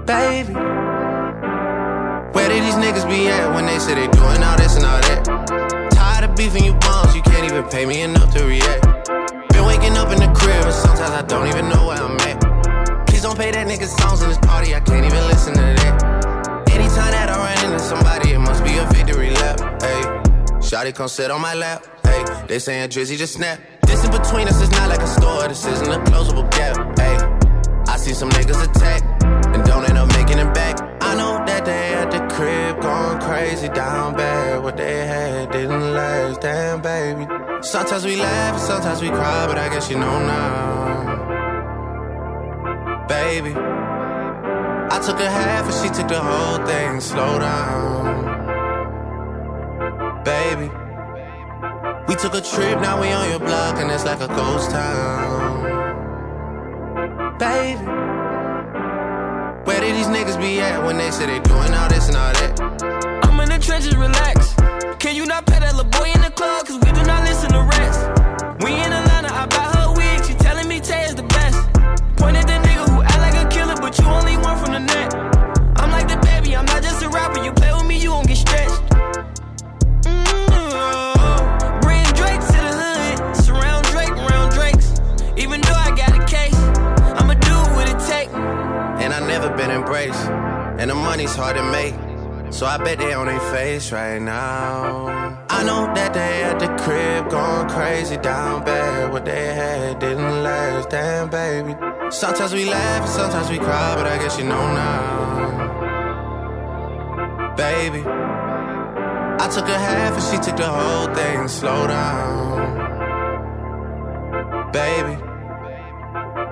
baby. 0.07 0.55
Where 2.33 2.49
did 2.49 2.63
these 2.63 2.79
niggas 2.79 3.09
be 3.11 3.29
at 3.29 3.53
when 3.55 3.67
they 3.67 3.79
say 3.79 3.95
they 3.95 4.07
doing 4.07 4.43
all 4.43 4.57
this 4.57 4.77
and 4.77 4.87
all 4.87 5.01
that? 5.01 5.91
Tired 5.93 6.31
of 6.31 6.37
beefing 6.37 6.65
you 6.65 6.75
bums, 6.75 7.15
you 7.15 7.23
can't 7.23 7.45
even 7.51 7.65
pay 7.69 7.85
me 7.85 8.03
enough 8.03 8.33
to 8.35 8.45
react. 8.45 8.83
Been 9.51 9.67
waking 9.67 9.97
up 9.97 10.13
in 10.13 10.19
the 10.23 10.31
crib 10.33 10.65
and 10.65 10.75
sometimes 10.75 11.11
I 11.11 11.23
don't 11.23 11.49
even 11.49 11.69
know 11.69 11.89
where 11.89 11.99
I'm 11.99 12.17
at. 12.21 13.07
Please 13.09 13.23
don't 13.23 13.35
play 13.35 13.51
that 13.51 13.67
nigga 13.67 13.87
songs 14.01 14.23
in 14.23 14.29
this 14.29 14.39
party, 14.39 14.75
I 14.75 14.81
can't 14.81 15.05
even 15.05 15.27
listen 15.27 15.55
to 15.55 15.61
that. 15.61 16.71
Anytime 16.71 17.11
that 17.11 17.29
I 17.31 17.37
run 17.37 17.65
into 17.67 17.81
somebody, 17.81 18.31
it 18.33 18.39
must 18.39 18.63
be 18.63 18.77
a 18.77 18.87
victory 18.87 19.31
lap. 19.31 19.59
Hey, 19.83 20.03
Shotty 20.63 20.95
come 20.95 21.09
sit 21.09 21.31
on 21.31 21.41
my 21.41 21.55
lap. 21.55 21.85
Hey, 22.05 22.23
they 22.47 22.59
saying 22.61 22.91
Drizzy 22.91 23.17
just 23.17 23.35
snap. 23.35 23.59
This 23.83 24.05
in 24.05 24.11
between 24.11 24.47
us 24.47 24.61
is 24.61 24.71
not 24.71 24.89
like 24.89 25.01
a 25.01 25.07
store, 25.07 25.49
this 25.49 25.67
isn't 25.67 25.91
a 25.91 25.99
closable 26.11 26.49
gap. 26.53 26.77
Hey, 26.99 27.17
I 27.93 27.97
see 27.97 28.13
some 28.13 28.31
niggas 28.31 28.63
attack 28.63 29.16
back. 30.45 30.81
I 31.03 31.15
know 31.15 31.45
that 31.47 31.65
they 31.65 31.95
at 31.95 32.11
the 32.11 32.19
crib 32.35 32.81
going 32.81 33.21
crazy 33.21 33.69
down 33.69 34.15
bad. 34.15 34.63
What 34.63 34.77
they 34.77 35.07
had 35.07 35.51
didn't 35.51 35.95
last, 35.95 36.41
damn 36.41 36.83
baby. 36.83 37.27
Sometimes 37.63 38.05
we 38.05 38.17
laugh, 38.17 38.59
sometimes 38.61 39.01
we 39.01 39.09
cry, 39.09 39.47
but 39.47 39.57
I 39.59 39.69
guess 39.69 39.89
you 39.91 39.99
know 39.99 40.19
now, 40.27 41.17
baby. 43.09 43.55
I 43.55 45.01
took 45.05 45.19
a 45.21 45.31
half 45.31 45.65
and 45.65 45.75
she 45.75 45.89
took 45.95 46.09
the 46.09 46.21
whole 46.21 46.65
thing. 46.67 47.01
Slow 47.01 47.39
down, 47.39 48.25
baby. 50.25 50.71
We 52.09 52.15
took 52.15 52.35
a 52.35 52.41
trip, 52.41 52.81
now 52.81 53.01
we 53.01 53.11
on 53.13 53.29
your 53.31 53.41
block 53.41 53.79
and 53.79 53.91
it's 53.91 54.05
like 54.05 54.21
a 54.21 54.29
ghost 54.29 54.71
town, 54.71 55.63
baby. 57.39 58.16
Where 59.67 59.81
did 59.81 59.97
these 59.97 60.07
niggas 60.07 60.41
be 60.41 60.61
at 60.61 60.85
when 60.85 60.97
they 60.97 61.11
say 61.11 61.27
they 61.27 61.41
doing 61.41 61.75
all 61.75 61.89
this 61.89 62.07
and 62.07 62.17
all 62.17 62.33
that? 62.33 63.25
I'm 63.25 63.41
in 63.41 63.49
the 63.49 63.59
trenches, 63.59 63.97
relax. 63.97 64.55
Can 65.01 65.17
you 65.17 65.27
not 65.27 65.45
pet 65.45 65.61
that 65.61 65.75
little 65.75 65.91
boy 65.91 66.09
in 66.15 66.21
the 66.23 66.31
club? 66.31 66.67
Cause 66.67 66.79
we 66.79 66.93
do 66.93 67.03
not 67.03 67.25
listen 67.25 67.51
to 67.51 67.63
rest. 67.75 68.01
We 68.63 68.75
in 68.75 68.93
Atlanta, 68.93 69.35
I 69.35 69.47
buy 69.47 69.76
embraced. 89.87 90.29
And 90.79 90.91
the 90.91 90.95
money's 90.95 91.35
hard 91.35 91.57
to 91.57 91.63
make. 91.71 91.95
So 92.53 92.67
I 92.67 92.79
bet 92.79 92.99
they 92.99 93.13
on 93.13 93.27
their 93.27 93.41
face 93.53 93.93
right 93.93 94.21
now. 94.21 95.45
I 95.49 95.65
know 95.65 95.93
that 95.95 96.13
they 96.15 96.43
at 96.43 96.59
the 96.59 96.69
crib 96.83 97.31
going 97.31 97.69
crazy 97.69 98.17
down 98.17 98.65
bad. 98.65 99.13
What 99.13 99.25
they 99.25 99.55
had 99.55 99.99
didn't 99.99 100.43
last, 100.43 100.91
damn 100.91 101.29
baby. 101.29 101.75
Sometimes 102.11 102.53
we 102.53 102.65
laugh 102.67 103.03
and 103.03 103.11
sometimes 103.11 103.51
we 103.51 103.59
cry, 103.59 103.95
but 103.97 104.07
I 104.07 104.19
guess 104.19 104.39
you 104.39 104.45
know 104.45 104.75
now. 104.75 105.57
Baby, 107.57 108.03
I 108.07 109.49
took 109.53 109.69
a 109.69 109.79
half 109.79 110.15
and 110.15 110.23
she 110.23 110.39
took 110.45 110.57
the 110.57 110.69
whole 110.69 111.13
thing. 111.15 111.49
Slow 111.49 111.87
down. 111.89 112.56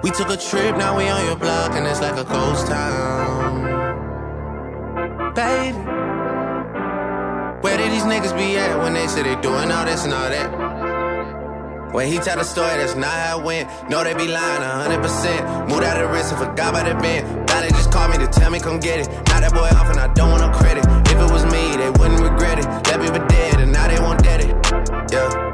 We 0.05 0.11
took 0.11 0.29
a 0.29 0.37
trip, 0.37 0.77
now 0.77 0.95
we 0.95 1.09
on 1.09 1.25
your 1.25 1.35
block, 1.35 1.73
and 1.73 1.87
it's 1.87 2.03
like 2.03 2.19
a 2.19 2.25
ghost 2.25 2.67
town. 2.67 3.73
Baby, 5.35 5.79
where 7.63 7.79
did 7.79 7.91
these 7.91 8.03
niggas 8.03 8.37
be 8.37 8.59
at 8.59 8.77
when 8.83 8.93
they 8.93 9.07
say 9.07 9.23
they 9.23 9.35
doing 9.41 9.73
all 9.73 9.87
this 9.87 10.05
and 10.05 10.13
all 10.13 10.29
that? 10.29 11.95
When 11.95 12.07
he 12.07 12.19
tell 12.19 12.37
the 12.37 12.45
story, 12.45 12.77
that's 12.77 12.95
not 12.95 13.13
how 13.13 13.41
it 13.41 13.47
went. 13.47 13.71
No, 13.89 14.05
they 14.05 14.13
be 14.13 14.29
lying 14.29 14.61
100%. 14.61 15.71
Moved 15.71 15.85
out 15.85 15.97
of 15.97 16.07
the 16.07 16.13
risk 16.13 16.33
and 16.33 16.39
forgot 16.51 16.75
about 16.75 16.87
the 16.87 17.01
bend. 17.01 17.47
Now 17.47 17.63
they 17.63 17.71
just 17.71 17.91
call 17.91 18.07
me 18.11 18.19
to 18.19 18.27
tell 18.27 18.51
me 18.51 18.61
come 18.61 18.81
get 18.81 19.01
it. 19.01 19.09
Now 19.29 19.41
that 19.41 19.55
boy 19.55 19.71
off 19.79 19.89
and 19.89 19.99
I 19.99 20.13
don't 20.13 20.29
want 20.29 20.43
no 20.43 20.51
credit. 20.53 20.85
If 21.09 21.17
it 21.17 21.33
was 21.33 21.47
me, 21.47 21.79
they 21.79 21.89
wouldn't 21.89 22.21
regret 22.21 22.59
it. 22.59 22.67
Left 22.67 23.01
me 23.01 23.07
for 23.07 23.27
dead 23.29 23.59
and 23.59 23.73
now 23.73 23.89
they 23.89 23.99
won't 24.01 24.23
dead 24.23 24.45
it. 24.45 24.55
Yeah. 25.11 25.54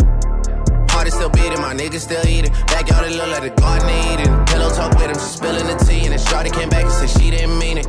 Is 1.06 1.14
still 1.14 1.30
beating, 1.30 1.60
my 1.62 1.72
niggas 1.74 2.00
still 2.02 2.26
eating. 2.26 2.52
Backyard 2.66 3.06
it 3.06 3.16
look 3.16 3.28
like 3.28 3.42
the 3.42 3.50
garden 3.58 3.88
eating. 4.12 4.44
Pillow 4.46 4.68
talk 4.68 4.92
with 4.98 5.08
him, 5.08 5.14
she 5.14 5.30
spilling 5.38 5.66
the 5.66 5.74
tea. 5.86 6.04
And 6.04 6.12
then 6.12 6.18
Shorty 6.18 6.50
came 6.50 6.68
back 6.68 6.84
and 6.84 6.92
said 6.92 7.08
she 7.08 7.30
didn't 7.30 7.58
mean 7.58 7.78
it. 7.78 7.86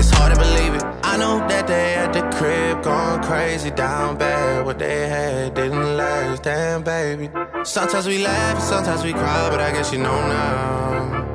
It's 0.00 0.10
hard 0.10 0.32
to 0.32 0.38
believe 0.40 0.74
it. 0.74 0.82
I 1.04 1.18
know 1.18 1.38
that 1.46 1.66
they 1.66 1.94
at 1.96 2.14
the 2.14 2.22
crib 2.36 2.82
going 2.82 3.22
crazy 3.22 3.70
down 3.70 4.16
bad. 4.16 4.64
What 4.64 4.78
they 4.78 5.06
had 5.06 5.52
didn't 5.52 5.98
last, 5.98 6.44
damn 6.44 6.82
baby. 6.82 7.28
Sometimes 7.62 8.06
we 8.06 8.18
laugh, 8.24 8.62
sometimes 8.62 9.04
we 9.04 9.12
cry, 9.12 9.50
but 9.50 9.60
I 9.60 9.70
guess 9.70 9.92
you 9.92 9.98
know 9.98 10.20
now. 10.28 11.26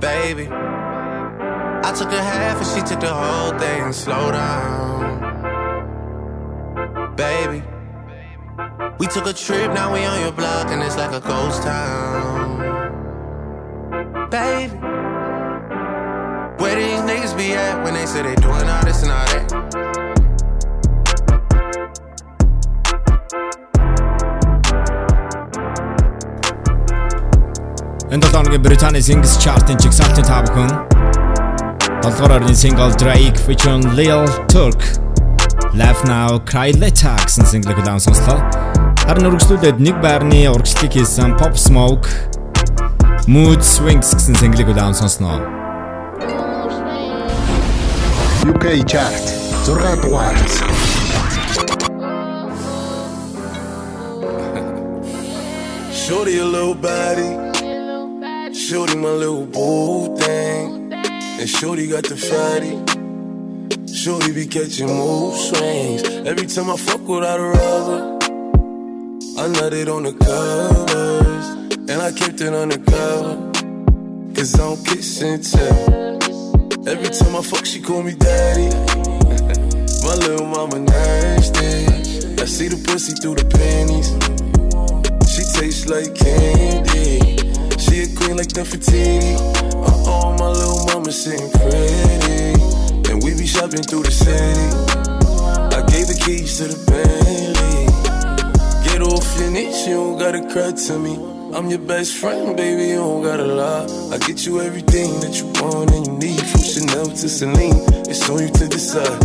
Baby, 0.00 0.48
I 0.48 1.92
took 1.96 2.10
a 2.12 2.20
half 2.20 2.58
and 2.58 2.66
she 2.66 2.82
took 2.82 3.00
the 3.00 3.14
whole 3.14 3.56
thing. 3.58 3.92
Slow 3.92 4.32
down, 4.32 5.20
baby. 7.14 7.62
We 8.98 9.06
took 9.06 9.26
a 9.26 9.32
trip, 9.32 9.72
now 9.72 9.92
we 9.94 10.04
on 10.04 10.20
your 10.20 10.32
block, 10.32 10.72
and 10.72 10.82
it's 10.82 10.96
like 10.96 11.12
a 11.12 11.20
ghost 11.20 11.62
town. 11.62 12.58
Baby, 14.28 14.74
where 16.58 16.74
these 16.74 17.00
niggas 17.06 17.36
be 17.36 17.52
at 17.52 17.84
when 17.84 17.94
they 17.94 18.06
say 18.06 18.22
they 18.22 18.34
doing 18.34 18.68
all 18.68 18.84
this 18.84 19.02
and 19.04 19.12
all 19.12 19.24
that? 19.30 19.46
Энэ 28.10 28.26
7 28.26 28.50
оны 28.50 28.58
Британий 28.58 29.00
Singles 29.00 29.38
Chart-ын 29.38 29.78
чигсалтын 29.78 30.24
та 30.24 30.42
бүхэн 30.42 30.70
7-р 32.02 32.32
орны 32.34 32.54
single 32.56 32.90
Drake 32.98 33.38
featuring 33.46 33.94
Lil 33.94 34.26
Durk 34.50 34.82
Laugh 35.74 36.02
Now 36.08 36.42
Cry 36.50 36.72
Later 36.72 37.14
гэсэн 37.22 37.46
single-ийг 37.46 37.78
удаан. 37.78 38.87
Харин 39.08 39.24
үргэлжлүүлээд 39.24 39.78
нэг 39.80 39.96
байрны 40.04 40.52
урагшлыг 40.52 40.92
хийсэн 40.92 41.32
Pop 41.40 41.56
Smoke 41.56 42.12
Mood 43.24 43.64
Swings 43.64 44.12
гэсэн 44.12 44.36
single-ийг 44.36 44.68
удаан 44.68 44.92
сонсноо. 44.92 45.40
UK 48.44 48.84
Chart 48.84 49.24
6 49.64 50.04
дугаар. 50.04 50.36
Shorty 55.88 56.36
a 56.36 56.44
little 56.44 56.76
body. 56.76 57.32
Shorty 58.52 58.96
my 59.00 59.08
little 59.08 59.48
boo 59.48 60.12
thing. 60.20 60.92
And 61.40 61.48
Shorty 61.48 61.88
got 61.88 62.04
the 62.04 62.16
fatty. 62.28 62.76
Shorty 63.88 64.36
be 64.36 64.44
catching 64.44 64.92
mood 64.92 65.32
swings. 65.32 66.04
Every 66.28 66.44
time 66.44 66.68
I 66.68 66.76
fuck 66.76 67.08
without 67.08 67.40
a 67.40 67.48
rubber. 67.56 68.17
I 69.38 69.46
nutted 69.46 69.86
on 69.86 70.02
the 70.02 70.12
covers. 70.14 71.46
And 71.88 72.02
I 72.02 72.10
kept 72.10 72.40
it 72.40 72.52
undercover. 72.52 73.36
Cause 74.34 74.54
I 74.56 74.58
don't 74.58 74.84
kiss 74.84 75.22
and 75.22 75.44
tell. 75.44 76.88
Every 76.88 77.08
time 77.08 77.36
I 77.36 77.42
fuck, 77.42 77.64
she 77.64 77.80
call 77.80 78.02
me 78.02 78.16
daddy. 78.16 78.66
my 80.02 80.14
little 80.26 80.44
mama 80.44 80.80
nasty. 80.80 81.86
I 82.42 82.46
see 82.46 82.66
the 82.66 82.82
pussy 82.84 83.14
through 83.22 83.36
the 83.36 83.46
panties. 83.46 84.10
She 85.30 85.46
tastes 85.54 85.86
like 85.86 86.18
candy. 86.18 87.38
She 87.78 88.02
a 88.02 88.16
queen 88.18 88.36
like 88.36 88.48
Nefertiti. 88.58 89.38
Uh 89.38 90.10
oh, 90.10 90.34
my 90.36 90.48
little 90.48 90.84
mama 90.86 91.12
sitting 91.12 91.48
pretty. 91.52 92.58
And 93.08 93.22
we 93.22 93.38
be 93.38 93.46
shopping 93.46 93.84
through 93.84 94.02
the 94.02 94.10
city. 94.10 94.66
I 95.78 95.86
gave 95.86 96.08
the 96.08 96.20
keys 96.26 96.58
to 96.58 96.64
the 96.66 96.78
Bentley. 96.90 97.57
Get 98.98 99.06
off 99.06 99.38
your 99.38 99.52
niche, 99.52 99.86
you 99.86 99.94
don't 99.94 100.18
gotta 100.18 100.42
cry 100.50 100.72
to 100.72 100.98
me. 100.98 101.14
I'm 101.54 101.70
your 101.70 101.78
best 101.78 102.16
friend, 102.16 102.56
baby, 102.56 102.90
you 102.90 102.96
don't 102.96 103.22
gotta 103.22 103.46
lie. 103.46 103.86
I 104.12 104.18
get 104.18 104.44
you 104.44 104.60
everything 104.60 105.20
that 105.20 105.38
you 105.38 105.46
want 105.62 105.92
and 105.92 106.04
you 106.04 106.12
need. 106.18 106.42
From 106.50 106.62
Chanel 106.62 107.06
to 107.06 107.28
Celine, 107.28 107.78
it's 108.10 108.28
on 108.28 108.42
you 108.42 108.50
to 108.50 108.66
decide. 108.66 109.22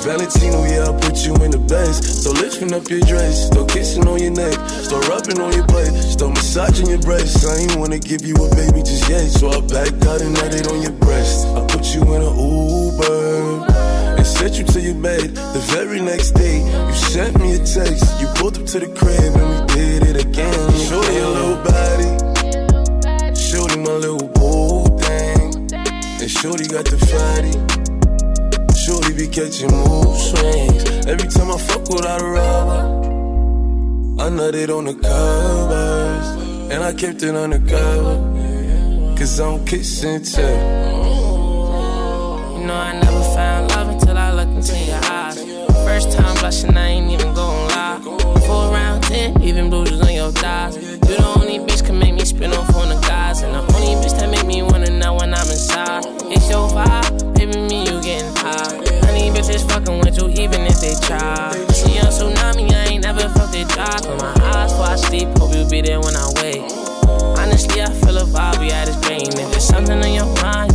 Valentino, 0.00 0.64
yeah, 0.64 0.88
I 0.88 0.98
put 0.98 1.26
you 1.26 1.34
in 1.44 1.50
the 1.50 1.60
best. 1.68 2.24
So 2.24 2.32
lifting 2.32 2.72
up 2.72 2.88
your 2.88 3.00
dress, 3.00 3.48
start 3.48 3.68
kissing 3.68 4.08
on 4.08 4.18
your 4.18 4.32
neck, 4.32 4.56
start 4.80 5.06
rubbing 5.06 5.42
on 5.42 5.52
your 5.52 5.66
butt, 5.66 5.92
start 5.92 6.32
massaging 6.32 6.88
your 6.88 7.00
breasts. 7.04 7.44
I 7.44 7.68
ain't 7.68 7.76
wanna 7.76 7.98
give 7.98 8.24
you 8.24 8.34
a 8.36 8.48
baby 8.56 8.80
just 8.80 9.10
yet, 9.10 9.28
so 9.28 9.50
I 9.52 9.60
backed 9.60 10.06
out 10.08 10.22
and 10.22 10.34
nutted 10.34 10.72
on 10.72 10.80
your 10.80 10.96
breast. 11.04 11.48
I 11.48 11.60
put 11.68 11.84
you 11.92 12.00
in 12.16 12.22
an 12.22 12.32
Uber 12.32 13.71
sent 14.42 14.58
you 14.58 14.64
to 14.64 14.80
your 14.80 14.94
bed. 14.94 15.34
The 15.54 15.62
very 15.70 16.00
next 16.00 16.32
day, 16.32 16.58
you 16.58 16.94
sent 16.94 17.38
me 17.38 17.54
a 17.54 17.58
text. 17.58 18.20
You 18.20 18.26
pulled 18.34 18.58
up 18.58 18.66
to 18.66 18.80
the 18.80 18.90
crib 18.98 19.34
and 19.38 19.48
we 19.50 19.58
did 19.74 20.02
it 20.10 20.26
again. 20.26 20.62
Shorty 20.88 21.16
a 21.18 21.28
little 21.38 21.60
body, 21.70 22.10
shorty 23.36 23.78
my 23.86 23.94
little 24.04 24.28
boo 24.38 24.98
thing, 24.98 25.46
and 26.22 26.30
shorty 26.30 26.66
got 26.66 26.86
the 26.90 26.98
fatty. 27.10 27.54
Shorty 28.82 29.12
be 29.14 29.28
catching 29.28 29.70
mood 29.70 30.16
swings. 30.28 31.06
Every 31.06 31.28
time 31.28 31.50
I 31.52 31.58
fuck 31.58 31.88
without 31.88 32.20
a 32.20 32.26
rubber, 32.26 32.82
I 34.22 34.26
nutted 34.38 34.70
on 34.76 34.84
the 34.86 34.94
covers. 34.94 36.28
And 36.72 36.82
I 36.82 36.92
kept 36.94 37.22
it 37.22 37.34
undercover. 37.34 38.16
Cause 39.16 39.38
I 39.38 39.44
don't 39.44 39.64
kiss 39.66 40.02
and 40.02 40.24
tell. 40.24 40.71
First 46.02 46.18
time 46.18 46.34
blushing, 46.38 46.76
I 46.76 46.88
ain't 46.88 47.12
even 47.12 47.32
gon' 47.32 47.68
lie. 47.68 48.00
Four 48.44 48.74
round 48.74 49.04
ten, 49.04 49.40
even 49.40 49.70
bruises 49.70 50.00
on 50.00 50.12
your 50.12 50.32
thighs. 50.32 50.74
You 50.74 50.98
the 50.98 51.32
only 51.38 51.60
bitch 51.60 51.86
can 51.86 51.96
make 51.96 52.14
me 52.14 52.24
spin 52.24 52.52
off 52.52 52.74
on 52.74 52.88
the 52.88 52.98
guys, 53.06 53.42
and 53.42 53.54
the 53.54 53.60
only 53.60 53.94
bitch 54.02 54.18
that 54.18 54.28
make 54.28 54.44
me 54.44 54.64
wanna 54.64 54.90
know 54.90 55.14
when 55.14 55.32
I'm 55.32 55.46
inside. 55.46 56.02
It's 56.26 56.50
your 56.50 56.68
vibe, 56.70 57.34
baby, 57.36 57.56
me 57.56 57.86
you 57.86 58.02
getting 58.02 58.34
high. 58.34 58.82
Honey 59.06 59.30
bitches 59.30 59.62
fucking 59.70 60.00
with 60.00 60.18
you 60.18 60.26
even 60.42 60.62
if 60.62 60.80
they 60.80 60.98
try. 61.06 61.52
See 61.70 61.98
a 61.98 62.10
tsunami, 62.10 62.72
I 62.72 62.98
ain't 62.98 63.04
never 63.04 63.28
felt 63.28 63.54
it 63.54 63.68
dry. 63.68 63.86
Close 64.02 64.20
my 64.20 64.34
eyes 64.58 64.72
before 64.72 64.86
I 64.86 64.96
sleep, 64.96 65.28
hope 65.38 65.54
you 65.54 65.68
be 65.70 65.82
there 65.82 66.00
when 66.00 66.16
I 66.16 66.26
wake. 66.42 66.66
Honestly, 67.38 67.80
I 67.80 67.92
feel 68.02 68.18
a 68.18 68.24
vibe, 68.26 68.58
we 68.58 68.72
at 68.72 68.86
this 68.86 68.96
brain. 69.06 69.30
If 69.38 69.50
there's 69.54 69.62
something 69.62 70.02
on 70.02 70.12
your 70.12 70.26
mind, 70.42 70.71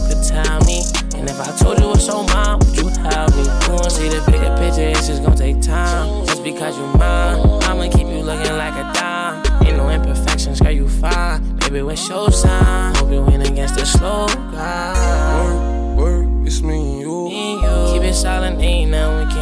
if 1.40 1.48
I 1.48 1.56
told 1.56 1.80
you 1.80 1.88
what's 1.88 2.10
on 2.10 2.26
mine, 2.28 2.58
would 2.60 2.76
you 2.76 2.88
help 2.90 3.36
me? 3.36 3.44
You 3.44 3.74
won't 3.74 3.92
see 3.92 4.10
the 4.10 4.24
bigger 4.26 4.56
picture, 4.58 4.90
it's 4.90 5.08
just 5.08 5.22
gonna 5.22 5.36
take 5.36 5.62
time. 5.62 6.26
Just 6.26 6.44
because 6.44 6.76
you're 6.78 6.98
mine, 6.98 7.40
I'ma 7.64 7.90
keep 7.90 8.08
you 8.08 8.24
looking 8.24 8.58
like 8.58 8.74
a 8.74 8.92
dime. 8.94 9.44
Ain't 9.64 9.78
no 9.78 9.90
imperfections, 9.90 10.62
girl, 10.62 10.72
you 10.72 10.90
fine. 10.90 11.58
Baby, 11.60 11.84
what's 11.84 12.10
your 12.10 12.32
sign? 12.32 12.96
Hope 12.96 13.12
you 13.12 13.22
win 13.22 13.42
against 13.42 13.76
the 13.76 13.86
slow 13.86 14.26
guy. 14.28 15.96
Work, 15.98 15.98
work, 15.98 16.48
it's 16.48 16.62
me 16.62 16.80
and 16.80 17.02
you. 17.02 17.94
Keep 17.94 18.04
it 18.04 18.16
silent, 18.16 18.60
ain't 18.60 18.92
nothing 18.92 19.18
we 19.18 19.24
can't 19.26 19.36
do. 19.36 19.37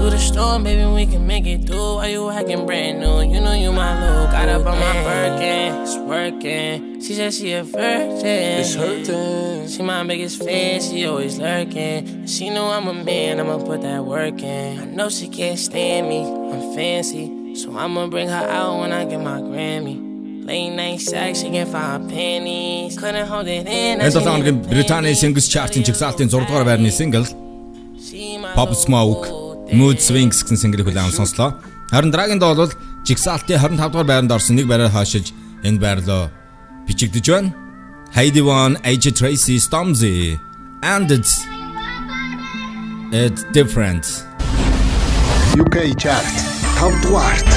Through 0.00 0.10
the 0.10 0.18
storm, 0.18 0.64
baby, 0.64 0.84
we 0.84 1.06
can 1.06 1.26
make 1.26 1.46
it 1.46 1.66
through. 1.66 1.96
Why 1.96 2.08
you 2.08 2.30
acting 2.30 2.66
brand 2.66 3.00
new? 3.00 3.22
You 3.22 3.40
know 3.40 3.54
you 3.54 3.72
my 3.72 3.92
little. 4.00 4.26
Got 4.26 4.48
up 4.48 4.66
on 4.66 4.78
my 4.78 4.92
Birkin, 5.06 5.82
it's 5.82 5.96
working. 5.98 7.00
She 7.00 7.14
said 7.14 7.32
she 7.34 7.52
a 7.52 7.62
virgin. 7.64 8.60
It's 8.60 8.74
hurting. 8.74 9.68
She 9.68 9.82
my 9.82 10.04
biggest 10.04 10.42
fan, 10.44 10.80
she 10.80 11.06
always 11.06 11.38
lurking. 11.38 12.26
She 12.26 12.50
know 12.50 12.66
I'm 12.70 12.86
a 12.88 12.94
man, 12.94 13.40
I'ma 13.40 13.58
put 13.58 13.82
that 13.82 14.04
work 14.04 14.42
in. 14.42 14.78
I 14.78 14.84
know 14.84 15.08
she 15.08 15.28
can't 15.28 15.58
stand 15.58 16.08
me, 16.08 16.20
I'm 16.22 16.74
fancy. 16.74 17.54
So 17.56 17.76
I'ma 17.76 18.06
bring 18.06 18.28
her 18.28 18.46
out 18.58 18.80
when 18.80 18.92
I 18.92 19.04
get 19.06 19.20
my 19.20 19.40
Grammy. 19.40 19.96
Late 20.46 20.70
night 20.70 21.00
sex, 21.00 21.40
she 21.40 21.50
can 21.50 21.66
find 21.66 22.08
pennies. 22.08 22.96
Couldn't 22.96 23.26
hold 23.26 23.48
it 23.48 23.66
in. 23.66 23.98
Энэ 24.00 24.10
7 24.10 24.30
хоногийн 24.30 24.62
Британий 24.70 25.14
Singles 25.14 25.48
Chart-ын 25.48 25.82
жигсаалтын 25.88 26.28
6 26.28 26.46
дугаар 26.46 26.64
байрны 26.68 26.90
single 26.90 27.26
Pop 28.54 28.70
Smoke 28.84 29.39
Mood 29.71 30.03
Swing 30.03 30.31
гэсэн 30.35 30.59
single 30.59 30.83
хүлээм 30.83 31.15
сонслоо. 31.15 31.55
Харин 31.91 32.11
дараагийнда 32.11 32.51
бол 32.51 32.71
Jigsaw-ийн 33.07 33.55
25 33.55 33.91
дугаар 33.91 34.07
байранд 34.07 34.31
орсон 34.35 34.59
нэг 34.59 34.67
байраар 34.67 34.91
хаашиж 34.91 35.31
энэ 35.63 35.79
байрлоо 35.79 36.27
бичигдэж 36.87 37.25
байна. 37.31 37.55
Headie 38.11 38.43
One, 38.43 38.75
AJ 38.83 39.15
Tracey, 39.15 39.57
Stormzy 39.63 40.35
and 40.83 41.07
it's 41.11 41.47
it's 43.15 43.43
different. 43.55 44.03
UK 45.55 45.95
chart 45.95 46.27
5 46.83 46.99
дугаарт 47.03 47.47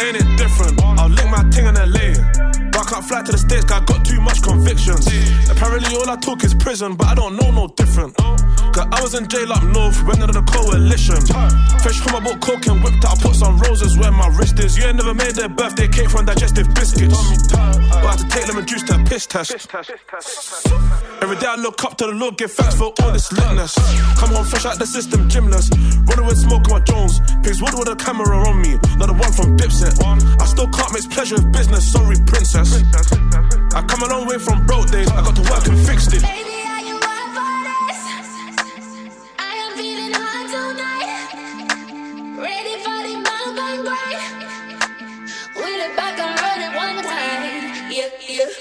And 0.00 0.16
it 0.16 0.28
different. 0.38 1.19
My 1.30 1.48
ting 1.50 1.66
in 1.66 1.74
LA. 1.74 2.10
But 2.72 2.80
I 2.80 2.90
can't 2.90 3.04
fly 3.04 3.22
to 3.22 3.32
the 3.32 3.38
States, 3.38 3.64
cause 3.64 3.82
I 3.82 3.84
got 3.84 4.04
too 4.04 4.20
much 4.20 4.42
convictions. 4.42 5.06
Apparently, 5.48 5.94
all 5.94 6.10
I 6.10 6.16
talk 6.16 6.42
is 6.42 6.54
prison, 6.54 6.96
but 6.96 7.06
I 7.06 7.14
don't 7.14 7.36
know 7.36 7.50
no 7.50 7.68
different. 7.68 8.16
Cause 8.16 8.86
I 8.90 9.02
was 9.02 9.14
in 9.14 9.28
jail 9.28 9.52
up 9.52 9.62
north, 9.62 10.02
went 10.06 10.22
under 10.22 10.34
the 10.34 10.46
coalition. 10.46 11.22
Fresh 11.82 12.00
from 12.00 12.16
I 12.16 12.20
bought 12.20 12.40
coke 12.40 12.66
and 12.66 12.82
whipped 12.82 13.04
out, 13.04 13.20
put 13.20 13.34
some 13.34 13.58
roses 13.58 13.98
where 13.98 14.10
my 14.10 14.28
wrist 14.38 14.58
is. 14.58 14.76
You 14.76 14.84
ain't 14.84 14.96
never 14.96 15.14
made 15.14 15.34
their 15.34 15.48
birthday 15.48 15.88
cake 15.88 16.10
from 16.10 16.26
digestive 16.26 16.72
biscuits. 16.74 17.18
But 17.50 18.06
I 18.06 18.10
had 18.10 18.18
to 18.18 18.28
take 18.28 18.48
lemon 18.48 18.66
juice 18.66 18.82
to 18.84 18.94
a 18.94 19.04
piss 19.04 19.26
test. 19.26 19.50
Every 21.22 21.36
day 21.36 21.46
I 21.46 21.56
look 21.56 21.84
up 21.84 21.96
to 21.98 22.06
the 22.06 22.12
Lord, 22.12 22.38
give 22.38 22.50
thanks 22.52 22.74
for 22.74 22.94
all 23.02 23.12
this 23.12 23.30
litness. 23.30 23.74
Come 24.18 24.30
home 24.30 24.46
fresh 24.46 24.66
out 24.66 24.78
the 24.78 24.86
system, 24.86 25.28
gymless. 25.28 25.70
Running 26.06 26.26
with 26.26 26.38
smoke 26.38 26.66
on 26.70 26.78
my 26.78 26.84
Jones. 26.84 27.20
Pigs 27.42 27.60
wood 27.60 27.74
with 27.74 27.88
a 27.88 27.96
camera 27.96 28.38
on 28.48 28.62
me, 28.62 28.78
not 28.98 29.06
the 29.06 29.14
one 29.14 29.32
from 29.32 29.56
Dipset. 29.56 29.94
I 30.40 30.46
still 30.46 30.68
can't 30.68 30.92
mix 30.92 31.06
pleasure 31.20 31.46
business, 31.48 31.92
sorry, 31.92 32.16
princess. 32.24 32.82
I 33.74 33.82
come 33.82 34.02
a 34.02 34.08
long 34.08 34.26
way 34.26 34.38
from 34.38 34.64
broke 34.64 34.90
days, 34.90 35.10
I 35.10 35.22
got 35.22 35.36
to 35.36 35.42
work 35.42 35.66
and 35.66 35.86
fixed 35.86 36.14
it. 36.14 36.22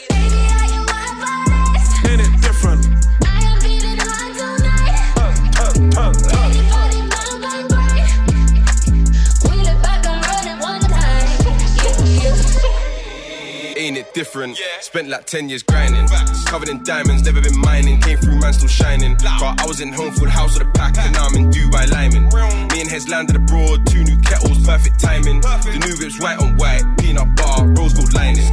For 0.02 0.09
yeah. 14.10 14.24
Different? 14.24 14.58
Spent 14.82 15.08
like 15.10 15.26
10 15.26 15.50
years 15.50 15.64
grinding. 15.64 16.08
Covered 16.46 16.70
in 16.70 16.84
diamonds, 16.84 17.24
never 17.24 17.42
been 17.42 17.58
mining. 17.60 18.02
Came 18.02 18.18
through, 18.18 18.40
man, 18.40 18.54
still 18.54 18.68
shining. 18.68 19.16
But 19.16 19.62
I 19.62 19.66
was 19.68 19.82
in 19.82 19.94
home, 19.94 20.12
full 20.14 20.30
house 20.30 20.58
with 20.58 20.68
a 20.68 20.72
pack, 20.72 20.98
and 20.98 21.14
now 21.14 21.26
I'm 21.26 21.36
in 21.36 21.50
Dubai 21.52 21.90
Lyman. 21.92 22.24
Me 22.72 22.82
and 22.82 22.90
Hez 22.90 23.08
landed 23.08 23.36
abroad, 23.36 23.86
two 23.88 24.04
new 24.04 24.18
kettles, 24.22 24.66
perfect 24.66 25.00
timing. 25.00 25.42
The 25.42 25.80
new 25.86 25.96
whip's 25.98 26.20
white 26.20 26.40
on 26.40 26.58
white, 26.58 26.84
peanut 27.00 27.36
butter, 27.36 27.68
rose 27.68 27.94
gold 27.94 28.14
lining. 28.14 28.46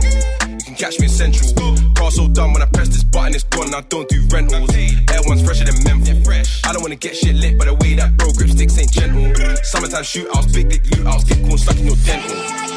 You 0.48 0.64
can 0.64 0.74
catch 0.74 0.98
me 0.98 1.06
in 1.06 1.12
Central. 1.12 1.76
Car 1.94 2.10
so 2.10 2.28
done 2.28 2.52
when 2.52 2.62
I 2.62 2.66
press 2.66 2.88
this 2.88 3.04
button, 3.04 3.34
it's 3.34 3.44
gone. 3.44 3.74
I 3.74 3.80
don't 3.88 4.08
do 4.08 4.22
rentals. 4.30 4.74
Air 4.74 5.20
one's 5.24 5.42
fresher 5.42 5.64
than 5.64 5.82
menthol. 5.84 6.32
I 6.64 6.72
don't 6.72 6.82
wanna 6.82 6.96
get 6.96 7.16
shit 7.16 7.36
lit, 7.36 7.58
but 7.58 7.66
the 7.66 7.74
way 7.74 7.94
that 7.94 8.16
bro 8.16 8.32
grip 8.32 8.50
sticks 8.50 8.78
ain't 8.78 8.92
gentle. 8.92 9.34
Summertime 9.64 10.02
shootouts, 10.04 10.52
big 10.52 10.68
dick 10.68 10.82
loot 10.96 11.06
outs, 11.06 11.24
get 11.24 11.38
corn 11.44 11.58
stuck 11.58 11.78
in 11.78 11.86
your 11.86 11.96
dental. 12.04 12.75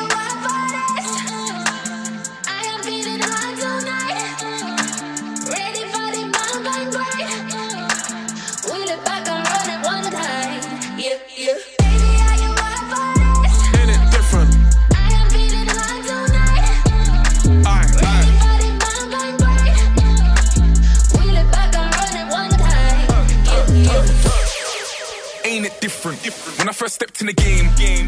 Different? 25.99 26.57
When 26.57 26.69
I 26.69 26.71
first 26.71 26.95
stepped 26.95 27.19
in 27.19 27.27
the 27.27 27.34
game, 27.34 27.65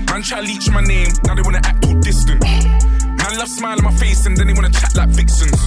man 0.07 0.23
try 0.23 0.39
leech 0.39 0.71
my 0.71 0.79
name, 0.79 1.11
now 1.25 1.35
they 1.35 1.41
wanna 1.41 1.59
act 1.61 1.83
all 1.83 1.99
distant. 1.99 2.39
Man 2.39 3.35
love 3.35 3.49
smile 3.49 3.75
on 3.79 3.83
my 3.83 3.91
face 3.99 4.25
and 4.25 4.37
then 4.37 4.47
they 4.47 4.53
wanna 4.53 4.71
chat 4.71 4.95
like 4.95 5.09
vixens. 5.09 5.59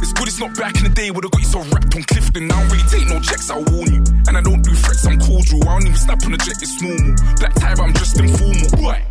It's 0.00 0.14
good 0.14 0.26
it's 0.26 0.40
not 0.40 0.56
back 0.56 0.74
in 0.78 0.84
the 0.84 0.88
day 0.88 1.10
where 1.10 1.20
they 1.20 1.28
got 1.28 1.38
you 1.38 1.44
so 1.52 1.60
wrapped 1.68 1.94
on 1.94 2.02
Clifton. 2.04 2.50
I 2.50 2.56
don't 2.56 2.72
really 2.72 2.88
take 2.88 3.06
no 3.08 3.20
checks, 3.20 3.50
I'll 3.50 3.62
warn 3.68 3.92
you. 3.92 4.02
And 4.24 4.38
I 4.38 4.40
don't 4.40 4.62
do 4.62 4.72
threats, 4.72 5.04
I'm 5.04 5.20
cordial. 5.20 5.68
I 5.68 5.76
don't 5.76 5.84
even 5.84 6.00
snap 6.00 6.24
on 6.24 6.32
the 6.32 6.38
jet, 6.38 6.56
it's 6.56 6.80
normal. 6.80 7.12
Black 7.36 7.52
tie, 7.60 7.74
but 7.74 7.82
I'm 7.84 7.92
just 7.92 8.16
informal. 8.16 8.72
Right. 8.80 9.04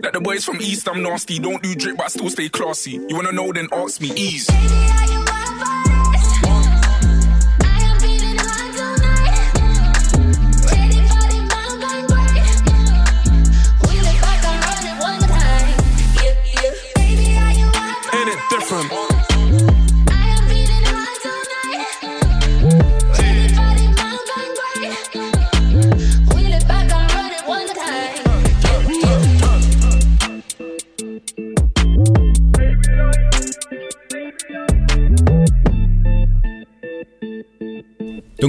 Like 0.00 0.12
the 0.16 0.20
boys 0.24 0.46
from 0.46 0.62
East, 0.62 0.88
I'm 0.88 1.02
nasty. 1.02 1.38
Don't 1.40 1.62
do 1.62 1.74
drip, 1.74 1.98
but 1.98 2.06
I 2.06 2.08
still 2.08 2.30
stay 2.30 2.48
classy. 2.48 3.04
You 3.04 3.16
wanna 3.20 3.32
know, 3.32 3.52
then 3.52 3.68
ask 3.70 4.00
me, 4.00 4.16
ease. 4.16 4.48
Ready 4.48 5.28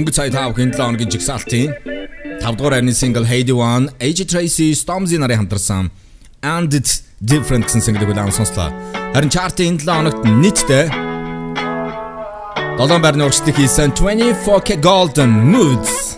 Дөнгөж 0.00 0.16
сая 0.16 0.32
5 0.32 0.56
бүхэн 0.56 0.70
7 0.72 0.80
хоногийн 0.80 1.10
жигсаалтын 1.12 1.68
5 2.40 2.56
дугаар 2.56 2.74
айрны 2.78 2.96
сингл 2.96 3.26
Heidi 3.28 3.52
One, 3.52 3.92
AJ 4.00 4.32
Tracy, 4.32 4.72
Stormzy 4.72 5.20
нарын 5.20 5.44
хамтарсан 5.44 5.90
And 6.40 6.72
It's 6.72 7.04
Different 7.20 7.68
гэсэн 7.68 7.84
single-ийг 7.84 8.08
удаан 8.08 8.32
сонслоо. 8.32 8.72
Харин 9.12 9.28
чартын 9.28 9.76
7 9.76 9.84
хоногт 9.84 10.24
нийтдээ 10.24 10.88
7 12.80 13.04
байрны 13.04 13.28
урагшлыг 13.28 13.60
хийсэн 13.60 13.92
24K 13.92 14.80
Golden 14.80 15.52
Moods. 15.52 16.16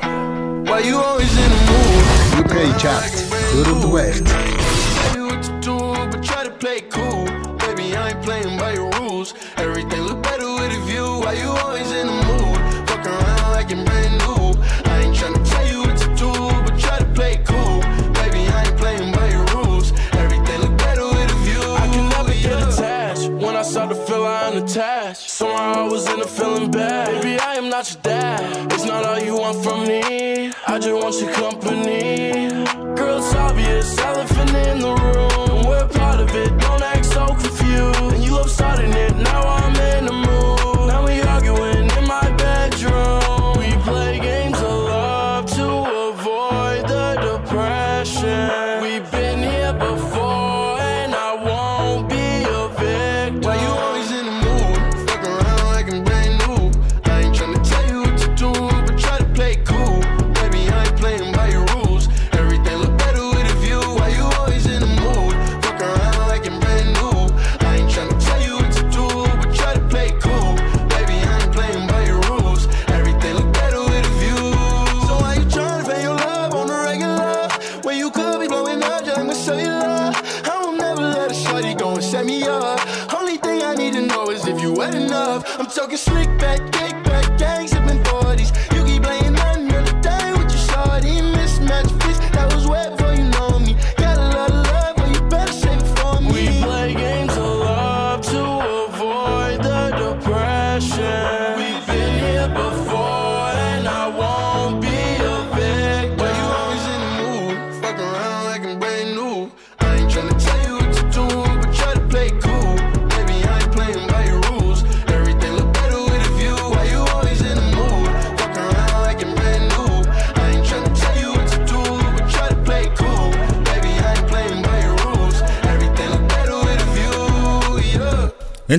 Why 0.70 0.86
you 0.86 1.02
always 1.02 1.34
in 1.42 1.50
the 1.50 1.60
mood? 1.66 2.06
UK 2.38 2.54
chart 2.78 3.10
4 3.66 3.82
дугаарт. 3.82 4.22
Tell 4.30 5.18
you 5.18 5.26
what 5.26 5.42
to 5.42 5.52
do, 5.58 5.78
but 6.06 6.22
try 6.22 6.46
to 6.46 6.54
play 6.62 6.86
cool. 6.86 7.26
Baby, 7.58 7.98
I 7.98 8.14
ain't 8.14 8.22
playing 8.22 8.61
Somehow 26.02 26.14
I 26.14 26.24
was 26.24 26.36
in 26.36 26.42
a 26.42 26.44
feeling 26.44 26.70
bad. 26.70 27.22
Baby, 27.22 27.38
I 27.40 27.54
am 27.54 27.68
not 27.68 27.90
your 27.92 28.02
dad. 28.02 28.72
It's 28.72 28.84
not 28.84 29.04
all 29.04 29.18
you 29.20 29.36
want 29.36 29.62
from 29.62 29.86
me. 29.86 30.52
I 30.66 30.78
just 30.78 30.94
want 31.02 31.20
your 31.20 31.32
company. 31.32 32.48
Girl, 32.96 33.18
it's 33.18 33.34
obvious. 33.34 33.98
Elephant 33.98 34.54
in 34.54 34.80
the 34.80 34.94
room. 34.94 35.66
We're 35.66 35.88
part 35.88 36.20
of 36.20 36.34
it. 36.34 36.58
Don't 36.58 36.82
act 36.82 37.06
so 37.06 37.26
confused. 37.26 38.14
And 38.14 38.24
you 38.24 38.32
love 38.32 38.50
starting 38.50 38.92
it. 38.92 39.16
Now 39.16 39.42
I'm 39.42 39.81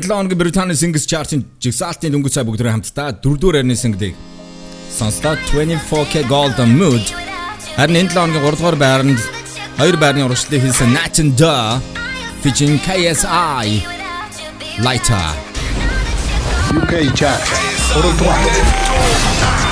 Энэ 0.04 0.10
7 0.10 0.16
хоногийн 0.20 0.38
Британий 0.38 0.76
Singles 0.76 1.06
Chart-ын 1.08 1.46
жигсаалтын 1.64 2.12
дөнгөж 2.12 2.36
цай 2.36 2.44
бүгд 2.44 2.60
хамтдаа 2.68 3.16
4-р 3.24 3.64
байрны 3.64 3.76
single-ийг 3.80 4.16
сонслоо 4.92 5.40
24K 5.48 6.28
Golden 6.28 6.76
Mood. 6.76 7.06
Харин 7.78 8.04
энэ 8.04 8.12
7 8.12 8.36
хоногийн 8.36 8.60
3-р 8.60 8.76
байранд 8.84 9.22
2 9.80 9.96
байрны 10.04 10.28
урагшлалыг 10.28 10.60
хийсэн 10.60 10.92
Nat 10.92 11.24
and 11.24 11.40
Da 11.40 11.80
featuring 12.44 12.76
KSI 12.84 13.80
Lighter. 14.84 15.28
UK 16.76 17.16
Chart. 17.16 17.48
3-р. 17.96 18.84
said 19.54 19.63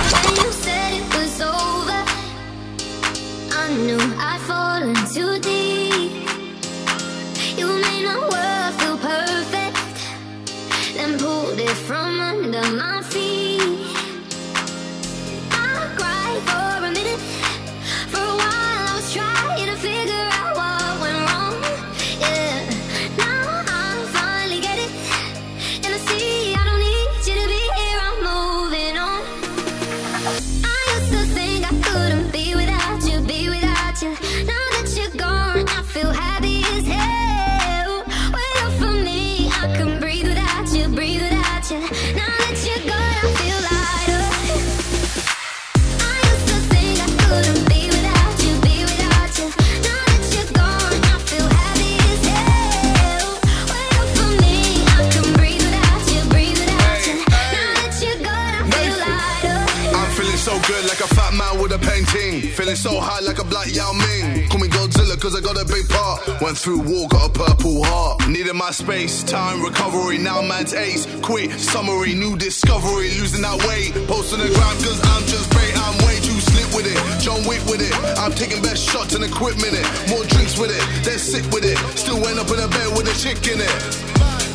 got 65.54 65.64
a 65.64 65.66
big 65.66 65.88
part. 65.90 66.42
Went 66.42 66.58
through 66.58 66.80
war, 66.82 67.08
got 67.10 67.30
a 67.30 67.32
purple 67.32 67.84
heart. 67.84 68.28
Needed 68.28 68.54
my 68.54 68.72
space, 68.72 69.24
time, 69.24 69.64
recovery. 69.64 70.18
Now 70.18 70.42
man's 70.42 70.74
ace. 70.74 71.06
Quit, 71.22 71.52
summary, 71.52 72.14
new 72.14 72.38
discovery. 72.38 73.12
Losing 73.20 73.42
that 73.42 73.58
weight. 73.68 73.92
Post 74.08 74.34
on 74.34 74.40
the 74.40 74.48
ground 74.48 74.78
cause 74.84 75.00
I'm 75.12 75.24
just 75.28 75.50
great. 75.52 75.74
I'm 75.76 75.96
way 76.06 76.16
too 76.24 76.40
slick 76.40 76.70
with 76.76 76.88
it. 76.88 77.00
John 77.20 77.44
Wick 77.48 77.64
with 77.68 77.82
it. 77.82 77.94
I'm 78.18 78.32
taking 78.32 78.62
best 78.62 78.88
shots 78.88 79.16
and 79.16 79.24
equipment 79.24 79.74
it. 79.76 79.86
More 80.10 80.24
drinks 80.26 80.58
with 80.58 80.72
it. 80.72 80.84
Then 81.04 81.20
sick 81.20 81.44
with 81.52 81.66
it. 81.66 81.78
Still 81.98 82.22
went 82.22 82.40
up 82.40 82.48
in 82.48 82.60
a 82.60 82.68
bed 82.68 82.96
with 82.96 83.12
a 83.12 83.16
chick 83.20 83.42
in 83.52 83.60
it. 83.60 83.76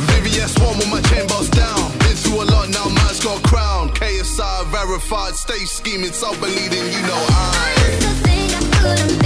VVS 0.08 0.56
one 0.64 0.76
with 0.78 0.90
my 0.90 1.00
chain 1.12 1.26
boss 1.28 1.48
down. 1.50 1.92
Been 2.04 2.16
through 2.16 2.42
a 2.42 2.46
lot 2.48 2.68
now, 2.68 2.88
man's 2.88 3.20
got 3.20 3.42
crown. 3.44 3.90
KSI 3.90 4.66
verified, 4.72 5.34
stay 5.34 5.64
scheming, 5.64 6.12
self 6.12 6.38
believing, 6.40 6.84
you 6.92 7.02
know 7.04 7.20
I. 7.28 7.56
couldn't 8.80 9.20
be 9.20 9.25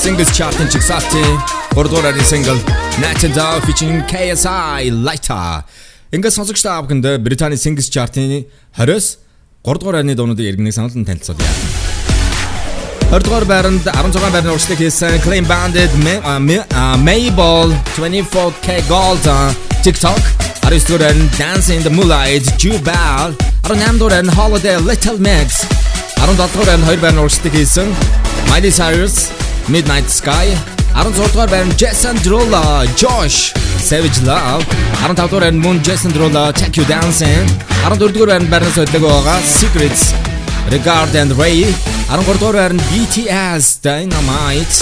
Singles 0.00 0.32
Chart-ын 0.32 0.68
чигсалтын 0.72 1.38
3 1.76 1.90
дугаар 1.92 2.14
single. 2.32 2.60
Nathan 3.02 3.32
Dow 3.36 3.60
featuring 3.66 4.00
KSI 4.08 4.88
Lighter. 5.06 5.60
Ингээд 6.14 6.32
сонсогч 6.32 6.62
та 6.64 6.80
бүхэнд 6.80 7.04
Британий 7.20 7.60
Singles 7.60 7.92
Chart-ын 7.92 8.48
20-с 8.80 9.06
3 9.62 9.80
дугаар 9.80 10.00
арны 10.00 10.14
дуунуудыг 10.16 10.46
иргэнэг 10.48 10.72
санал 10.72 10.96
нь 10.96 11.04
танилцуулъя. 11.04 11.52
20 13.12 13.24
дугаар 13.28 13.44
байранд 13.44 13.84
16 13.84 14.32
байрны 14.32 14.50
урагшлаг 14.56 14.78
хийсэн 14.80 15.20
Clean 15.20 15.44
Bandit 15.44 15.92
Mabel 17.04 17.68
24K 17.92 18.68
Gold 18.88 19.26
TikTok. 19.84 20.20
19 20.64 20.88
дугаар 20.88 21.12
нь 21.12 21.28
Dance 21.36 21.68
in 21.76 21.84
the 21.84 21.92
Moonlight 21.92 22.48
Jubal. 22.56 23.36
18 23.68 24.00
дугаар 24.00 24.24
нь 24.24 24.32
Holiday 24.32 24.80
Little 24.80 25.20
Mix. 25.20 25.68
17 26.24 26.40
дугаар 26.56 26.80
нь 26.80 26.88
2 26.88 27.04
байрны 27.04 27.20
урагшлаг 27.20 27.52
хийсэн 27.52 27.88
Miley 28.48 28.72
Cyrus. 28.72 29.28
Midnight 29.68 30.08
Sky. 30.08 30.56
16-р 30.94 31.48
байранд 31.48 31.74
Jason 31.76 32.16
Derulo 32.24 32.62
Josh 32.96 33.52
Savage 33.78 34.20
Love. 34.24 34.64
15-р 35.02 35.40
байранд 35.40 35.60
Moon 35.64 35.78
Jason 35.82 36.12
Derulo 36.12 36.52
Take 36.52 36.80
You 36.80 36.86
Dancing. 36.88 37.46
14-р 37.84 38.26
байранд 38.26 38.50
байрнаас 38.52 38.78
өдлөг 38.84 39.04
байгаа 39.04 39.38
Secrets 39.44 40.14
Regard 40.74 41.14
and 41.14 41.36
Ray. 41.38 41.66
13-р 42.10 42.56
байранд 42.58 42.82
BTS 42.90 43.80
Dynamite. 43.84 44.76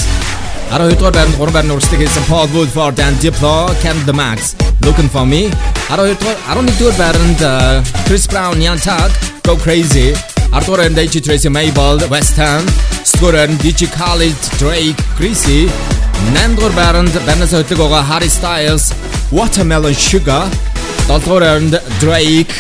12-р 0.72 1.12
байранд 1.12 1.36
3 1.40 1.56
байрны 1.56 1.72
урагшлыг 1.76 2.00
хийсэн 2.04 2.24
Paul 2.30 2.48
Woodford 2.54 3.00
and 3.00 3.16
Diplo 3.24 3.72
Can 3.82 3.96
the 4.08 4.12
Max 4.12 4.54
Looking 4.84 5.08
for 5.08 5.24
Me. 5.24 5.48
12-р 5.88 6.36
11-р 6.56 6.94
байранд 7.00 7.40
uh, 7.40 7.80
Chris 8.06 8.28
Brown 8.28 8.60
Young 8.60 8.80
Thug 8.80 9.10
Go 9.48 9.56
Crazy 9.56 10.12
10-р 10.52 10.78
байранд 10.80 10.98
AJ 10.98 11.20
Tracy 11.26 11.50
Mabel 11.56 12.00
West 12.12 12.36
Ham. 12.40 12.64
9-р 13.04 13.32
байранд 13.36 13.60
DJ 13.64 13.86
Khaled 13.96 14.40
Drake 14.60 15.00
Greasy 15.18 15.60
8-р 16.32 16.72
байранд 16.78 17.14
байрнаас 17.26 17.52
өдлөг 17.60 17.80
байгаа 17.82 18.02
Harry 18.10 18.30
Styles. 18.32 18.84
Watermelon 19.38 19.94
Sugar. 20.06 20.44
7-р 21.08 21.44
байранд 21.44 21.74
Drake. 22.02 22.56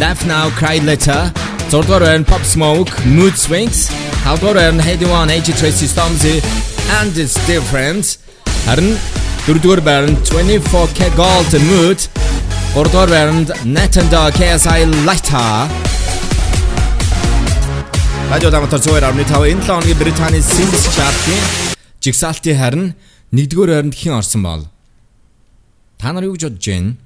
Laugh 0.00 0.22
Now 0.28 0.46
Cry 0.60 0.76
Later. 0.88 1.32
6-р 1.72 2.04
байранд 2.04 2.28
Pop 2.32 2.44
Smoke 2.44 2.92
Mood 3.16 3.34
Swings. 3.44 3.88
5-р 4.26 4.54
байранд 4.60 4.84
Heady 4.88 5.08
One 5.08 5.32
AJ 5.36 5.56
Tracy 5.60 5.88
Stormzy. 5.94 6.36
And 7.00 7.16
It's 7.16 7.40
Different. 7.48 8.18
Харин 8.68 8.92
4-р 9.48 9.80
байранд 9.88 10.20
24K 10.28 11.10
Gold 11.16 11.52
Mood. 11.72 11.98
3-р 12.76 13.08
байранд 13.16 13.48
Natanda 13.64 14.28
KSI 14.38 14.80
Lighter 15.08 15.95
Радио 18.26 18.50
дамтар 18.50 18.82
зөөр 18.82 19.04
авны 19.06 19.22
тав 19.22 19.44
энэ 19.46 19.62
7 19.62 19.70
хоногийн 19.70 19.98
Британий 20.02 20.42
Singles 20.42 20.90
Chart-ийн 20.90 21.44
жигсаалтын 22.02 22.58
харин 22.58 22.86
1-р 23.30 23.70
байранд 23.70 23.94
хэн 23.94 24.18
орсон 24.18 24.42
бол? 24.42 24.66
Та 25.94 26.10
нар 26.10 26.26
юу 26.26 26.34
гэж 26.34 26.50
бодож 26.50 26.66
байна? 26.66 26.98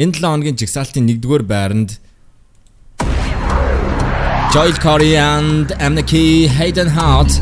Энэ 0.00 0.16
7 0.16 0.24
хоногийн 0.24 0.56
жигсаалтын 0.56 1.04
1-р 1.12 1.42
байранд 1.44 2.00
Joel 4.56 4.72
Corey 4.80 5.20
and 5.20 5.76
Amnaki 5.76 6.48
Hayden 6.48 6.88
Hart 6.88 7.36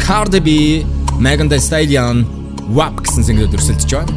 Cardi 0.00 0.40
B 0.40 0.48
Megan 1.20 1.52
Thee 1.52 1.60
Stallion 1.60 2.24
WAP 2.72 3.04
гэсэн 3.04 3.28
single 3.28 3.52
дүрсэлдэж 3.52 3.92
байна. 3.92 4.12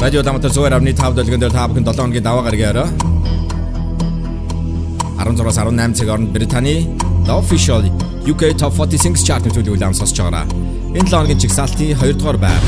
Радио 0.00 0.24
дамтар 0.24 0.48
зөөр 0.48 0.80
авны 0.80 0.96
5 0.96 1.12
дэлгэн 1.12 1.44
дээр 1.44 1.52
та 1.52 1.68
бүхэн 1.68 1.84
7 1.84 2.00
хоногийн 2.00 2.24
даваа 2.24 2.48
гаргаараа 2.48 3.15
16-аас 5.18 5.58
18 5.58 5.94
цаг 5.98 6.08
хооронд 6.08 6.30
Британий 6.36 6.80
The 7.26 7.34
Official 7.40 7.82
UK 8.32 8.42
Top 8.60 8.72
40 8.76 8.98
Singles 9.04 9.24
Chart-ын 9.26 9.52
төлөв 9.56 9.74
удаан 9.76 9.94
сонсож 9.94 10.18
байгаараа. 10.18 10.46
Энэ 10.98 11.08
7 11.08 11.16
хоногийн 11.16 11.40
чигсалтын 11.42 11.96
2 11.96 12.12
дугаар 12.18 12.36
байр. 12.36 12.62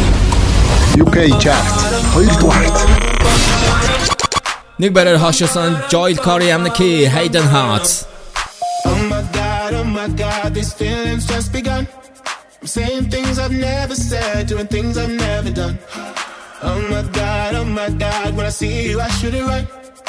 UK 1.02 1.16
Chart 1.42 1.66
2 2.14 2.40
дугаарт. 2.40 2.76
Нэг 4.78 4.92
бараар 4.92 5.18
хашаасан 5.18 5.70
Joel 5.90 6.16
Corey 6.26 6.50
and 6.54 6.64
the 6.66 6.72
Key 6.78 7.04
Hayden 7.14 7.46
Hearts. 7.54 8.06
Oh 8.86 8.98
my 9.12 9.22
god, 9.38 9.70
oh 9.78 9.84
my 9.84 10.08
god, 10.22 10.54
these 10.54 10.72
feelings 10.72 11.26
just 11.26 11.52
begun. 11.52 11.86
I'm 12.60 12.66
saying 12.66 13.10
things 13.10 13.38
I've 13.38 13.56
never 13.70 13.94
said, 13.94 14.46
doing 14.50 14.68
things 14.74 14.96
I've 14.96 15.14
never 15.26 15.50
done. 15.50 15.78
Oh 16.62 16.80
my 16.92 17.02
god, 17.18 17.54
oh 17.60 17.64
my 17.64 17.90
god, 18.04 18.36
when 18.36 18.46
I 18.46 18.50
see 18.50 18.90
you, 18.90 19.00
I 19.00 19.08
should 19.18 19.34
it 19.34 19.44
right. 19.44 19.66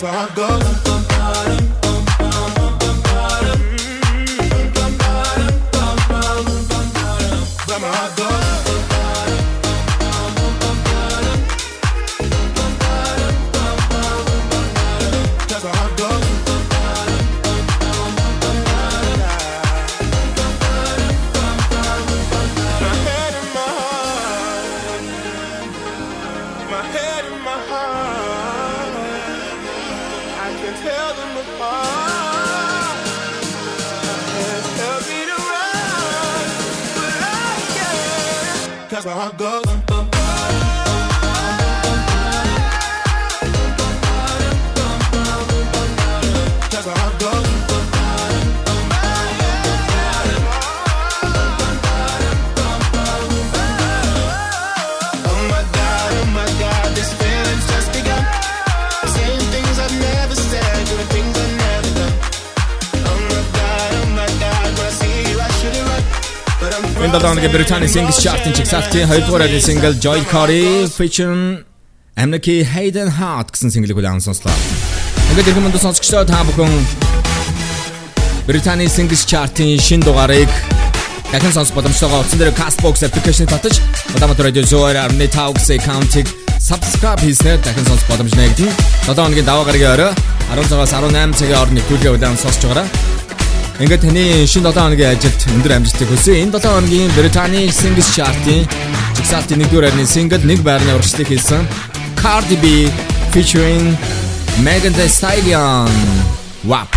that's 0.00 0.02
where 0.02 0.12
I 0.12 0.34
go. 0.34 0.77
Goes. 39.38 39.67
2007 67.08 67.24
оны 67.24 67.48
Британий 67.48 67.88
Singles 67.88 68.20
Chart-ын 68.20 68.52
чигсалтын 68.52 69.08
2 69.08 69.24
дугаар 69.24 69.46
айны 69.46 69.60
single 69.64 69.96
Joy 69.96 70.20
Corey 70.28 70.84
featuring 70.92 71.64
Amnesty 72.20 72.60
Hayden 72.60 73.08
Hart 73.08 73.48
гэсэн 73.48 73.72
single-ийг 73.72 73.96
хүлээн 73.96 74.20
сонслоо. 74.20 74.52
Ингээд 75.32 75.48
ирэх 75.48 75.62
мөндөө 75.64 75.80
сонсогчдоо 75.88 76.28
та 76.28 76.44
бүхэн 76.44 76.68
Британий 78.44 78.92
Singles 78.92 79.24
Chart-ын 79.24 79.80
шин 79.80 80.04
дугаарыг 80.04 80.52
дахин 81.32 81.52
сонсох 81.56 81.80
боломжтойгоо 81.80 82.20
утсан 82.20 82.44
дээр 82.44 82.52
Castbox 82.52 83.00
application 83.08 83.48
татаж 83.48 83.80
Улаанбаатар 84.12 84.52
радио 84.52 84.68
зөөр 84.68 85.00
арны 85.00 85.32
тавгсэй 85.32 85.80
каунтыг 85.80 86.28
subscribe 86.60 87.24
хийснээр 87.24 87.64
дахин 87.64 87.88
сонсох 87.88 88.04
боломж 88.12 88.36
нэгдэн 88.36 88.68
7 89.08 89.16
өдрийн 89.16 89.48
даваа 89.48 89.64
гарагийн 89.64 89.96
орой 89.96 90.12
16-аас 90.52 90.92
18 90.92 91.40
цагийн 91.40 91.56
хооронд 91.56 91.76
нэвтрүүлгээ 91.80 92.12
хүлээн 92.12 92.36
сонсож 92.36 92.68
байгаарай. 92.68 93.17
Ингээд 93.78 94.02
таны 94.02 94.42
шинэ 94.42 94.74
7 94.74 94.74
хоногийн 94.74 95.14
ажилд 95.14 95.40
өндөр 95.54 95.72
амжилтыг 95.78 96.08
хүсье. 96.10 96.42
Энэ 96.42 96.50
7 96.50 96.66
хоногийн 96.66 97.10
Британий 97.14 97.70
Singles 97.70 98.10
Chart-ын 98.10 98.66
жигсаалтын 99.14 99.62
1-р 99.62 99.86
байрны 99.86 100.02
single 100.02 100.42
нэг 100.42 100.66
байрны 100.66 100.98
урагшлыг 100.98 101.30
хийсэн 101.30 101.62
Cardi 102.18 102.58
B 102.58 102.90
featuring 103.30 103.94
Megan 104.66 104.90
Thee 104.98 105.06
Stallion. 105.06 105.86
WAP. 106.66 106.90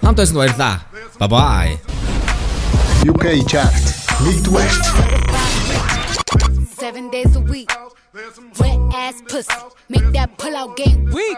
Хамтаас 0.00 0.32
нь 0.32 0.40
баярлаа. 0.40 0.80
Bye 1.20 1.28
bye. 1.28 1.72
UK 3.04 3.44
Chart 3.44 3.76
Midwest 4.24 4.88
Seven 6.80 7.12
days 7.12 7.36
a 7.36 7.44
week. 7.44 7.68
Wet 8.56 8.80
ass 8.96 9.20
pussy. 9.28 9.52
Make 9.92 10.08
that 10.16 10.32
pull 10.40 10.56
out 10.56 10.80
game 10.80 11.12
weak. 11.12 11.36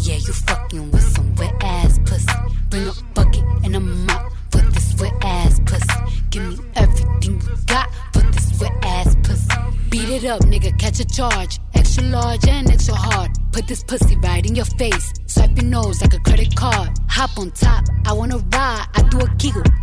Yeah, 0.00 0.14
you 0.14 0.32
fucking 0.32 0.90
with 0.90 1.02
some 1.02 1.34
wet 1.34 1.54
ass 1.62 1.98
pussy. 2.04 2.26
Bring 2.70 2.86
a 2.86 2.92
it 10.18 10.24
up, 10.24 10.40
nigga, 10.40 10.76
catch 10.78 11.00
a 11.00 11.04
charge. 11.04 11.58
Extra 11.74 12.04
large 12.04 12.46
and 12.48 12.70
extra 12.70 12.94
hard. 12.94 13.30
Put 13.52 13.66
this 13.66 13.82
pussy 13.84 14.16
right 14.16 14.44
in 14.44 14.54
your 14.54 14.64
face. 14.64 15.12
Swipe 15.26 15.56
your 15.56 15.66
nose 15.66 16.00
like 16.00 16.14
a 16.14 16.20
credit 16.20 16.54
card. 16.56 16.90
Hop 17.08 17.38
on 17.38 17.50
top, 17.52 17.84
I 18.06 18.12
wanna 18.12 18.38
ride. 18.38 18.86
I 18.94 19.02
do 19.10 19.18
a 19.18 19.28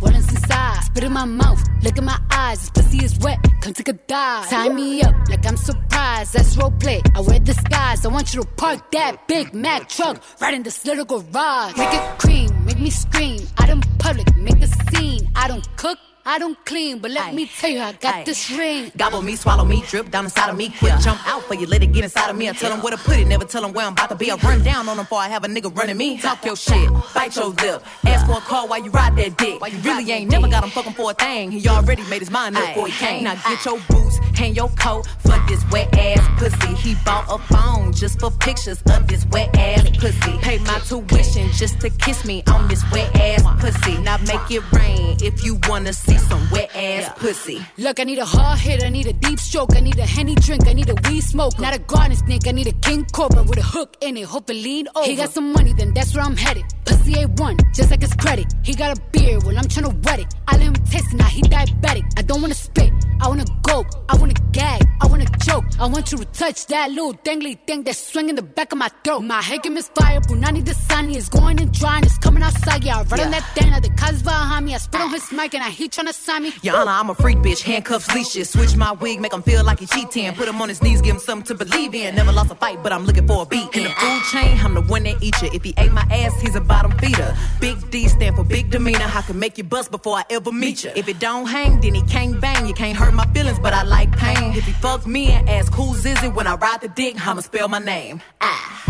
what 0.00 0.14
is 0.14 0.28
inside? 0.30 0.80
Spit 0.84 1.04
in 1.04 1.12
my 1.12 1.24
mouth, 1.24 1.62
look 1.82 1.96
in 1.96 2.04
my 2.04 2.18
eyes. 2.30 2.60
This 2.60 2.70
pussy 2.70 3.04
is 3.04 3.18
wet, 3.20 3.38
come 3.62 3.72
take 3.72 3.88
a 3.88 3.92
dive. 3.92 4.48
Tie 4.48 4.68
me 4.68 5.02
up 5.02 5.14
like 5.28 5.46
I'm 5.46 5.56
surprised. 5.56 6.34
That's 6.34 6.56
role 6.56 6.72
play. 6.72 7.00
I 7.14 7.20
wear 7.20 7.38
disguise. 7.38 8.04
I 8.04 8.08
want 8.08 8.34
you 8.34 8.42
to 8.42 8.48
park 8.56 8.90
that 8.92 9.26
Big 9.28 9.54
Mac 9.54 9.88
truck 9.88 10.22
right 10.40 10.54
in 10.54 10.62
this 10.62 10.84
little 10.84 11.04
garage. 11.04 11.76
Make 11.76 11.94
it 11.94 12.18
cream, 12.18 12.50
make 12.64 12.78
me 12.78 12.90
scream. 12.90 13.40
Out 13.58 13.70
in 13.70 13.80
public, 13.98 14.36
make 14.36 14.60
a 14.62 14.68
scene. 14.68 15.28
I 15.34 15.48
don't 15.48 15.66
cook. 15.76 15.98
I 16.28 16.40
don't 16.40 16.58
clean, 16.64 16.98
but 16.98 17.12
let 17.12 17.34
me 17.34 17.46
tell 17.46 17.70
you, 17.70 17.78
I 17.78 17.92
got 17.92 18.26
this 18.26 18.50
ring. 18.50 18.90
Gobble 18.96 19.22
me, 19.22 19.36
swallow 19.36 19.64
me, 19.64 19.84
drip 19.86 20.10
down 20.10 20.24
inside 20.24 20.50
of 20.50 20.56
me. 20.56 20.70
Quick 20.76 20.98
jump 20.98 21.24
out 21.28 21.44
for 21.44 21.54
you, 21.54 21.68
let 21.68 21.84
it 21.84 21.92
get 21.92 22.02
inside 22.02 22.28
of 22.28 22.36
me. 22.36 22.48
I 22.48 22.52
tell 22.52 22.68
them 22.68 22.82
where 22.82 22.90
to 22.90 22.98
put 22.98 23.16
it, 23.16 23.28
never 23.28 23.44
tell 23.44 23.62
them 23.62 23.72
where 23.72 23.86
I'm 23.86 23.92
about 23.92 24.08
to 24.08 24.16
be. 24.16 24.32
I 24.32 24.34
run 24.34 24.64
down 24.64 24.88
on 24.88 24.96
them 24.96 25.04
before 25.04 25.20
I 25.20 25.28
have 25.28 25.44
a 25.44 25.46
nigga 25.46 25.74
running 25.76 25.96
me. 25.96 26.18
Talk 26.18 26.44
your 26.44 26.56
shit, 26.56 26.90
bite 27.14 27.36
your 27.36 27.50
lip. 27.50 27.84
Ask 28.06 28.26
for 28.26 28.38
a 28.38 28.40
call 28.40 28.66
while 28.66 28.84
you 28.84 28.90
ride 28.90 29.14
that 29.16 29.38
dick. 29.38 29.60
You 29.72 29.78
really 29.78 30.10
ain't 30.10 30.28
never 30.28 30.48
got 30.48 30.64
him 30.64 30.70
fucking 30.70 30.94
for 30.94 31.12
a 31.12 31.14
thing. 31.14 31.52
He 31.52 31.68
already 31.68 32.02
made 32.10 32.22
his 32.22 32.30
mind 32.32 32.56
up 32.56 32.66
before 32.70 32.88
he 32.88 32.92
came. 32.94 33.22
Now 33.22 33.36
get 33.36 33.64
your 33.64 33.78
boots, 33.88 34.18
hang 34.34 34.56
your 34.56 34.68
coat 34.70 35.06
Fuck 35.26 35.48
this 35.48 35.64
wet 35.70 35.96
ass 35.96 36.24
pussy. 36.38 36.74
He 36.74 36.94
bought 37.04 37.26
a 37.28 37.38
phone 37.52 37.92
just 37.92 38.20
for 38.20 38.30
pictures 38.30 38.80
of 38.90 39.06
this 39.06 39.26
wet 39.26 39.54
ass 39.56 39.88
pussy. 39.98 40.38
Pay 40.38 40.58
my 40.58 40.78
tuition 40.80 41.48
just 41.52 41.80
to 41.80 41.90
kiss 41.90 42.24
me 42.24 42.42
on 42.48 42.68
this 42.68 42.82
wet 42.92 43.14
ass 43.16 43.42
pussy. 43.60 43.98
Now 43.98 44.18
make 44.18 44.50
it 44.50 44.62
rain 44.72 45.16
if 45.20 45.44
you 45.44 45.58
wanna 45.68 45.92
see 45.92 46.15
some 46.20 46.50
wet 46.50 46.74
ass 46.74 47.12
pussy. 47.18 47.60
Look, 47.78 48.00
I 48.00 48.04
need 48.04 48.18
a 48.18 48.24
hard 48.24 48.58
hit, 48.58 48.82
I 48.84 48.88
need 48.88 49.06
a 49.06 49.12
deep 49.12 49.38
stroke, 49.38 49.76
I 49.76 49.80
need 49.80 49.98
a 49.98 50.06
henny 50.06 50.34
drink, 50.34 50.66
I 50.66 50.72
need 50.72 50.88
a 50.88 50.94
weed 51.08 51.22
smoke. 51.22 51.58
Not 51.58 51.74
a 51.74 51.78
garden 51.78 52.16
snake, 52.16 52.46
I 52.46 52.52
need 52.52 52.66
a 52.66 52.72
king 52.72 53.04
cobra 53.12 53.42
with 53.42 53.58
a 53.58 53.62
hook 53.62 53.96
in 54.00 54.16
it. 54.16 54.24
Hope 54.24 54.50
it 54.50 54.54
lean 54.54 54.88
over. 54.94 55.06
He 55.06 55.16
got 55.16 55.30
some 55.30 55.52
money, 55.52 55.72
then 55.72 55.92
that's 55.94 56.14
where 56.14 56.24
I'm 56.24 56.36
headed. 56.36 56.64
Pussy 56.84 57.14
A1, 57.14 57.74
just 57.74 57.90
like 57.90 58.02
his 58.02 58.14
credit. 58.14 58.52
He 58.64 58.74
got 58.74 58.96
a 58.96 59.00
beard, 59.12 59.44
well, 59.44 59.56
I'm 59.56 59.64
tryna 59.64 60.04
wet 60.04 60.20
it. 60.20 60.34
I 60.48 60.56
let 60.56 60.62
him 60.62 60.74
taste 60.74 61.12
it, 61.12 61.16
now 61.16 61.26
he 61.26 61.42
diabetic. 61.42 62.04
I 62.16 62.22
don't 62.22 62.40
wanna 62.40 62.54
spit, 62.54 62.92
I 63.20 63.28
wanna 63.28 63.44
go, 63.62 63.84
I 64.08 64.16
wanna 64.16 64.34
gag, 64.52 64.82
I 65.00 65.06
wanna 65.06 65.26
choke. 65.44 65.64
I 65.78 65.86
want 65.86 66.12
you 66.12 66.18
to 66.18 66.24
touch 66.26 66.66
that 66.66 66.90
little 66.90 67.14
dangly 67.14 67.58
thing 67.66 67.82
that's 67.82 67.98
swinging 67.98 68.34
the 68.34 68.42
back 68.42 68.72
of 68.72 68.78
my 68.78 68.88
throat. 69.04 69.20
My 69.20 69.42
game 69.62 69.76
is 69.76 69.88
fire, 69.88 70.20
Punani 70.20 70.64
the 70.64 70.74
sunny 70.74 71.16
is 71.16 71.28
going 71.28 71.60
and 71.60 71.72
drying, 71.72 72.04
it's 72.04 72.18
coming 72.18 72.42
outside. 72.42 72.84
Yeah, 72.84 73.00
I 73.00 73.02
run 73.02 73.20
on 73.20 73.30
that 73.30 73.44
thing, 73.54 73.70
now 73.70 73.80
the 73.80 73.90
cuz 73.90 74.22
behind 74.22 74.66
me. 74.66 74.74
I 74.74 74.78
spit 74.78 75.00
on 75.00 75.10
his 75.10 75.30
mic 75.32 75.54
and 75.54 75.62
I 75.62 75.70
he 75.70 75.88
tryna 75.88 76.05
sign 76.12 76.44
me. 76.44 76.52
Your 76.62 76.76
Honor, 76.76 76.90
I'm 76.90 77.10
a 77.10 77.14
freak 77.14 77.38
bitch, 77.38 77.62
handcuffs, 77.62 78.12
leashes. 78.14 78.50
Switch 78.50 78.76
my 78.76 78.92
wig, 78.92 79.20
make 79.20 79.32
him 79.32 79.42
feel 79.42 79.64
like 79.64 79.80
he 79.80 79.86
cheating. 79.86 80.32
Put 80.34 80.48
him 80.48 80.60
on 80.60 80.68
his 80.68 80.82
knees, 80.82 81.00
give 81.00 81.16
him 81.16 81.20
something 81.20 81.56
to 81.56 81.64
believe 81.64 81.94
in. 81.94 82.14
Never 82.14 82.32
lost 82.32 82.50
a 82.50 82.54
fight, 82.54 82.82
but 82.82 82.92
I'm 82.92 83.04
looking 83.04 83.26
for 83.26 83.42
a 83.42 83.46
beat. 83.46 83.74
In 83.76 83.84
the 83.84 83.90
food 83.90 84.22
chain, 84.30 84.58
I'm 84.60 84.74
the 84.74 84.82
one 84.82 85.04
that 85.04 85.22
eat 85.22 85.40
you. 85.42 85.50
If 85.52 85.64
he 85.64 85.74
ate 85.78 85.92
my 85.92 86.06
ass, 86.10 86.40
he's 86.40 86.56
a 86.56 86.60
bottom 86.60 86.92
feeder. 86.98 87.36
Big 87.60 87.90
D 87.90 88.08
stand 88.08 88.36
for 88.36 88.44
big 88.44 88.70
demeanor. 88.70 89.10
I 89.14 89.22
can 89.22 89.38
make 89.38 89.58
you 89.58 89.64
bust 89.64 89.90
before 89.90 90.16
I 90.16 90.24
ever 90.30 90.52
meet 90.52 90.84
you. 90.84 90.92
If 90.94 91.08
it 91.08 91.18
don't 91.18 91.46
hang, 91.46 91.80
then 91.80 91.94
he 91.94 92.02
can't 92.02 92.40
bang. 92.40 92.66
You 92.66 92.74
can't 92.74 92.96
hurt 92.96 93.14
my 93.14 93.26
feelings, 93.32 93.58
but 93.58 93.72
I 93.72 93.82
like 93.82 94.10
pain. 94.16 94.54
If 94.54 94.64
he 94.64 94.72
fuck 94.72 95.06
me 95.06 95.28
and 95.28 95.48
ask 95.48 95.72
who's 95.72 96.04
is 96.06 96.22
it 96.22 96.34
when 96.34 96.46
I 96.46 96.54
ride 96.56 96.80
the 96.80 96.88
dick, 96.88 97.14
I'ma 97.26 97.40
spell 97.40 97.68
my 97.68 97.78
name. 97.78 98.20
Ah. 98.40 98.82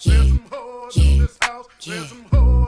Yeah, 0.00 0.38
yeah, 0.94 1.26
yeah. 1.82 2.06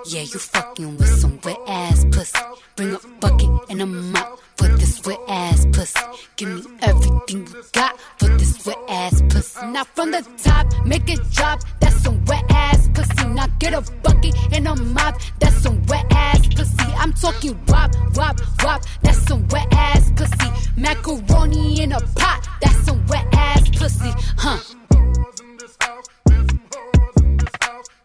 Yeah, 0.06 0.22
you 0.22 0.38
fucking 0.38 0.96
with 0.96 1.08
some 1.20 1.38
wet 1.44 1.58
ass 1.66 2.04
pussy. 2.10 2.38
Bring 2.76 2.94
a 2.94 2.98
bucket 3.20 3.48
and 3.70 3.82
a 3.82 3.86
mop 3.86 4.38
for 4.56 4.68
this 4.68 5.04
wet 5.04 5.18
ass 5.28 5.66
pussy. 5.72 6.00
Give 6.36 6.48
me 6.48 6.62
everything 6.80 7.46
you 7.46 7.62
got 7.72 7.98
for 8.18 8.28
this 8.28 8.66
wet 8.66 8.78
ass 8.88 9.22
pussy. 9.28 9.66
Now 9.66 9.84
from 9.84 10.10
the 10.10 10.26
top, 10.42 10.66
make 10.84 11.08
it 11.08 11.20
drop. 11.32 11.60
That's 11.80 12.02
some 12.02 12.24
wet 12.24 12.44
ass 12.50 12.88
pussy. 12.94 13.26
Now 13.28 13.46
get 13.58 13.74
a 13.74 13.82
bucket 14.02 14.34
and 14.52 14.66
a 14.66 14.76
mop. 14.76 15.20
That's 15.38 15.56
some 15.56 15.84
wet 15.86 16.06
ass 16.10 16.46
pussy. 16.48 16.92
I'm 16.96 17.12
talking 17.12 17.58
wop, 17.68 17.94
wop, 18.14 18.40
wop. 18.64 18.82
That's 19.02 19.18
some 19.26 19.46
wet 19.48 19.68
ass 19.72 20.10
pussy. 20.16 20.50
Macaroni 20.76 21.82
in 21.82 21.92
a 21.92 22.00
pot. 22.16 22.48
That's 22.60 22.84
some 22.86 23.06
wet 23.06 23.26
ass 23.32 23.68
pussy. 23.70 24.10
Huh? 24.36 24.58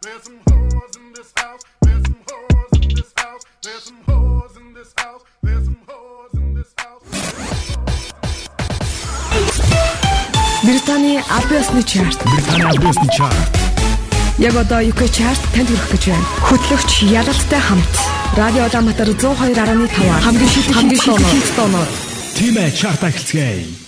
There's 0.07 0.23
some 0.23 0.39
hoes 0.47 0.95
in 0.95 1.11
this 1.11 1.33
house. 1.35 1.63
There's 1.81 2.03
some 2.07 2.21
hoes 2.29 2.71
in 2.79 2.87
this 2.95 3.11
house. 3.17 3.43
There's 3.61 3.83
some 3.83 4.01
hoes 4.07 4.55
in 4.55 4.73
this 4.73 4.93
house. 4.97 5.23
There's 5.43 5.65
some 5.65 5.81
hoes 5.85 6.33
in 6.33 6.53
this 6.55 6.71
house. 6.79 7.03
Британий 10.63 11.19
Абиосны 11.27 11.83
чарт. 11.83 12.23
Британий 12.23 12.63
Абиосны 12.63 13.09
чарт. 13.17 13.35
Яг 14.37 14.55
одоо 14.55 14.79
UK 14.79 15.11
чарт 15.11 15.41
танд 15.53 15.67
хүрэх 15.67 15.91
гэж 15.91 16.03
байна. 16.07 16.25
Хөтлөгч 16.47 16.91
Ялалттай 17.11 17.59
хамт 17.59 17.93
Радио 18.37 18.63
Улаанбаатар 18.63 19.09
102.5 19.11 20.23
хамгийн 20.23 20.49
шилдэг 20.49 20.75
хамгийн 20.75 21.01
шилдэг 21.03 21.55
тоноор. 21.57 21.89
Тимэ 22.37 22.71
чарт 22.71 23.03
ахилцгээе. 23.03 23.86